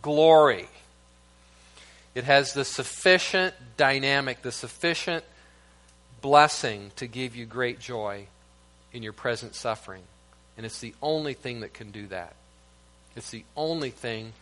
glory. 0.00 0.68
It 2.14 2.24
has 2.24 2.54
the 2.54 2.64
sufficient 2.64 3.54
dynamic, 3.76 4.42
the 4.42 4.52
sufficient 4.52 5.24
blessing 6.20 6.90
to 6.96 7.06
give 7.06 7.36
you 7.36 7.46
great 7.46 7.78
joy 7.78 8.26
in 8.92 9.02
your 9.02 9.12
present 9.12 9.54
suffering. 9.54 10.02
And 10.56 10.66
it's 10.66 10.80
the 10.80 10.94
only 11.02 11.34
thing 11.34 11.60
that 11.60 11.74
can 11.74 11.90
do 11.90 12.06
that. 12.08 12.34
It's 13.16 13.30
the 13.30 13.44
only 13.56 13.90
thing 13.90 14.32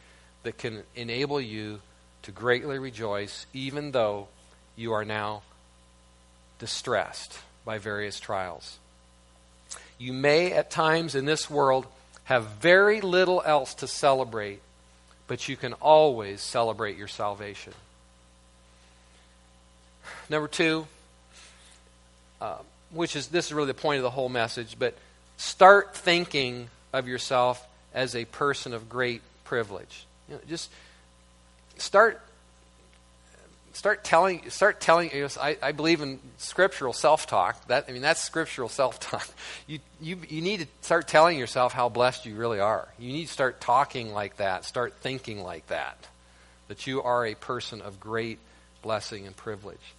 that 0.42 0.58
can 0.58 0.82
enable 0.94 1.40
you 1.40 1.80
to 2.22 2.32
greatly 2.32 2.78
rejoice, 2.78 3.46
even 3.52 3.92
though 3.92 4.28
you 4.76 4.92
are 4.92 5.04
now 5.04 5.42
distressed 6.58 7.38
by 7.64 7.78
various 7.78 8.18
trials. 8.20 8.78
You 9.98 10.12
may, 10.12 10.52
at 10.52 10.70
times 10.70 11.14
in 11.14 11.24
this 11.24 11.48
world, 11.50 11.86
have 12.24 12.44
very 12.60 13.00
little 13.00 13.42
else 13.44 13.74
to 13.74 13.86
celebrate, 13.86 14.60
but 15.26 15.48
you 15.48 15.56
can 15.56 15.72
always 15.74 16.40
celebrate 16.40 16.96
your 16.96 17.08
salvation. 17.08 17.72
Number 20.28 20.48
two, 20.48 20.86
uh, 22.40 22.58
which 22.90 23.16
is 23.16 23.28
this 23.28 23.46
is 23.46 23.52
really 23.52 23.68
the 23.68 23.74
point 23.74 23.98
of 23.98 24.02
the 24.02 24.10
whole 24.10 24.28
message, 24.28 24.76
but 24.78 24.94
start 25.36 25.94
thinking 25.94 26.68
of 26.92 27.08
yourself 27.08 27.66
as 27.94 28.14
a 28.14 28.24
person 28.26 28.74
of 28.74 28.88
great 28.88 29.22
privilege. 29.44 30.06
You 30.28 30.34
know, 30.34 30.40
just 30.48 30.70
start 31.78 32.20
start 33.72 34.04
telling 34.04 34.48
start 34.50 34.80
telling 34.80 35.10
you 35.12 35.22
know, 35.22 35.28
I, 35.40 35.58
I 35.62 35.72
believe 35.72 36.00
in 36.00 36.18
scriptural 36.38 36.92
self-talk. 36.92 37.66
That 37.68 37.86
i 37.88 37.92
mean 37.92 38.02
that's 38.02 38.22
scriptural 38.22 38.68
self-talk. 38.68 39.28
You, 39.66 39.80
you 40.00 40.18
you 40.28 40.42
need 40.42 40.60
to 40.60 40.66
start 40.82 41.08
telling 41.08 41.38
yourself 41.38 41.72
how 41.72 41.88
blessed 41.88 42.24
you 42.24 42.36
really 42.36 42.60
are. 42.60 42.86
You 42.98 43.12
need 43.12 43.26
to 43.26 43.32
start 43.32 43.60
talking 43.60 44.12
like 44.12 44.36
that. 44.36 44.64
Start 44.64 44.94
thinking 45.00 45.42
like 45.42 45.66
that 45.68 46.06
that 46.68 46.86
you 46.86 47.02
are 47.02 47.26
a 47.26 47.34
person 47.34 47.80
of 47.80 48.00
great 48.00 48.38
blessing 48.82 49.26
and 49.26 49.36
privilege 49.36 49.94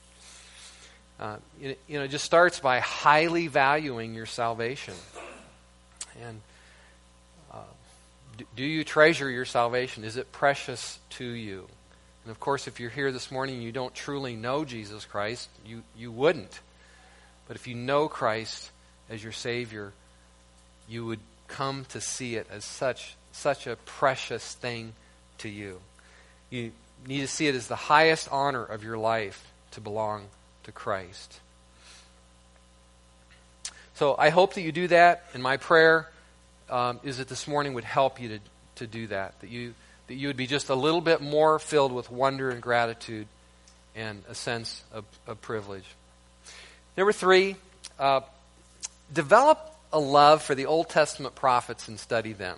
uh, 1.20 1.38
you, 1.60 1.76
know 1.90 2.04
it 2.04 2.10
just 2.10 2.26
starts 2.26 2.60
by 2.60 2.80
highly 2.80 3.48
valuing 3.48 4.14
your 4.14 4.26
salvation 4.26 4.94
and 6.22 6.42
uh, 7.52 7.58
do, 8.56 8.64
you 8.64 8.84
treasure 8.84 9.30
your 9.30 9.46
salvation 9.46 10.04
is 10.04 10.18
it 10.18 10.32
precious 10.32 11.00
to 11.10 11.26
you 11.26 11.68
and 12.28 12.32
of 12.34 12.42
course, 12.42 12.68
if 12.68 12.82
you're 12.82 12.90
here 12.90 13.14
this 13.14 13.32
morning 13.32 13.56
and 13.56 13.64
you 13.64 13.72
don't 13.72 13.96
truly 13.96 14.36
know 14.36 14.66
Jesus 14.66 15.06
Christ, 15.06 15.48
you, 15.66 15.82
you 15.98 16.12
wouldn't. 16.12 16.60
But 17.48 17.56
if 17.56 17.70
you 17.70 17.74
know 17.74 18.10
Christ 18.10 18.70
as 19.10 19.24
your 19.24 19.32
Savior, 19.32 19.94
you 20.90 21.06
would 21.06 21.22
come 21.48 21.86
to 21.92 22.02
see 22.02 22.36
it 22.36 22.46
as 22.52 22.66
such, 22.66 23.16
such 23.32 23.66
a 23.66 23.78
precious 23.78 24.56
thing 24.56 24.92
to 25.38 25.48
you. 25.48 25.80
You 26.50 26.74
need 27.08 27.22
to 27.22 27.30
see 27.30 27.48
it 27.48 27.56
as 27.56 27.68
the 27.68 27.78
highest 27.78 28.28
honor 28.30 28.66
of 28.66 28.84
your 28.84 28.98
life 28.98 29.50
to 29.72 29.80
belong 29.80 30.26
to 30.68 30.72
Christ. 30.72 31.40
So 33.96 34.16
I 34.18 34.30
hope 34.30 34.54
that 34.54 34.62
you 34.62 34.72
do 34.72 34.88
that, 34.90 35.26
and 35.34 35.42
my 35.42 35.58
prayer 35.58 36.08
um, 36.70 37.00
is 37.04 37.18
that 37.18 37.28
this 37.28 37.48
morning 37.48 37.74
would 37.74 37.84
help 37.84 38.22
you 38.22 38.30
to, 38.30 38.40
to 38.76 38.88
do 38.88 39.08
that, 39.08 39.40
that 39.42 39.50
you 39.50 39.74
that 40.08 40.16
you 40.16 40.28
would 40.28 40.38
be 40.38 40.48
just 40.48 40.70
a 40.70 40.76
little 40.76 41.02
bit 41.02 41.22
more 41.22 41.60
filled 41.60 41.92
with 41.92 42.10
wonder 42.10 42.50
and 42.50 42.62
gratitude 42.62 43.28
and 43.96 44.24
a 44.30 44.36
sense 44.36 44.84
of, 44.94 45.04
of 45.26 45.42
privilege. 45.42 45.84
Number 46.96 47.12
three, 47.12 47.58
uh, 48.00 48.22
develop 49.14 49.60
a 49.92 50.00
love 50.00 50.42
for 50.42 50.56
the 50.56 50.66
Old 50.66 50.90
Testament 50.90 51.36
prophets 51.36 51.88
and 51.88 52.00
study 52.00 52.34
them. 52.34 52.58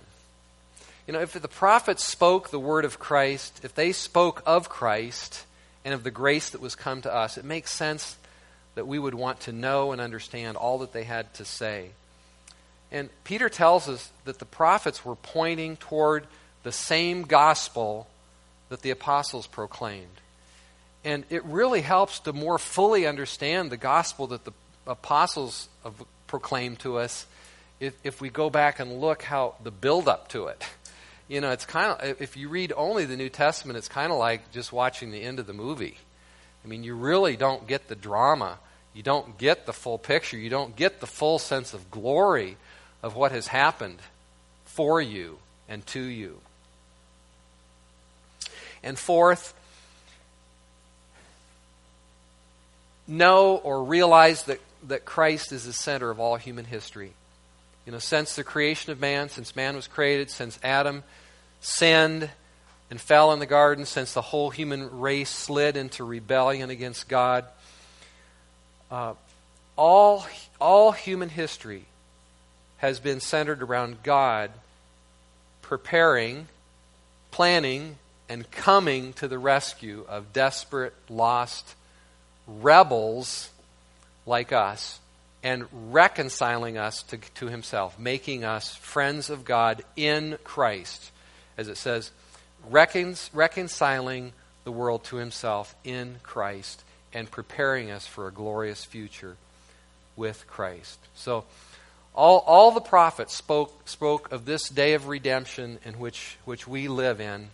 You 1.08 1.14
know, 1.14 1.22
if 1.22 1.34
the 1.34 1.48
prophets 1.48 2.04
spoke 2.04 2.50
the 2.50 2.60
word 2.60 2.86
of 2.86 3.00
Christ, 3.00 3.62
if 3.64 3.74
they 3.74 3.94
spoke 3.94 4.44
of 4.46 4.70
Christ 4.70 5.46
and 5.86 5.94
of 5.94 6.04
the 6.04 6.12
grace 6.12 6.50
that 6.52 6.62
was 6.62 6.76
come 6.76 7.02
to 7.02 7.14
us, 7.14 7.38
it 7.38 7.46
makes 7.46 7.72
sense 7.72 8.18
that 8.76 8.88
we 8.88 9.00
would 9.00 9.16
want 9.16 9.42
to 9.42 9.52
know 9.52 9.92
and 9.92 10.02
understand 10.02 10.58
all 10.58 10.80
that 10.80 10.94
they 10.94 11.04
had 11.04 11.34
to 11.36 11.46
say. 11.46 11.90
And 12.92 13.10
Peter 13.24 13.50
tells 13.50 13.88
us 13.88 14.12
that 14.26 14.40
the 14.40 14.46
prophets 14.46 15.06
were 15.06 15.16
pointing 15.16 15.78
toward 15.78 16.26
the 16.64 16.72
same 16.72 17.24
gospel 17.24 18.08
that 18.70 18.82
the 18.82 18.90
apostles 18.92 19.48
proclaimed. 19.48 20.08
And 21.04 21.24
it 21.30 21.44
really 21.46 21.82
helps 21.82 22.20
to 22.22 22.34
more 22.34 22.58
fully 22.58 23.08
understand 23.08 23.72
the 23.72 23.78
gospel 23.78 24.28
that 24.28 24.44
the 24.46 24.52
apostles 24.86 25.70
proclaimed 26.28 26.80
to 26.80 26.98
us 26.98 27.26
if, 27.80 27.94
if 28.04 28.20
we 28.20 28.30
go 28.30 28.50
back 28.50 28.80
and 28.80 29.00
look 29.00 29.24
how 29.24 29.56
the 29.64 29.72
build 29.72 30.08
up 30.08 30.30
to 30.30 30.48
it. 30.48 30.64
You 31.30 31.42
know, 31.42 31.52
it's 31.52 31.66
kind 31.66 31.92
of, 31.92 32.22
if 32.22 32.36
you 32.36 32.50
read 32.50 32.74
only 32.76 33.06
the 33.06 33.16
New 33.16 33.30
Testament, 33.30 33.78
it's 33.78 33.88
kind 33.88 34.12
of 34.12 34.18
like 34.18 34.52
just 34.52 34.74
watching 34.74 35.12
the 35.12 35.22
end 35.22 35.40
of 35.40 35.46
the 35.46 35.54
movie. 35.54 35.98
I 36.66 36.68
mean, 36.68 36.84
you 36.84 36.96
really 36.96 37.38
don't 37.38 37.68
get 37.68 37.88
the 37.88 37.96
drama. 37.96 38.58
You 38.96 39.04
don't 39.04 39.38
get 39.38 39.68
the 39.68 39.72
full 39.72 40.00
picture. 40.00 40.38
You 40.38 40.50
don't 40.50 40.76
get 40.76 41.00
the 41.00 41.08
full 41.08 41.38
sense 41.38 41.76
of 41.76 41.92
glory 41.92 42.58
of 43.04 43.16
what 43.16 43.32
has 43.32 43.48
happened 43.48 44.00
for 44.66 45.00
you 45.00 45.38
and 45.70 45.86
to 45.88 46.02
you. 46.02 46.42
And 48.82 48.98
fourth, 48.98 49.54
know 53.08 53.56
or 53.58 53.84
realize 53.84 54.44
that, 54.44 54.60
that 54.88 55.06
Christ 55.06 55.52
is 55.52 55.66
the 55.66 55.74
center 55.74 56.10
of 56.10 56.20
all 56.20 56.38
human 56.38 56.66
history. 56.66 57.12
You 57.86 57.92
know, 57.92 58.00
since 58.00 58.36
the 58.36 58.44
creation 58.44 58.92
of 58.92 59.00
man, 59.00 59.30
since 59.30 59.56
man 59.56 59.76
was 59.76 59.88
created, 59.88 60.30
since 60.30 60.60
Adam 60.64 61.04
sinned 61.62 62.30
and 62.90 63.00
fell 63.00 63.32
in 63.34 63.40
the 63.40 63.46
garden, 63.46 63.86
since 63.86 64.14
the 64.14 64.22
whole 64.22 64.50
human 64.50 65.00
race 65.00 65.30
slid 65.30 65.78
into 65.78 66.04
rebellion 66.04 66.70
against 66.70 67.08
God, 67.08 67.46
uh, 68.90 69.14
all, 69.76 70.26
all 70.60 70.92
human 70.92 71.30
history 71.30 71.86
has 72.78 73.00
been 73.00 73.20
centered 73.20 73.62
around 73.62 74.02
God 74.04 74.52
preparing, 75.62 76.48
planning, 77.30 77.98
and 78.28 78.50
coming 78.50 79.14
to 79.14 79.28
the 79.28 79.38
rescue 79.38 80.04
of 80.10 80.34
desperate, 80.34 80.96
lost 81.08 81.76
rebels 82.48 83.50
like 84.26 84.52
us 84.52 85.00
and 85.44 85.66
reconciling 85.72 86.78
us 86.78 87.04
to, 87.04 87.18
to 87.36 87.48
himself, 87.48 88.00
making 88.00 88.44
us 88.44 88.76
friends 88.76 89.30
of 89.30 89.46
God 89.46 89.84
in 89.96 90.38
Christ. 90.44 91.12
As 91.60 91.68
it 91.68 91.76
says, 91.76 92.12
recon, 92.70 93.16
reconciling 93.34 94.32
the 94.64 94.72
world 94.72 95.04
to 95.04 95.18
himself 95.18 95.76
in 95.84 96.22
Christ 96.24 96.82
and 97.14 97.30
preparing 97.30 97.92
us 97.92 98.08
for 98.08 98.30
a 98.30 98.32
glorious 98.32 98.86
future 98.86 99.36
with 100.16 100.48
Christ. 100.48 100.98
So, 101.16 101.44
all, 102.16 102.46
all 102.48 102.72
the 102.72 102.80
prophets 102.80 103.34
spoke, 103.34 103.90
spoke 103.90 104.32
of 104.32 104.46
this 104.46 104.70
day 104.70 104.94
of 104.94 105.10
redemption 105.10 105.80
in 105.84 106.00
which, 106.00 106.38
which 106.46 106.66
we 106.66 106.88
live 106.88 107.20
in. 107.20 107.50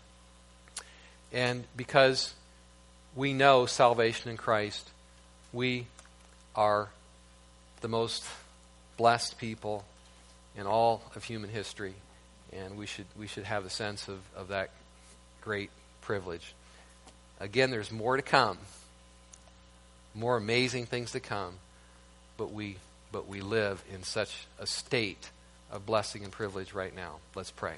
And 1.33 1.63
because 1.75 2.35
we 3.15 3.33
know 3.33 3.65
salvation 3.65 4.29
in 4.29 4.37
Christ, 4.37 4.87
we 5.51 5.87
are 6.55 6.89
the 7.81 7.87
most 7.87 8.23
blessed 8.97 9.39
people 9.39 9.83
in 10.55 10.67
all 10.67 11.01
of 11.15 11.23
human 11.23 11.49
history. 11.49 11.95
And 12.57 12.77
we 12.77 12.85
should, 12.85 13.05
we 13.17 13.27
should 13.27 13.43
have 13.43 13.65
a 13.65 13.69
sense 13.69 14.07
of, 14.07 14.19
of 14.35 14.47
that 14.49 14.69
great 15.41 15.69
privilege. 16.01 16.53
Again, 17.39 17.69
there's 17.71 17.91
more 17.91 18.15
to 18.15 18.23
come, 18.23 18.57
more 20.13 20.37
amazing 20.37 20.85
things 20.85 21.11
to 21.11 21.19
come, 21.19 21.55
but 22.37 22.53
we, 22.53 22.77
but 23.11 23.27
we 23.27 23.41
live 23.41 23.83
in 23.93 24.03
such 24.03 24.47
a 24.59 24.65
state 24.65 25.29
of 25.71 25.85
blessing 25.85 26.23
and 26.23 26.31
privilege 26.31 26.73
right 26.73 26.95
now. 26.95 27.15
Let's 27.35 27.51
pray. 27.51 27.75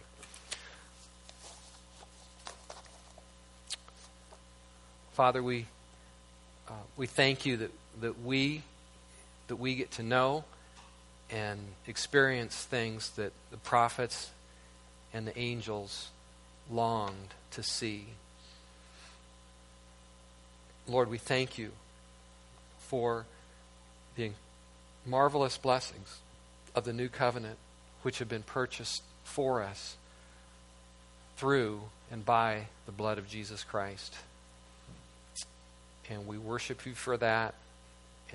Father, 5.13 5.41
we, 5.41 5.65
uh, 6.69 6.73
we 6.95 7.07
thank 7.07 7.45
you 7.45 7.57
that, 7.57 7.71
that 8.01 8.21
we 8.23 8.61
that 9.47 9.55
we 9.55 9.75
get 9.75 9.91
to 9.91 10.03
know 10.03 10.43
and 11.29 11.59
experience 11.87 12.55
things 12.63 13.09
that 13.11 13.31
the 13.51 13.57
prophets 13.57 14.29
and 15.17 15.25
the 15.25 15.39
angels 15.39 16.09
longed 16.69 17.33
to 17.49 17.63
see. 17.63 18.05
Lord, 20.87 21.09
we 21.09 21.17
thank 21.17 21.57
you 21.57 21.71
for 22.81 23.25
the 24.15 24.29
marvelous 25.07 25.57
blessings 25.57 26.19
of 26.75 26.83
the 26.83 26.93
new 26.93 27.09
covenant 27.09 27.57
which 28.03 28.19
have 28.19 28.29
been 28.29 28.43
purchased 28.43 29.01
for 29.23 29.63
us 29.63 29.97
through 31.37 31.81
and 32.11 32.23
by 32.23 32.67
the 32.85 32.91
blood 32.91 33.17
of 33.17 33.27
Jesus 33.27 33.63
Christ. 33.63 34.13
And 36.11 36.27
we 36.27 36.37
worship 36.37 36.85
you 36.85 36.93
for 36.93 37.17
that. 37.17 37.55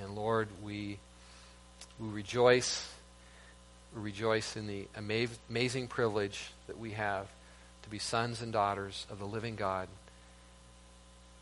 And 0.00 0.16
Lord, 0.16 0.48
we, 0.64 0.98
we 2.00 2.08
rejoice. 2.08 2.92
We 3.94 4.02
rejoice 4.02 4.56
in 4.56 4.66
the 4.66 4.86
amazing 4.96 5.88
privilege 5.88 6.50
that 6.66 6.78
we 6.78 6.92
have 6.92 7.26
to 7.82 7.90
be 7.90 7.98
sons 7.98 8.40
and 8.40 8.52
daughters 8.52 9.06
of 9.10 9.18
the 9.18 9.26
living 9.26 9.56
God. 9.56 9.88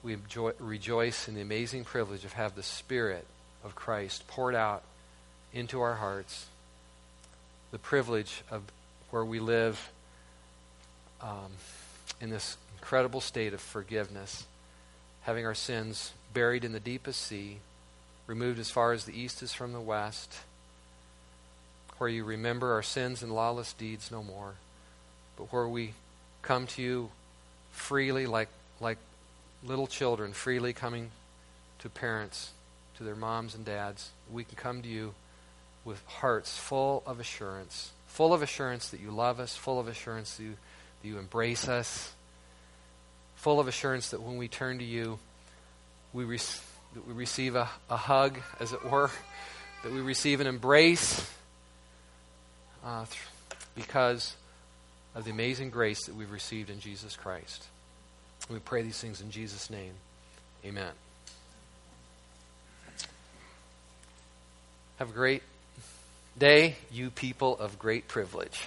We 0.03 0.15
enjoy, 0.15 0.53
rejoice 0.59 1.29
in 1.29 1.35
the 1.35 1.43
amazing 1.43 1.85
privilege 1.85 2.25
of 2.25 2.33
have 2.33 2.55
the 2.55 2.63
Spirit 2.63 3.27
of 3.65 3.75
Christ 3.75 4.27
poured 4.27 4.55
out 4.55 4.83
into 5.53 5.81
our 5.81 5.95
hearts. 5.95 6.47
The 7.71 7.79
privilege 7.79 8.43
of 8.51 8.63
where 9.11 9.25
we 9.25 9.39
live 9.39 9.91
um, 11.21 11.53
in 12.21 12.31
this 12.31 12.57
incredible 12.79 13.21
state 13.21 13.53
of 13.53 13.61
forgiveness, 13.61 14.47
having 15.23 15.45
our 15.45 15.55
sins 15.55 16.13
buried 16.33 16.65
in 16.65 16.73
the 16.73 16.81
deepest 16.81 17.21
sea 17.21 17.59
removed 18.27 18.59
as 18.59 18.71
far 18.71 18.93
as 18.93 19.05
the 19.05 19.19
east 19.19 19.43
is 19.43 19.53
from 19.53 19.73
the 19.73 19.81
west, 19.81 20.35
where 22.01 22.09
you 22.09 22.25
remember 22.25 22.73
our 22.73 22.83
sins 22.83 23.23
and 23.23 23.31
lawless 23.31 23.75
deeds 23.75 24.11
no 24.11 24.23
more, 24.23 24.55
but 25.37 25.53
where 25.53 25.69
we 25.69 25.93
come 26.41 26.67
to 26.67 26.81
you 26.81 27.11
freely, 27.73 28.25
like, 28.25 28.49
like 28.81 28.97
little 29.63 29.87
children, 29.87 30.33
freely 30.33 30.73
coming 30.73 31.11
to 31.79 31.91
parents, 31.91 32.53
to 32.97 33.05
their 33.05 33.15
moms 33.15 33.55
and 33.55 33.67
dads. 33.67 34.13
We 34.33 34.45
can 34.45 34.57
come 34.57 34.81
to 34.81 34.89
you 34.89 35.13
with 35.85 36.03
hearts 36.07 36.57
full 36.57 37.03
of 37.05 37.21
assurance, 37.21 37.91
full 38.07 38.33
of 38.33 38.41
assurance 38.41 38.89
that 38.89 39.01
you 39.01 39.11
love 39.11 39.39
us, 39.39 39.55
full 39.55 39.79
of 39.79 39.87
assurance 39.87 40.39
that 40.39 40.45
you, 40.45 40.57
that 41.03 41.09
you 41.09 41.19
embrace 41.19 41.69
us, 41.69 42.15
full 43.37 43.61
of 43.61 43.69
assurance 43.69 44.09
that 44.09 44.23
when 44.23 44.39
we 44.39 44.49
turn 44.49 44.79
to 44.79 44.85
you, 44.85 45.19
we 46.15 46.25
that 46.25 47.07
we 47.07 47.13
receive 47.13 47.57
a, 47.57 47.69
a 47.91 47.99
hug, 47.99 48.39
as 48.59 48.73
it 48.73 48.91
were, 48.91 49.11
that 49.83 49.93
we 49.93 50.01
receive 50.01 50.41
an 50.41 50.47
embrace 50.47 51.31
uh, 52.85 53.05
because 53.75 54.37
of 55.15 55.25
the 55.25 55.31
amazing 55.31 55.71
grace 55.71 56.07
that 56.07 56.15
we've 56.15 56.31
received 56.31 56.71
in 56.71 56.81
Jesus 56.81 57.17
Christ. 57.17 57.65
we 58.51 58.59
pray 58.59 58.83
these 58.83 59.01
things 59.01 59.21
in 59.21 59.31
Jesus' 59.31 59.71
name. 59.71 59.93
Amen. 60.65 60.93
Have 64.99 65.11
a 65.11 65.13
great 65.13 65.43
day, 66.39 66.77
you 66.93 67.11
people 67.11 67.59
of 67.59 67.79
great 67.79 68.07
privilege. 68.07 68.61